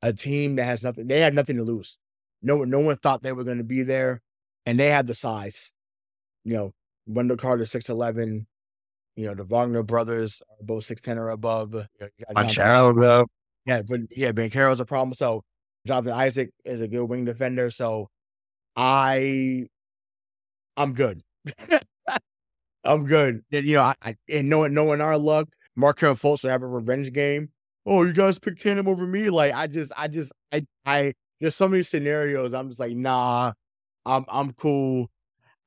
A 0.02 0.12
team 0.12 0.56
that 0.56 0.64
has 0.64 0.82
nothing, 0.82 1.06
they 1.06 1.20
had 1.20 1.34
nothing 1.34 1.56
to 1.56 1.62
lose. 1.62 1.98
No, 2.42 2.64
no 2.64 2.80
one 2.80 2.96
thought 2.96 3.22
they 3.22 3.32
were 3.32 3.44
going 3.44 3.58
to 3.58 3.64
be 3.64 3.82
there, 3.82 4.20
and 4.66 4.78
they 4.78 4.90
had 4.90 5.06
the 5.06 5.14
size. 5.14 5.72
You 6.44 6.54
know, 6.54 6.72
Wendell 7.06 7.36
Carter 7.36 7.66
six 7.66 7.88
eleven. 7.88 8.46
You 9.16 9.26
know, 9.26 9.34
the 9.34 9.44
Wagner 9.44 9.82
brothers 9.82 10.42
are 10.50 10.64
both 10.64 10.84
six 10.84 11.00
ten 11.00 11.18
or 11.18 11.30
above. 11.30 11.74
You 11.74 11.80
know, 12.00 12.08
Yeah, 13.66 13.82
but 13.82 14.00
yeah, 14.10 14.32
Ben 14.32 14.50
Banchero's 14.50 14.80
a 14.80 14.84
problem. 14.84 15.14
So 15.14 15.42
Jonathan 15.86 16.12
Isaac 16.12 16.50
is 16.64 16.80
a 16.80 16.88
good 16.88 17.04
wing 17.04 17.24
defender. 17.24 17.70
So 17.70 18.08
I 18.76 19.66
I'm 20.76 20.92
good. 20.94 21.22
I'm 22.84 23.06
good. 23.06 23.42
And, 23.52 23.66
you 23.66 23.76
know, 23.76 23.82
I, 23.82 23.94
I 24.02 24.16
and 24.28 24.48
knowing 24.48 24.74
knowing 24.74 25.00
our 25.00 25.18
luck, 25.18 25.48
Markelle 25.76 26.14
Fultz 26.14 26.42
will 26.42 26.50
have 26.50 26.62
a 26.62 26.66
revenge 26.66 27.12
game. 27.12 27.50
Oh, 27.86 28.02
you 28.02 28.12
guys 28.12 28.38
picked 28.38 28.60
Tatum 28.60 28.88
over 28.88 29.06
me. 29.06 29.30
Like 29.30 29.54
I 29.54 29.66
just, 29.66 29.92
I 29.96 30.08
just, 30.08 30.32
I, 30.52 30.66
I. 30.86 31.14
There's 31.40 31.56
so 31.56 31.68
many 31.68 31.82
scenarios. 31.82 32.54
I'm 32.54 32.68
just 32.68 32.80
like, 32.80 32.94
nah, 32.94 33.52
I'm, 34.06 34.24
I'm 34.28 34.52
cool. 34.52 35.10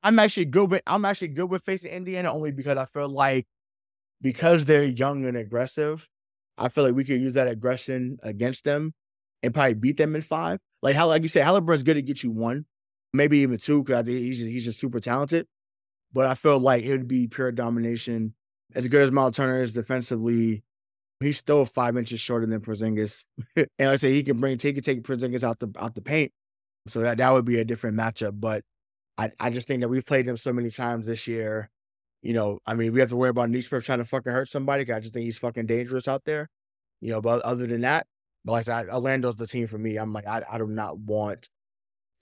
I'm 0.02 0.18
actually 0.18 0.46
good 0.46 0.70
with. 0.70 0.82
I'm 0.86 1.04
actually 1.04 1.28
good 1.28 1.50
with 1.50 1.64
facing 1.64 1.92
Indiana 1.92 2.32
only 2.32 2.52
because 2.52 2.76
I 2.76 2.86
feel 2.86 3.08
like 3.08 3.46
because 4.20 4.64
they're 4.64 4.84
young 4.84 5.26
and 5.26 5.36
aggressive. 5.36 6.08
I 6.56 6.68
feel 6.68 6.84
like 6.84 6.94
we 6.94 7.04
could 7.04 7.20
use 7.20 7.34
that 7.34 7.48
aggression 7.48 8.18
against 8.22 8.64
them 8.64 8.94
and 9.42 9.54
probably 9.54 9.74
beat 9.74 9.96
them 9.96 10.16
in 10.16 10.22
five. 10.22 10.58
Like 10.82 10.96
how, 10.96 11.08
like 11.08 11.22
you 11.22 11.28
said, 11.28 11.44
Halliburton's 11.44 11.82
good 11.82 11.94
to 11.94 12.02
get 12.02 12.22
you 12.22 12.30
one 12.30 12.64
maybe 13.12 13.38
even 13.38 13.58
two, 13.58 13.82
because 13.82 14.00
I 14.00 14.02
think 14.02 14.18
he's 14.18 14.38
just, 14.38 14.50
he's 14.50 14.64
just 14.64 14.80
super 14.80 15.00
talented. 15.00 15.46
But 16.12 16.26
I 16.26 16.34
felt 16.34 16.62
like 16.62 16.84
it 16.84 16.90
would 16.90 17.08
be 17.08 17.28
pure 17.28 17.52
domination. 17.52 18.34
As 18.74 18.88
good 18.88 19.02
as 19.02 19.10
Miles 19.10 19.36
Turner 19.36 19.62
is 19.62 19.74
defensively, 19.74 20.62
he's 21.20 21.36
still 21.36 21.66
five 21.66 21.96
inches 21.96 22.20
shorter 22.20 22.46
than 22.46 22.60
Porzingis. 22.60 23.24
and 23.56 23.68
like 23.78 23.88
I 23.88 23.96
say, 23.96 24.12
he 24.12 24.22
can 24.22 24.40
bring, 24.40 24.56
can 24.58 24.80
take 24.80 25.02
Porzingis 25.02 25.42
out 25.44 25.58
the 25.58 25.70
out 25.78 25.94
the 25.94 26.00
paint. 26.00 26.32
So 26.88 27.00
that 27.00 27.18
that 27.18 27.32
would 27.32 27.44
be 27.44 27.60
a 27.60 27.64
different 27.64 27.96
matchup. 27.96 28.40
But 28.40 28.62
I, 29.16 29.30
I 29.38 29.50
just 29.50 29.68
think 29.68 29.80
that 29.82 29.88
we've 29.88 30.06
played 30.06 30.28
him 30.28 30.36
so 30.36 30.52
many 30.52 30.70
times 30.70 31.06
this 31.06 31.26
year. 31.26 31.70
You 32.22 32.32
know, 32.32 32.58
I 32.66 32.74
mean, 32.74 32.92
we 32.92 33.00
have 33.00 33.10
to 33.10 33.16
worry 33.16 33.30
about 33.30 33.50
Nesmith 33.50 33.84
trying 33.84 33.98
to 33.98 34.04
fucking 34.04 34.32
hurt 34.32 34.48
somebody. 34.48 34.90
I 34.92 35.00
just 35.00 35.14
think 35.14 35.24
he's 35.24 35.38
fucking 35.38 35.66
dangerous 35.66 36.08
out 36.08 36.24
there. 36.24 36.48
You 37.00 37.10
know, 37.10 37.20
but 37.20 37.42
other 37.42 37.66
than 37.66 37.82
that, 37.82 38.06
but 38.44 38.52
like 38.52 38.68
I 38.68 38.82
said, 38.82 38.88
Orlando's 38.90 39.36
the 39.36 39.46
team 39.46 39.68
for 39.68 39.78
me. 39.78 39.96
I'm 39.96 40.12
like, 40.12 40.26
I, 40.26 40.42
I 40.50 40.58
do 40.58 40.66
not 40.66 40.98
want 40.98 41.48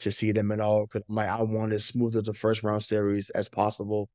to 0.01 0.13
see 0.13 0.33
them 0.33 0.53
at 0.53 0.61
all 0.61 0.83
because 0.83 1.03
like, 1.09 1.29
I 1.29 1.41
want 1.43 1.73
as 1.73 1.87
smooth 1.87 2.15
as 2.17 2.29
a 2.29 2.35
first 2.35 2.63
round 2.63 2.85
series 2.85 3.31
as 3.31 3.49
possible, 3.49 4.11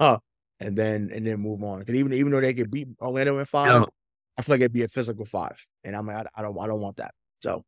huh? 0.00 0.18
And 0.58 0.76
then 0.76 1.10
and 1.14 1.26
then 1.26 1.40
move 1.40 1.62
on. 1.62 1.80
Because 1.80 1.96
even 1.96 2.12
even 2.14 2.32
though 2.32 2.40
they 2.40 2.54
could 2.54 2.70
beat 2.70 2.88
Orlando 3.00 3.38
in 3.38 3.44
five. 3.44 3.86
I 4.38 4.42
feel 4.42 4.54
like 4.54 4.60
it'd 4.60 4.72
be 4.72 4.84
a 4.84 4.88
physical 4.88 5.26
five, 5.26 5.62
and 5.84 5.94
I'm 5.94 6.06
like, 6.06 6.16
I, 6.16 6.40
I 6.40 6.42
don't 6.42 6.58
I 6.58 6.66
don't 6.66 6.80
want 6.80 6.96
that. 6.96 7.12
So 7.42 7.62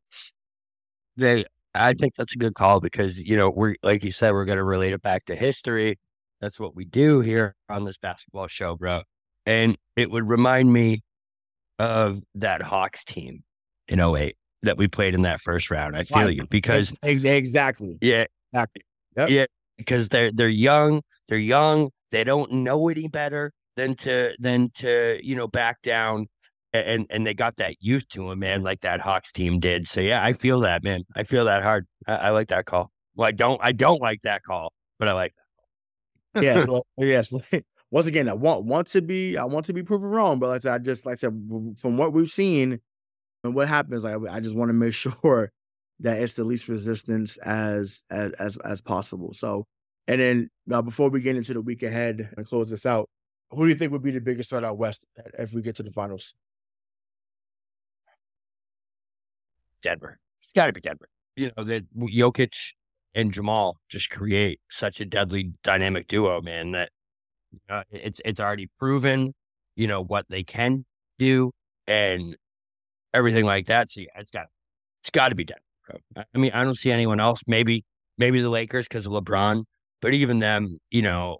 they, 1.17 1.45
I 1.75 1.93
think 1.93 2.15
that's 2.15 2.35
a 2.35 2.37
good 2.37 2.55
call 2.55 2.79
because 2.79 3.23
you 3.23 3.35
know 3.35 3.49
we're 3.49 3.75
like 3.83 4.03
you 4.03 4.11
said 4.11 4.31
we're 4.31 4.45
going 4.45 4.57
to 4.57 4.63
relate 4.63 4.93
it 4.93 5.01
back 5.01 5.25
to 5.25 5.35
history. 5.35 5.97
That's 6.41 6.59
what 6.59 6.75
we 6.75 6.85
do 6.85 7.21
here 7.21 7.55
on 7.69 7.85
this 7.85 7.97
basketball 7.97 8.47
show, 8.47 8.75
bro. 8.75 9.03
And 9.45 9.77
it 9.95 10.11
would 10.11 10.27
remind 10.27 10.71
me 10.73 11.01
of 11.79 12.21
that 12.35 12.61
Hawks 12.61 13.03
team 13.03 13.43
in 13.87 13.99
08 13.99 14.35
that 14.63 14.77
we 14.77 14.87
played 14.87 15.13
in 15.13 15.21
that 15.21 15.39
first 15.39 15.69
round. 15.71 15.95
I 15.95 16.03
feel 16.03 16.25
right. 16.25 16.35
you 16.35 16.47
because 16.47 16.95
exactly. 17.03 17.97
Yeah. 18.01 18.25
Exactly. 18.51 18.81
Yep. 19.17 19.29
Yeah. 19.29 19.45
Because 19.77 20.09
they're 20.09 20.31
they're 20.31 20.49
young. 20.49 21.01
They're 21.27 21.37
young. 21.37 21.91
They 22.11 22.23
don't 22.23 22.51
know 22.51 22.89
any 22.89 23.07
better 23.07 23.51
than 23.75 23.95
to 23.95 24.35
than 24.39 24.69
to, 24.75 25.19
you 25.23 25.35
know, 25.35 25.47
back 25.47 25.81
down. 25.81 26.27
And 26.73 27.05
and 27.11 27.25
they 27.25 27.35
got 27.35 27.57
that 27.57 27.75
youth 27.81 28.07
to 28.09 28.29
them, 28.29 28.39
man, 28.39 28.63
like 28.63 28.81
that 28.81 28.99
Hawks 28.99 29.31
team 29.31 29.59
did. 29.59 29.87
So 29.87 30.01
yeah, 30.01 30.23
I 30.23 30.33
feel 30.33 30.59
that, 30.61 30.83
man. 30.83 31.03
I 31.15 31.23
feel 31.23 31.45
that 31.45 31.61
hard. 31.61 31.85
I, 32.07 32.15
I 32.15 32.29
like 32.31 32.47
that 32.47 32.65
call. 32.65 32.91
Well, 33.15 33.27
I 33.27 33.31
don't 33.31 33.59
I 33.63 33.73
don't 33.73 34.01
like 34.01 34.21
that 34.23 34.41
call, 34.41 34.73
but 34.97 35.07
I 35.07 35.13
like 35.13 35.33
that 35.35 35.43
yeah, 36.41 36.65
well, 36.67 36.85
yes. 36.97 37.33
Once 37.91 38.07
again, 38.07 38.27
I 38.27 38.33
want 38.33 38.63
want 38.63 38.87
to 38.87 39.01
be 39.01 39.37
I 39.37 39.45
want 39.45 39.67
to 39.67 39.73
be 39.73 39.83
proven 39.83 40.09
wrong, 40.09 40.39
but 40.39 40.49
like 40.49 40.55
I 40.55 40.59
said, 40.59 40.73
I 40.73 40.77
just 40.79 41.05
like 41.05 41.13
I 41.13 41.15
said, 41.15 41.49
from 41.77 41.97
what 41.97 42.11
we've 42.11 42.29
seen, 42.29 42.79
and 43.43 43.53
what 43.53 43.67
happens, 43.67 44.03
like 44.03 44.15
I 44.29 44.39
just 44.39 44.55
want 44.55 44.69
to 44.69 44.73
make 44.73 44.93
sure 44.95 45.51
that 45.99 46.19
it's 46.19 46.33
the 46.33 46.43
least 46.43 46.67
resistance 46.67 47.37
as 47.37 48.03
as 48.09 48.31
as, 48.33 48.57
as 48.57 48.81
possible. 48.81 49.33
So, 49.33 49.67
and 50.07 50.19
then 50.19 50.49
now 50.65 50.81
before 50.81 51.09
we 51.09 51.21
get 51.21 51.35
into 51.35 51.53
the 51.53 51.61
week 51.61 51.83
ahead 51.83 52.33
and 52.35 52.47
close 52.47 52.71
this 52.71 52.87
out, 52.87 53.09
who 53.51 53.65
do 53.65 53.69
you 53.69 53.75
think 53.75 53.91
would 53.91 54.01
be 54.01 54.11
the 54.11 54.21
biggest 54.21 54.49
threat 54.49 54.63
out 54.63 54.79
west 54.79 55.05
if 55.37 55.53
we 55.53 55.61
get 55.61 55.75
to 55.75 55.83
the 55.83 55.91
finals? 55.91 56.33
Denver. 59.83 60.19
It's 60.41 60.53
got 60.53 60.67
to 60.67 60.73
be 60.73 60.81
Denver. 60.81 61.07
You 61.35 61.51
know 61.55 61.63
that 61.63 61.83
Jokic 61.95 62.73
and 63.13 63.31
Jamal 63.31 63.77
just 63.89 64.09
create 64.09 64.59
such 64.69 64.99
a 64.99 65.05
deadly 65.05 65.53
dynamic 65.63 66.07
duo, 66.07 66.41
man. 66.41 66.71
That 66.71 66.89
uh, 67.69 67.83
it's 67.91 68.21
it's 68.25 68.39
already 68.39 68.69
proven, 68.79 69.33
you 69.75 69.87
know 69.87 70.03
what 70.03 70.25
they 70.29 70.43
can 70.43 70.85
do, 71.19 71.51
and 71.87 72.35
everything 73.13 73.45
like 73.45 73.67
that. 73.67 73.89
So 73.89 74.01
yeah, 74.01 74.07
it's 74.15 74.31
got 74.31 74.47
it's 75.01 75.11
got 75.11 75.29
to 75.29 75.35
be 75.35 75.43
done. 75.43 75.57
I 76.17 76.37
mean, 76.37 76.51
I 76.53 76.63
don't 76.63 76.77
see 76.77 76.91
anyone 76.91 77.19
else. 77.19 77.41
Maybe 77.45 77.83
maybe 78.17 78.41
the 78.41 78.49
Lakers 78.49 78.87
because 78.87 79.05
of 79.05 79.13
LeBron, 79.13 79.63
but 80.01 80.13
even 80.13 80.39
them, 80.39 80.79
you 80.91 81.01
know, 81.01 81.39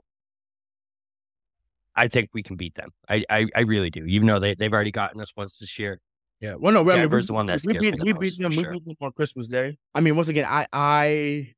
I 1.96 2.08
think 2.08 2.30
we 2.34 2.44
can 2.44 2.56
beat 2.56 2.76
them. 2.76 2.90
I, 3.08 3.24
I, 3.30 3.48
I 3.56 3.62
really 3.62 3.90
do. 3.90 4.06
Even 4.06 4.28
though 4.28 4.40
they 4.40 4.56
they've 4.56 4.74
already 4.74 4.92
gotten 4.92 5.22
us 5.22 5.32
once 5.36 5.58
this 5.60 5.78
year, 5.80 6.00
Yeah. 6.44 6.56
Well, 6.56 6.74
no, 6.74 6.82
I 6.82 6.84
mean, 6.84 6.96
Denver's 6.98 7.24
we, 7.24 7.28
the 7.28 7.34
one 7.36 7.46
that 7.46 7.62
we 7.66 7.74
scares 7.74 7.82
me 7.82 7.92
beat, 7.92 8.00
the 8.00 8.06
we 8.06 8.14
beat 8.14 8.38
them. 8.38 8.52
for 8.52 8.72
We 8.72 8.80
beat 8.80 8.86
them 8.86 8.96
on 9.00 9.12
Christmas 9.14 9.48
Day. 9.48 9.78
I 9.96 10.02
mean, 10.02 10.18
once 10.18 10.28
again, 10.28 10.46
I, 10.46 10.68
I, 10.74 11.54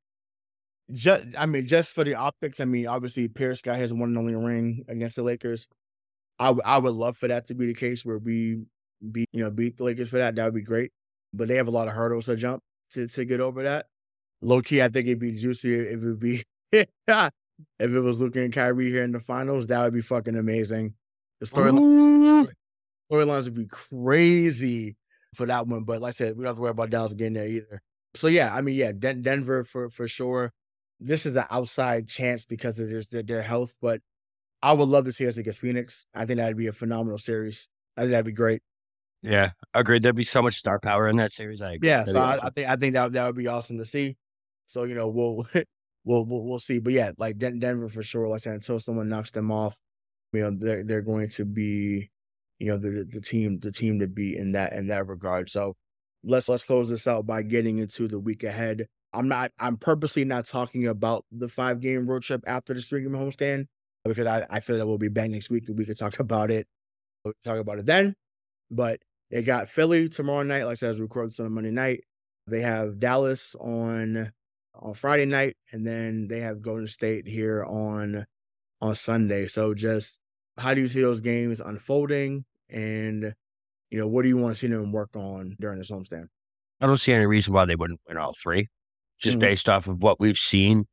just, 0.92 1.24
I 1.36 1.46
mean, 1.46 1.66
just 1.66 1.92
for 1.92 2.04
the 2.04 2.14
optics. 2.14 2.60
I 2.60 2.66
mean, 2.66 2.86
obviously, 2.86 3.26
Pierce 3.26 3.60
got 3.62 3.78
has 3.78 3.92
one 3.92 4.10
and 4.10 4.18
only 4.18 4.36
ring 4.36 4.84
against 4.88 5.16
the 5.16 5.24
Lakers. 5.24 5.66
I, 6.38 6.46
w- 6.46 6.62
I 6.64 6.78
would 6.78 6.94
love 6.94 7.16
for 7.16 7.26
that 7.26 7.48
to 7.48 7.54
be 7.54 7.66
the 7.66 7.74
case 7.74 8.04
where 8.04 8.18
we 8.18 8.60
beat, 9.10 9.28
you 9.32 9.42
know, 9.42 9.50
beat 9.50 9.76
the 9.76 9.82
Lakers 9.82 10.08
for 10.08 10.18
that. 10.18 10.36
That 10.36 10.44
would 10.44 10.54
be 10.54 10.62
great. 10.62 10.92
But 11.34 11.48
they 11.48 11.56
have 11.56 11.66
a 11.66 11.72
lot 11.72 11.88
of 11.88 11.94
hurdles 11.94 12.26
to 12.26 12.36
jump 12.36 12.62
to 12.92 13.08
to 13.08 13.24
get 13.24 13.40
over 13.40 13.64
that. 13.64 13.86
Low 14.40 14.62
key, 14.62 14.82
I 14.82 14.88
think 14.88 15.08
it'd 15.08 15.18
be 15.18 15.32
juicier 15.32 15.82
if 15.82 16.04
it 16.04 16.20
be 16.20 16.44
if 16.72 16.86
it 17.80 18.00
was 18.00 18.20
Luka 18.20 18.40
and 18.40 18.52
Kyrie 18.52 18.92
here 18.92 19.02
in 19.02 19.10
the 19.10 19.18
finals. 19.18 19.66
That 19.66 19.82
would 19.82 19.94
be 19.94 20.00
fucking 20.00 20.36
amazing. 20.36 20.94
The 21.40 21.46
storyline 21.46 22.46
storylines 23.10 23.44
would 23.44 23.54
be 23.54 23.66
crazy 23.66 24.96
for 25.34 25.46
that 25.46 25.66
one. 25.66 25.84
But 25.84 26.00
like 26.00 26.10
I 26.10 26.12
said, 26.12 26.36
we 26.36 26.42
don't 26.42 26.50
have 26.50 26.56
to 26.56 26.62
worry 26.62 26.70
about 26.70 26.90
Dallas 26.90 27.14
getting 27.14 27.34
there 27.34 27.46
either. 27.46 27.82
So 28.14 28.28
yeah, 28.28 28.54
I 28.54 28.62
mean, 28.62 28.76
yeah, 28.76 28.92
Den- 28.92 29.22
Denver 29.22 29.64
for 29.64 29.90
for 29.90 30.08
sure. 30.08 30.52
This 30.98 31.26
is 31.26 31.36
an 31.36 31.44
outside 31.50 32.08
chance 32.08 32.46
because 32.46 32.78
of 32.78 32.88
their, 32.88 33.22
their 33.22 33.42
health, 33.42 33.76
but 33.82 34.00
I 34.62 34.72
would 34.72 34.88
love 34.88 35.04
to 35.04 35.12
see 35.12 35.26
us 35.28 35.36
against 35.36 35.60
Phoenix. 35.60 36.06
I 36.14 36.24
think 36.24 36.38
that'd 36.38 36.56
be 36.56 36.68
a 36.68 36.72
phenomenal 36.72 37.18
series. 37.18 37.68
I 37.96 38.02
think 38.02 38.12
that'd 38.12 38.24
be 38.24 38.32
great. 38.32 38.62
Yeah, 39.22 39.50
agreed. 39.74 40.02
There'd 40.02 40.16
be 40.16 40.24
so 40.24 40.40
much 40.40 40.54
star 40.54 40.78
power 40.78 41.08
in 41.08 41.16
that 41.16 41.32
series. 41.32 41.60
I 41.60 41.72
agree. 41.72 41.88
Yeah, 41.88 41.98
That'd 41.98 42.12
so 42.12 42.20
I, 42.20 42.38
I 42.42 42.50
think 42.50 42.68
I 42.68 42.76
think 42.76 42.94
that 42.94 43.12
that 43.12 43.26
would 43.26 43.36
be 43.36 43.46
awesome 43.48 43.78
to 43.78 43.84
see. 43.84 44.16
So 44.66 44.84
you 44.84 44.94
know 44.94 45.08
we'll 45.08 45.46
we'll 46.04 46.24
we'll, 46.24 46.44
we'll 46.44 46.58
see. 46.58 46.78
But 46.78 46.92
yeah, 46.92 47.12
like 47.18 47.38
Den- 47.38 47.58
Denver 47.58 47.88
for 47.88 48.02
sure. 48.02 48.28
Like 48.28 48.38
I 48.38 48.40
said, 48.40 48.54
until 48.54 48.80
someone 48.80 49.08
knocks 49.08 49.32
them 49.32 49.50
off, 49.50 49.76
you 50.32 50.40
know 50.40 50.50
they're 50.50 50.84
they're 50.84 51.02
going 51.02 51.28
to 51.30 51.44
be, 51.44 52.10
you 52.58 52.68
know 52.68 52.78
the 52.78 53.04
the, 53.08 53.20
team 53.20 53.58
the 53.60 53.72
team 53.72 53.98
to 54.00 54.06
beat 54.06 54.36
in 54.36 54.52
that 54.52 54.72
in 54.72 54.88
that 54.88 55.06
regard. 55.06 55.50
So 55.50 55.76
let's 56.24 56.48
let's 56.48 56.64
close 56.64 56.90
this 56.90 57.06
out 57.06 57.26
by 57.26 57.42
getting 57.42 57.78
into 57.78 58.08
the 58.08 58.18
week 58.18 58.42
ahead. 58.44 58.86
I'm 59.12 59.28
not 59.28 59.52
I'm 59.58 59.76
purposely 59.76 60.24
not 60.24 60.46
talking 60.46 60.86
about 60.86 61.24
the 61.30 61.48
five 61.48 61.80
game 61.80 62.06
road 62.06 62.22
trip 62.22 62.42
after 62.46 62.74
the 62.74 62.82
three 62.82 63.02
game 63.02 63.12
homestand 63.12 63.66
because 64.04 64.26
I, 64.26 64.46
I 64.48 64.60
feel 64.60 64.76
that 64.78 64.86
we'll 64.86 64.98
be 64.98 65.08
back 65.08 65.30
next 65.30 65.50
week 65.50 65.68
and 65.68 65.78
we 65.78 65.84
could 65.84 65.98
talk 65.98 66.18
about 66.20 66.50
it. 66.50 66.66
We 67.24 67.32
can 67.32 67.52
talk 67.52 67.60
about 67.60 67.78
it 67.78 67.86
then. 67.86 68.14
But 68.70 69.00
they 69.30 69.42
got 69.42 69.68
Philly 69.68 70.08
tomorrow 70.08 70.42
night, 70.42 70.64
like 70.64 70.72
I 70.72 70.74
said, 70.74 70.90
as 70.90 70.96
we 70.96 71.02
record 71.02 71.38
on 71.40 71.52
Monday 71.52 71.70
night. 71.70 72.04
They 72.46 72.60
have 72.60 73.00
Dallas 73.00 73.56
on 73.60 74.32
on 74.74 74.94
Friday 74.94 75.24
night, 75.26 75.56
and 75.72 75.86
then 75.86 76.28
they 76.28 76.40
have 76.40 76.62
Golden 76.62 76.86
State 76.86 77.26
here 77.26 77.64
on 77.64 78.26
on 78.80 78.94
Sunday. 78.94 79.48
So 79.48 79.74
just 79.74 80.20
how 80.58 80.74
do 80.74 80.80
you 80.80 80.88
see 80.88 81.00
those 81.00 81.20
games 81.20 81.60
unfolding? 81.60 82.44
And 82.70 83.34
you 83.90 83.98
know, 83.98 84.08
what 84.08 84.22
do 84.22 84.28
you 84.28 84.36
want 84.36 84.54
to 84.54 84.58
see 84.58 84.66
them 84.66 84.90
work 84.92 85.10
on 85.14 85.56
during 85.60 85.78
this 85.78 85.90
homestand? 85.90 86.26
I 86.80 86.86
don't 86.86 86.96
see 86.98 87.12
any 87.12 87.26
reason 87.26 87.54
why 87.54 87.64
they 87.64 87.76
wouldn't 87.76 88.00
win 88.08 88.16
all 88.16 88.32
three, 88.34 88.68
just 89.20 89.36
Mhm. 89.38 89.40
based 89.40 89.68
off 89.68 89.86
of 89.86 90.02
what 90.02 90.18
we've 90.20 90.36
seen. 90.36 90.86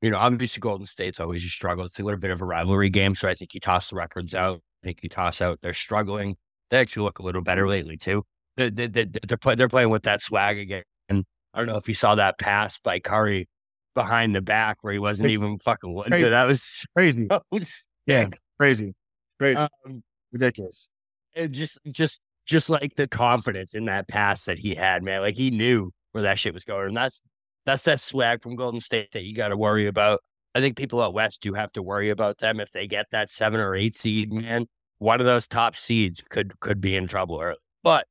You 0.00 0.10
know, 0.10 0.18
obviously 0.18 0.60
Golden 0.60 0.86
State's 0.86 1.20
always 1.20 1.44
a 1.44 1.48
struggle. 1.48 1.84
It's 1.84 1.98
a 1.98 2.02
little 2.02 2.18
bit 2.20 2.30
of 2.30 2.40
a 2.40 2.44
rivalry 2.44 2.88
game, 2.90 3.14
so 3.14 3.28
I 3.28 3.34
think 3.34 3.52
you 3.54 3.60
toss 3.60 3.90
the 3.90 3.96
records 3.96 4.34
out. 4.34 4.60
I 4.82 4.86
think 4.86 5.02
you 5.02 5.08
toss 5.08 5.40
out 5.40 5.58
they're 5.60 5.72
struggling. 5.72 6.36
They 6.70 6.78
actually 6.78 7.02
look 7.04 7.18
a 7.18 7.22
little 7.22 7.42
better 7.42 7.68
lately 7.68 7.96
too. 7.96 8.24
They, 8.56 8.70
they, 8.70 8.86
they, 8.86 9.04
they're 9.26 9.36
play, 9.36 9.54
they're 9.54 9.68
playing 9.68 9.90
with 9.90 10.02
that 10.04 10.22
swag 10.22 10.58
again. 10.58 10.82
And 11.08 11.24
I 11.54 11.58
don't 11.58 11.66
know 11.68 11.76
if 11.76 11.86
you 11.88 11.94
saw 11.94 12.14
that 12.14 12.38
pass 12.38 12.78
by 12.78 12.98
Curry 13.00 13.48
behind 13.94 14.34
the 14.34 14.42
back 14.42 14.78
where 14.82 14.92
he 14.92 14.98
wasn't 14.98 15.26
Crazy. 15.26 15.34
even 15.34 15.58
fucking. 15.58 16.00
Crazy. 16.06 16.28
That 16.28 16.46
was 16.46 16.86
Crazy, 16.96 17.26
so 17.30 17.40
sick. 17.60 17.78
yeah, 18.06 18.28
crazy, 18.58 18.94
crazy, 19.38 19.56
Um, 19.56 20.02
ridiculous. 20.32 20.88
it 21.34 21.48
just 21.52 21.78
just 21.90 22.20
just 22.46 22.70
like 22.70 22.94
the 22.96 23.06
confidence 23.08 23.74
in 23.74 23.84
that 23.86 24.08
pass 24.08 24.44
that 24.46 24.58
he 24.58 24.74
had, 24.74 25.02
man. 25.02 25.20
Like 25.22 25.36
he 25.36 25.50
knew 25.50 25.90
where 26.12 26.22
that 26.22 26.38
shit 26.38 26.54
was 26.54 26.64
going. 26.64 26.88
And 26.88 26.96
that's 26.96 27.20
that's 27.66 27.84
that 27.84 28.00
swag 28.00 28.42
from 28.42 28.56
Golden 28.56 28.80
State 28.80 29.12
that 29.12 29.24
you 29.24 29.34
got 29.34 29.48
to 29.48 29.56
worry 29.56 29.86
about. 29.86 30.20
I 30.54 30.60
think 30.60 30.76
people 30.76 31.00
out 31.02 31.12
west 31.14 31.42
do 31.42 31.52
have 31.54 31.70
to 31.72 31.82
worry 31.82 32.08
about 32.10 32.38
them 32.38 32.58
if 32.58 32.70
they 32.72 32.86
get 32.86 33.06
that 33.12 33.30
seven 33.30 33.60
or 33.60 33.74
eight 33.74 33.94
seed, 33.96 34.32
man. 34.32 34.66
One 34.98 35.20
of 35.20 35.26
those 35.26 35.46
top 35.46 35.76
seeds 35.76 36.22
could 36.28 36.58
could 36.60 36.80
be 36.80 36.96
in 36.96 37.06
trouble 37.06 37.40
early. 37.40 37.58
But 37.84 38.06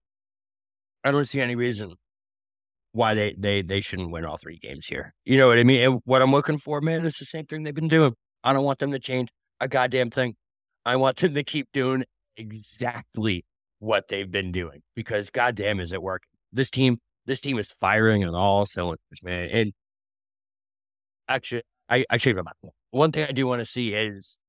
I 1.03 1.11
don't 1.11 1.25
see 1.25 1.41
any 1.41 1.55
reason 1.55 1.95
why 2.91 3.13
they 3.13 3.36
they 3.38 3.61
they 3.61 3.82
shouldn't 3.82 4.11
win 4.11 4.23
all 4.25 4.38
three 4.38 4.57
games 4.59 4.88
here. 4.88 5.13
You 5.25 5.38
know 5.38 5.47
what 5.47 5.57
I 5.57 5.63
mean? 5.63 5.80
And 5.84 6.01
what 6.05 6.21
I'm 6.21 6.32
looking 6.32 6.57
for, 6.57 6.80
man, 6.82 7.03
is 7.05 7.17
the 7.17 7.25
same 7.25 7.45
thing 7.45 7.63
they've 7.63 7.73
been 7.73 7.88
doing. 7.88 8.13
I 8.43 8.53
don't 8.53 8.63
want 8.65 8.80
them 8.80 8.91
to 8.91 8.99
change 8.99 9.30
a 9.59 9.67
goddamn 9.67 10.11
thing. 10.11 10.36
I 10.88 10.95
want 10.95 11.17
them 11.17 11.33
to 11.33 11.43
keep 11.43 11.67
doing 11.73 12.05
exactly 12.38 13.43
what 13.79 14.07
they've 14.07 14.31
been 14.31 14.53
doing 14.53 14.83
because 14.95 15.29
goddamn 15.29 15.81
is 15.81 15.91
it 15.91 16.01
working. 16.01 16.29
This 16.53 16.69
team, 16.69 16.99
this 17.25 17.41
team 17.41 17.59
is 17.59 17.69
firing 17.69 18.23
on 18.23 18.33
all 18.33 18.65
cylinders, 18.65 19.21
man. 19.21 19.49
And 19.51 19.73
actually, 21.27 21.63
I 21.89 22.05
actually 22.09 22.35
go 22.35 22.43
back. 22.43 22.55
one 22.91 23.11
thing 23.11 23.25
I 23.27 23.33
do 23.33 23.45
want 23.45 23.59
to 23.59 23.65
see 23.65 23.93
is, 23.93 24.39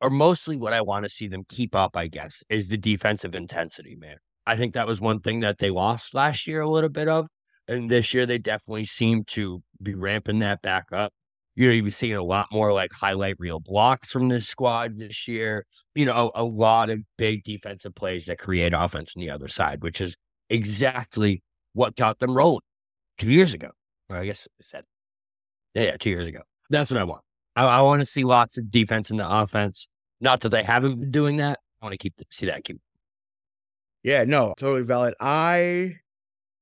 or 0.00 0.10
mostly 0.10 0.56
what 0.56 0.72
I 0.72 0.80
want 0.80 1.06
to 1.06 1.08
see 1.08 1.26
them 1.26 1.42
keep 1.48 1.74
up, 1.74 1.96
I 1.96 2.06
guess, 2.06 2.44
is 2.48 2.68
the 2.68 2.78
defensive 2.78 3.34
intensity, 3.34 3.96
man. 3.96 4.18
I 4.46 4.56
think 4.56 4.74
that 4.74 4.86
was 4.86 5.00
one 5.00 5.18
thing 5.18 5.40
that 5.40 5.58
they 5.58 5.70
lost 5.70 6.14
last 6.14 6.46
year 6.46 6.60
a 6.60 6.70
little 6.70 6.88
bit 6.88 7.08
of, 7.08 7.26
and 7.66 7.90
this 7.90 8.14
year 8.14 8.26
they 8.26 8.38
definitely 8.38 8.84
seem 8.84 9.24
to 9.24 9.64
be 9.82 9.96
ramping 9.96 10.38
that 10.38 10.62
back 10.62 10.86
up. 10.92 11.12
You 11.54 11.68
know, 11.68 11.74
you've 11.74 11.92
seen 11.92 12.14
a 12.14 12.22
lot 12.22 12.46
more 12.50 12.72
like 12.72 12.90
highlight 12.92 13.36
reel 13.38 13.60
blocks 13.60 14.10
from 14.10 14.28
this 14.28 14.48
squad 14.48 14.98
this 14.98 15.28
year 15.28 15.66
you 15.94 16.06
know, 16.06 16.30
a, 16.34 16.42
a 16.42 16.44
lot 16.44 16.90
of 16.90 17.00
big 17.18 17.44
defensive 17.44 17.94
plays 17.94 18.26
that 18.26 18.38
create 18.38 18.72
offense 18.74 19.14
on 19.16 19.20
the 19.20 19.30
other 19.30 19.48
side, 19.48 19.82
which 19.82 20.00
is 20.00 20.16
exactly 20.48 21.42
what 21.74 21.96
got 21.96 22.18
them 22.18 22.34
rolling 22.34 22.60
two 23.18 23.30
years 23.30 23.54
ago. 23.54 23.70
Or 24.08 24.16
I 24.16 24.24
guess 24.24 24.48
I 24.60 24.64
said, 24.64 24.84
yeah, 25.74 25.96
two 25.96 26.10
years 26.10 26.26
ago. 26.26 26.40
That's 26.70 26.90
what 26.90 27.00
I 27.00 27.04
want. 27.04 27.22
I, 27.56 27.64
I 27.64 27.80
want 27.82 28.00
to 28.00 28.06
see 28.06 28.24
lots 28.24 28.56
of 28.56 28.70
defense 28.70 29.10
in 29.10 29.18
the 29.18 29.28
offense. 29.28 29.88
Not 30.20 30.40
that 30.42 30.50
they 30.50 30.62
haven't 30.62 31.00
been 31.00 31.10
doing 31.10 31.36
that. 31.38 31.58
I 31.80 31.86
want 31.86 31.92
to 31.92 31.98
keep 31.98 32.14
see 32.30 32.46
that 32.46 32.64
keep. 32.64 32.80
Yeah, 34.02 34.24
no, 34.24 34.54
totally 34.56 34.84
valid. 34.84 35.14
I 35.20 35.96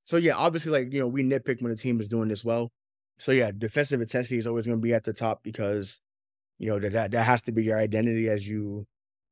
so 0.05 0.17
yeah, 0.17 0.35
obviously, 0.35 0.73
like 0.73 0.93
you 0.93 1.01
know, 1.01 1.09
we 1.09 1.23
nitpick 1.23 1.63
when 1.63 1.71
the 1.71 1.77
team 1.77 2.01
is 2.01 2.09
doing 2.09 2.29
this 2.29 2.45
well. 2.45 2.73
So 3.21 3.33
yeah, 3.33 3.51
defensive 3.57 4.01
intensity 4.01 4.39
is 4.39 4.47
always 4.47 4.67
going 4.67 4.79
to 4.79 4.83
be 4.83 4.95
at 4.95 5.05
the 5.05 5.13
top 5.13 5.43
because 5.43 6.01
you 6.59 6.69
know 6.71 6.79
that 6.81 6.93
that, 6.93 7.11
that 7.11 7.25
has 7.25 7.43
to 7.43 7.53
be 7.53 7.63
your 7.65 7.79
identity 7.79 8.29
as 8.29 8.49
you 8.49 8.87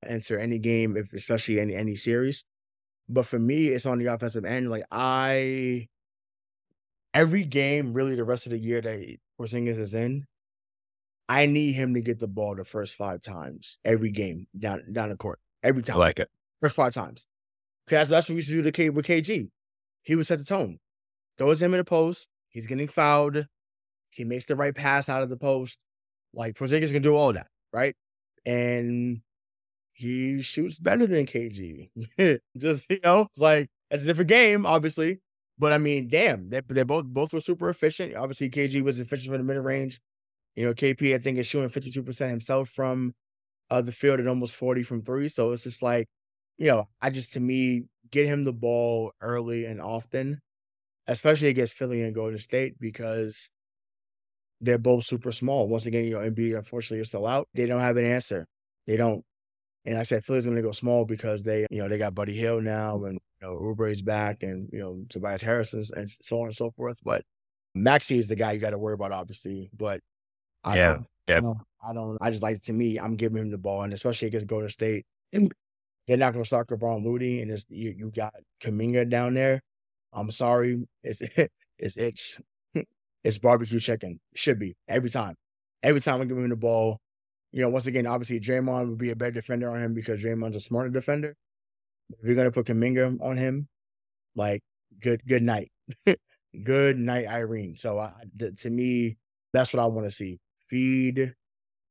enter 0.07 0.39
any 0.39 0.59
game, 0.59 0.97
if 0.97 1.13
especially 1.15 1.59
any 1.59 1.75
any 1.75 1.97
series. 1.97 2.45
But 3.09 3.25
for 3.27 3.39
me, 3.39 3.69
it's 3.69 3.87
on 3.87 3.99
the 3.99 4.07
offensive 4.07 4.45
end. 4.45 4.69
Like 4.71 4.85
I, 4.91 5.89
every 7.15 7.45
game, 7.45 7.95
really, 7.95 8.15
the 8.15 8.25
rest 8.25 8.45
of 8.45 8.53
the 8.53 8.59
year 8.59 8.83
that 8.83 9.17
Porzingis 9.41 9.79
is 9.79 9.95
in, 9.95 10.27
I 11.27 11.47
need 11.47 11.73
him 11.73 11.95
to 11.95 12.03
get 12.03 12.19
the 12.19 12.29
ball 12.29 12.55
the 12.55 12.65
first 12.65 12.95
five 12.95 13.23
times 13.23 13.79
every 13.85 14.11
game 14.11 14.47
down 14.59 14.93
down 14.93 15.09
the 15.09 15.17
court 15.17 15.41
every 15.63 15.83
I 15.83 15.87
time 15.87 15.99
like 15.99 16.19
it. 16.19 16.29
first 16.61 16.77
five 16.77 16.93
times. 16.93 17.27
Because 17.87 18.11
that's 18.11 18.29
what 18.29 18.35
we 18.35 18.41
used 18.41 18.51
to 18.51 18.57
do 18.57 18.63
to 18.65 18.73
K- 18.73 18.91
with 18.91 19.07
KG. 19.07 19.49
He 20.03 20.15
would 20.15 20.27
set 20.27 20.39
the 20.39 20.45
tone. 20.45 20.79
Throws 21.39 21.63
him 21.63 21.73
in 21.73 21.79
the 21.79 21.85
post. 21.85 22.29
He's 22.51 22.67
getting 22.67 22.89
fouled. 22.89 23.47
He 24.19 24.25
makes 24.25 24.47
the 24.47 24.57
right 24.57 24.75
pass 24.75 25.09
out 25.09 25.23
of 25.23 25.29
the 25.31 25.37
post. 25.37 25.79
Like 26.35 26.57
Porzingis 26.57 26.91
can 26.93 27.03
do 27.03 27.15
all 27.17 27.33
that, 27.33 27.47
right? 27.73 27.95
And 28.45 29.23
he 29.93 30.43
shoots 30.43 30.81
better 30.81 31.07
than 31.07 31.25
KG. 31.25 31.91
Just 32.59 32.91
you 32.91 32.99
know, 33.05 33.23
it's 33.31 33.39
like 33.41 33.69
it's 33.93 34.03
a 34.03 34.07
different 34.07 34.29
game, 34.29 34.67
obviously. 34.67 35.21
But 35.57 35.73
I 35.73 35.79
mean, 35.79 36.09
damn, 36.09 36.51
they 36.51 36.63
they 36.69 36.83
both 36.83 37.05
both 37.07 37.33
were 37.33 37.41
super 37.41 37.69
efficient. 37.71 38.17
Obviously, 38.17 38.51
KG 38.51 38.83
was 38.83 38.99
efficient 38.99 39.31
from 39.31 39.47
the 39.47 39.55
mid 39.55 39.63
range. 39.65 40.01
You 40.57 40.67
know, 40.67 40.75
KP 40.75 41.15
I 41.15 41.19
think 41.19 41.39
is 41.39 41.47
shooting 41.47 41.69
fifty 41.69 41.93
two 41.93 42.03
percent 42.03 42.31
himself 42.31 42.71
from 42.71 43.15
uh, 43.71 43.83
the 43.83 43.93
field 43.93 44.21
and 44.21 44.29
almost 44.29 44.57
forty 44.57 44.83
from 44.83 45.03
three. 45.03 45.29
So 45.29 45.53
it's 45.53 45.65
just 45.65 45.83
like 45.83 46.09
you 46.59 46.69
know, 46.69 46.89
I 47.01 47.11
just 47.11 47.35
to 47.35 47.41
me 47.41 47.85
get 48.11 48.27
him 48.27 48.45
the 48.45 48.53
ball 48.53 49.13
early 49.21 49.67
and 49.67 49.81
often, 49.81 50.41
especially 51.07 51.49
against 51.49 51.75
Philly 51.75 52.03
and 52.03 52.15
Golden 52.15 52.39
State 52.39 52.79
because 52.81 53.51
they're 54.61 54.79
both 54.79 55.05
super 55.05 55.33
small. 55.33 55.69
Once 55.69 55.87
again, 55.87 56.05
you 56.05 56.11
know, 56.13 56.19
Embiid 56.21 56.57
unfortunately 56.57 57.01
is 57.01 57.09
still 57.09 57.27
out. 57.27 57.49
They 57.55 57.67
don't 57.67 57.81
have 57.81 57.97
an 57.97 58.07
answer. 58.07 58.47
They 58.87 58.97
don't. 58.97 59.25
And 59.85 59.99
I 59.99 60.03
said 60.03 60.25
Philly's 60.25 60.45
going 60.45 60.57
to 60.57 60.63
go 60.63 60.73
small 60.73 61.05
because 61.05 61.43
they, 61.43 61.67
you 61.71 61.79
know, 61.79 61.89
they 61.89 61.99
got 61.99 62.15
Buddy 62.15 62.35
Hield 62.35 62.65
now, 62.65 63.05
and 63.05 63.15
you 63.15 63.49
know 63.49 63.55
Oubre's 63.57 64.03
back, 64.03 64.43
and 64.43 64.69
you 64.73 64.81
know 64.81 65.05
Tobias 65.09 65.43
Harris 65.43 65.73
and, 65.75 65.87
and 65.97 66.11
so 66.23 66.41
on 66.41 66.47
and 66.49 66.57
so 66.57 66.71
forth. 66.73 66.99
But 67.05 67.23
Maxey 67.75 68.19
is 68.19 68.29
the 68.29 68.37
guy 68.37 68.53
you 68.53 68.61
got 68.61 68.71
to 68.71 68.79
worry 68.79 68.95
about, 68.95 69.13
obviously. 69.13 69.71
But 69.77 70.01
I 70.65 70.77
Yeah, 70.77 70.95
don't, 70.95 71.07
yeah. 71.29 71.37
I 71.39 71.41
don't, 71.41 71.59
I 71.91 71.93
don't. 71.95 72.19
I 72.21 72.31
just 72.31 72.43
like 72.43 72.61
to 72.63 72.73
me, 72.73 72.99
I'm 72.99 73.17
giving 73.17 73.39
him 73.43 73.51
the 73.51 73.59
ball, 73.59 73.83
and 73.83 73.93
especially 73.93 74.29
against 74.29 74.47
Golden 74.47 74.69
State, 74.71 75.07
and 75.33 75.53
they're 76.07 76.17
not 76.17 76.33
going 76.33 76.43
to 76.45 76.49
start 76.49 76.69
Kevon 76.69 77.03
Moody, 77.03 77.43
and 77.43 77.51
it's 77.51 77.67
you, 77.69 77.95
you 77.97 78.11
got 78.15 78.35
Kuminga 78.63 79.09
down 79.11 79.35
there. 79.35 79.61
I'm 80.13 80.31
sorry, 80.31 80.85
it's 81.03 81.21
it's 81.79 81.97
it's 81.97 82.41
it's 83.29 83.37
barbecue 83.37 83.79
chicken. 83.79 84.21
Should 84.35 84.59
be 84.59 84.75
every 84.89 85.11
time. 85.11 85.37
Every 85.83 86.01
time 86.01 86.23
I 86.23 86.25
give 86.25 86.39
him 86.39 86.49
the 86.49 86.57
ball, 86.57 86.99
you 87.53 87.61
know, 87.61 87.69
once 87.69 87.87
again, 87.87 88.07
obviously 88.07 88.41
Draymond 88.41 88.89
would 88.89 88.99
be 88.99 89.11
a 89.11 89.17
better 89.17 89.33
defender 89.33 89.71
on 89.71 89.83
him 89.83 89.93
because 89.93 90.23
Draymond's 90.23 90.57
a 90.57 90.61
smarter 90.61 90.89
defender. 90.89 91.37
If 92.09 92.25
you're 92.25 92.35
gonna 92.35 92.51
put 92.51 92.67
Kuminga 92.67 93.21
on 93.21 93.37
him, 93.37 93.69
like 94.35 94.63
good 94.99 95.21
good 95.27 95.43
night, 95.43 95.71
good 96.65 96.97
night, 96.97 97.27
Irene. 97.27 97.77
So 97.77 97.99
I, 97.99 98.13
to 98.57 98.71
me, 98.71 99.19
that's 99.53 99.75
what 99.75 99.83
I 99.83 99.87
want 99.87 100.07
to 100.07 100.11
see. 100.11 100.41
Feed 100.71 101.35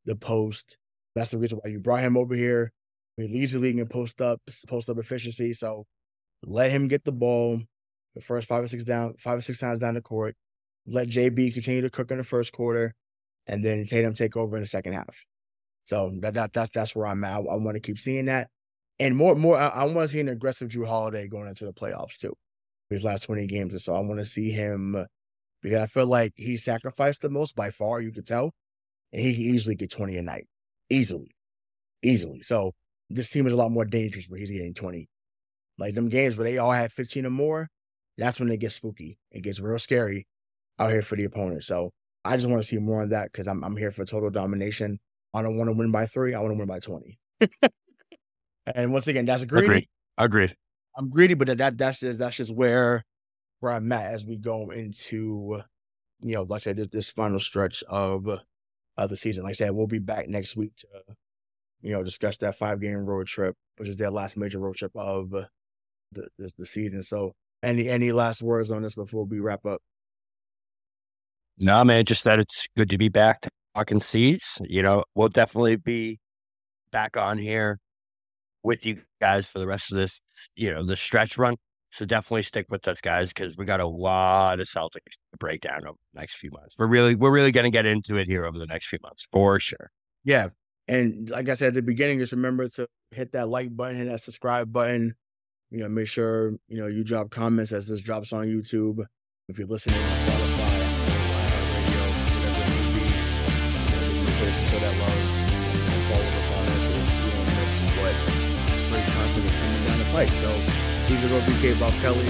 the 0.06 0.16
post. 0.16 0.80
That's 1.14 1.30
the 1.30 1.38
reason 1.38 1.60
why 1.62 1.70
you 1.70 1.80
brought 1.80 2.02
him 2.02 2.18
over 2.18 2.34
here. 2.34 2.72
He 3.16 3.28
leads 3.28 3.54
the 3.54 3.60
league 3.60 3.78
in 3.78 3.88
post 3.88 4.22
up, 4.22 4.42
post 4.68 4.90
up 4.90 4.98
efficiency. 4.98 5.54
So 5.54 5.86
let 6.44 6.72
him 6.72 6.88
get 6.88 7.04
the 7.04 7.12
ball 7.12 7.62
the 8.16 8.22
first 8.22 8.48
five 8.48 8.64
or 8.64 8.68
six 8.68 8.84
down, 8.84 9.14
five 9.20 9.38
or 9.38 9.42
six 9.42 9.60
times 9.60 9.82
down 9.82 9.94
the 9.94 10.02
court. 10.02 10.36
Let 10.88 11.10
JB 11.10 11.54
continue 11.54 11.82
to 11.82 11.90
cook 11.90 12.12
in 12.12 12.18
the 12.18 12.24
first 12.24 12.54
quarter, 12.54 12.96
and 13.46 13.64
then 13.64 13.86
Tatum 13.86 14.14
take 14.14 14.38
over 14.38 14.56
in 14.56 14.62
the 14.62 14.68
second 14.68 14.94
half. 14.94 15.26
So 15.84 16.12
that, 16.22 16.34
that 16.36 16.54
that's 16.54 16.72
that's 16.72 16.96
where 16.96 17.08
I'm 17.08 17.24
at. 17.24 17.34
I, 17.34 17.40
I 17.40 17.56
want 17.56 17.76
to 17.76 17.82
keep 17.82 18.00
seeing 18.00 18.26
that, 18.26 18.50
and 18.98 19.16
more 19.16 19.36
more. 19.36 19.58
I, 19.58 19.68
I 19.68 19.84
want 19.84 20.08
to 20.10 20.14
see 20.14 20.22
an 20.22 20.30
aggressive 20.30 20.70
Jrue 20.70 20.88
Holiday 20.88 21.28
going 21.28 21.48
into 21.48 21.66
the 21.66 21.74
playoffs 21.74 22.18
too. 22.18 22.34
His 22.90 23.04
last 23.04 23.24
20 23.24 23.48
games 23.48 23.74
or 23.74 23.80
so, 23.80 23.94
I 23.94 24.00
want 24.00 24.20
to 24.20 24.26
see 24.26 24.50
him 24.50 24.96
because 25.62 25.80
I 25.80 25.88
feel 25.88 26.06
like 26.06 26.32
he 26.38 26.56
sacrificed 26.56 27.22
the 27.22 27.30
most 27.30 27.54
by 27.54 27.70
far. 27.70 28.00
You 28.00 28.14
could 28.14 28.26
tell, 28.26 28.54
and 29.12 29.22
he 29.22 29.34
can 29.34 29.44
easily 29.44 29.76
get 29.76 29.92
20 29.92 30.18
a 30.18 30.22
night, 30.22 30.48
easily, 30.90 31.36
easily. 32.02 32.42
So 32.44 32.74
this 33.10 33.30
team 33.30 33.46
is 33.46 33.52
a 33.52 33.58
lot 33.58 33.72
more 33.72 33.84
dangerous 33.84 34.30
where 34.30 34.40
he's 34.40 34.52
getting 34.52 34.74
20. 34.74 35.10
Like 35.78 35.96
them 35.96 36.08
games 36.08 36.38
where 36.38 36.50
they 36.50 36.58
all 36.58 36.72
had 36.72 36.94
15 36.94 37.26
or 37.26 37.30
more, 37.30 37.70
that's 38.18 38.40
when 38.40 38.50
it 38.50 38.58
gets 38.58 38.76
spooky. 38.76 39.20
It 39.32 39.42
gets 39.42 39.60
real 39.60 39.80
scary 39.80 40.28
out 40.80 40.92
here 40.92 41.02
for 41.02 41.16
the 41.16 41.26
opponent. 41.26 41.64
So 41.64 41.92
I 42.24 42.36
just 42.36 42.48
want 42.48 42.62
to 42.62 42.68
see 42.68 42.78
more 42.78 43.04
of 43.04 43.10
that 43.12 43.32
because 43.32 43.48
I'm 43.48 43.64
I'm 43.64 43.78
here 43.78 43.92
for 43.92 44.06
total 44.06 44.30
domination. 44.30 45.00
I 45.34 45.42
don't 45.42 45.58
want 45.58 45.70
to 45.70 45.74
win 45.74 45.92
by 45.92 46.06
three. 46.08 46.34
I 46.34 46.40
want 46.40 46.54
to 46.54 46.58
win 46.58 46.68
by 46.68 46.80
20. 46.80 47.20
and 48.76 48.94
once 48.94 49.08
again, 49.08 49.26
that's 49.26 49.46
greedy. 49.46 49.66
Agreed. 49.66 49.88
Agreed. 50.18 50.56
I'm 50.98 51.10
greedy, 51.10 51.36
but 51.36 51.56
that 51.58 51.78
that's 51.78 52.00
just 52.00 52.20
that's 52.20 52.38
just 52.38 52.54
where 52.54 53.04
where 53.60 53.72
I'm 53.72 53.92
at 53.92 54.14
as 54.14 54.26
we 54.26 54.38
go 54.38 54.72
into 54.72 55.62
you 56.22 56.34
know, 56.34 56.44
like 56.44 56.60
I 56.60 56.64
said, 56.64 56.78
this, 56.78 56.88
this 56.88 57.10
final 57.10 57.40
stretch 57.40 57.84
of 57.88 58.28
of 58.98 59.10
the 59.10 59.16
season. 59.16 59.44
Like 59.44 59.52
I 59.52 59.54
said, 59.54 59.72
we'll 59.72 59.88
be 59.88 60.00
back 60.00 60.28
next 60.28 60.56
week 60.56 60.76
to 60.78 60.88
you 61.82 61.92
know 61.92 62.04
discuss 62.04 62.38
that 62.40 62.58
five 62.58 62.82
game 62.82 63.06
road 63.06 63.28
trip, 63.28 63.56
which 63.78 63.90
is 63.90 63.98
their 63.98 64.12
last 64.12 64.38
major 64.38 64.60
road 64.60 64.76
trip 64.76 64.92
of 64.96 65.30
the 65.30 65.48
the, 66.12 66.52
the 66.58 66.66
season. 66.66 67.04
So, 67.04 67.34
any 67.62 67.88
any 67.88 68.12
last 68.12 68.42
words 68.42 68.72
on 68.72 68.82
this 68.82 68.96
before 68.96 69.26
we 69.26 69.40
wrap 69.40 69.66
up? 69.66 69.82
No, 71.58 71.84
man, 71.84 72.05
just 72.05 72.24
that 72.26 72.39
it's 72.39 72.68
good 72.76 72.89
to 72.89 72.97
be 72.97 73.10
back 73.10 73.47
talking 73.76 73.99
seats. 73.99 74.60
You 74.64 74.84
know, 74.84 75.03
we'll 75.16 75.30
definitely 75.30 75.76
be 75.76 76.20
back 76.91 77.18
on 77.18 77.38
here 77.38 77.80
with 78.64 78.86
you 78.86 79.01
guys 79.22 79.49
for 79.49 79.60
the 79.60 79.68
rest 79.68 79.91
of 79.91 79.97
this, 79.97 80.22
you 80.55 80.74
know, 80.74 80.86
the 80.86 80.95
stretch 80.95 81.38
run. 81.38 81.55
So 81.91 82.05
definitely 82.05 82.43
stick 82.43 82.68
with 82.70 82.88
us, 82.88 83.01
guys, 83.01 83.34
because 83.34 83.55
we 83.58 83.66
got 83.66 83.80
a 83.80 83.88
lot 83.88 84.60
of 84.60 84.68
Celtics 84.68 85.16
to 85.32 85.38
break 85.39 85.62
down 85.62 85.88
over 85.88 85.97
the 86.14 86.20
next 86.20 86.36
few 86.36 86.51
months. 86.51 86.76
We're 86.78 86.88
really, 86.88 87.16
we're 87.16 87.32
really 87.32 87.51
going 87.51 87.64
to 87.64 87.72
get 87.72 87.86
into 87.86 88.18
it 88.18 88.28
here 88.28 88.45
over 88.45 88.60
the 88.60 88.66
next 88.66 88.88
few 88.88 88.99
months 89.01 89.28
for 89.32 89.60
sure. 89.60 89.89
Yeah, 90.24 90.49
and 90.88 91.30
like 91.30 91.49
I 91.49 91.53
said 91.53 91.70
at 91.70 91.74
the 91.74 91.82
beginning, 91.82 92.20
just 92.20 92.34
remember 92.34 92.68
to 92.68 92.88
hit 93.12 93.32
that 93.32 93.47
like 93.47 93.76
button, 93.76 93.97
hit 93.97 94.10
that 94.10 94.22
subscribe 94.22 94.72
button. 94.72 95.16
You 95.72 95.80
know, 95.80 95.89
make 95.89 96.08
sure 96.08 96.53
you 96.68 96.80
know 96.80 96.88
you 96.88 97.03
drop 97.03 97.30
comments 97.30 97.72
as 97.72 97.88
this 97.88 98.01
drops 98.01 98.34
on 98.34 98.47
YouTube. 98.47 99.05
If 99.47 99.58
you're 99.58 99.68
listening 99.68 99.97
pipe. 110.18 110.30
So, 110.30 110.51
these 111.07 111.24
are 111.26 111.41
BK 111.41 111.80
Bob 111.80 111.93
Kelly. 112.01 112.26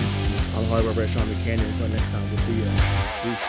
I'm 0.57 0.65
Hollywood 0.65 0.97
Red 0.97 1.09
Sean 1.09 1.25
Buchanan. 1.25 1.65
Until 1.65 1.87
next 1.87 2.11
time, 2.11 2.29
we'll 2.29 2.37
see 2.39 2.55
you. 2.55 2.65
Peace. 3.23 3.47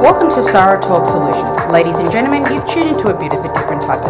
Welcome 0.00 0.28
to 0.28 0.42
Sarah 0.44 0.80
Talk 0.80 1.08
Solutions. 1.08 1.72
Ladies 1.72 1.98
and 1.98 2.12
gentlemen, 2.12 2.42
you've 2.52 2.68
tuned 2.68 2.96
into 2.96 3.12
a 3.12 3.18
bit 3.18 3.55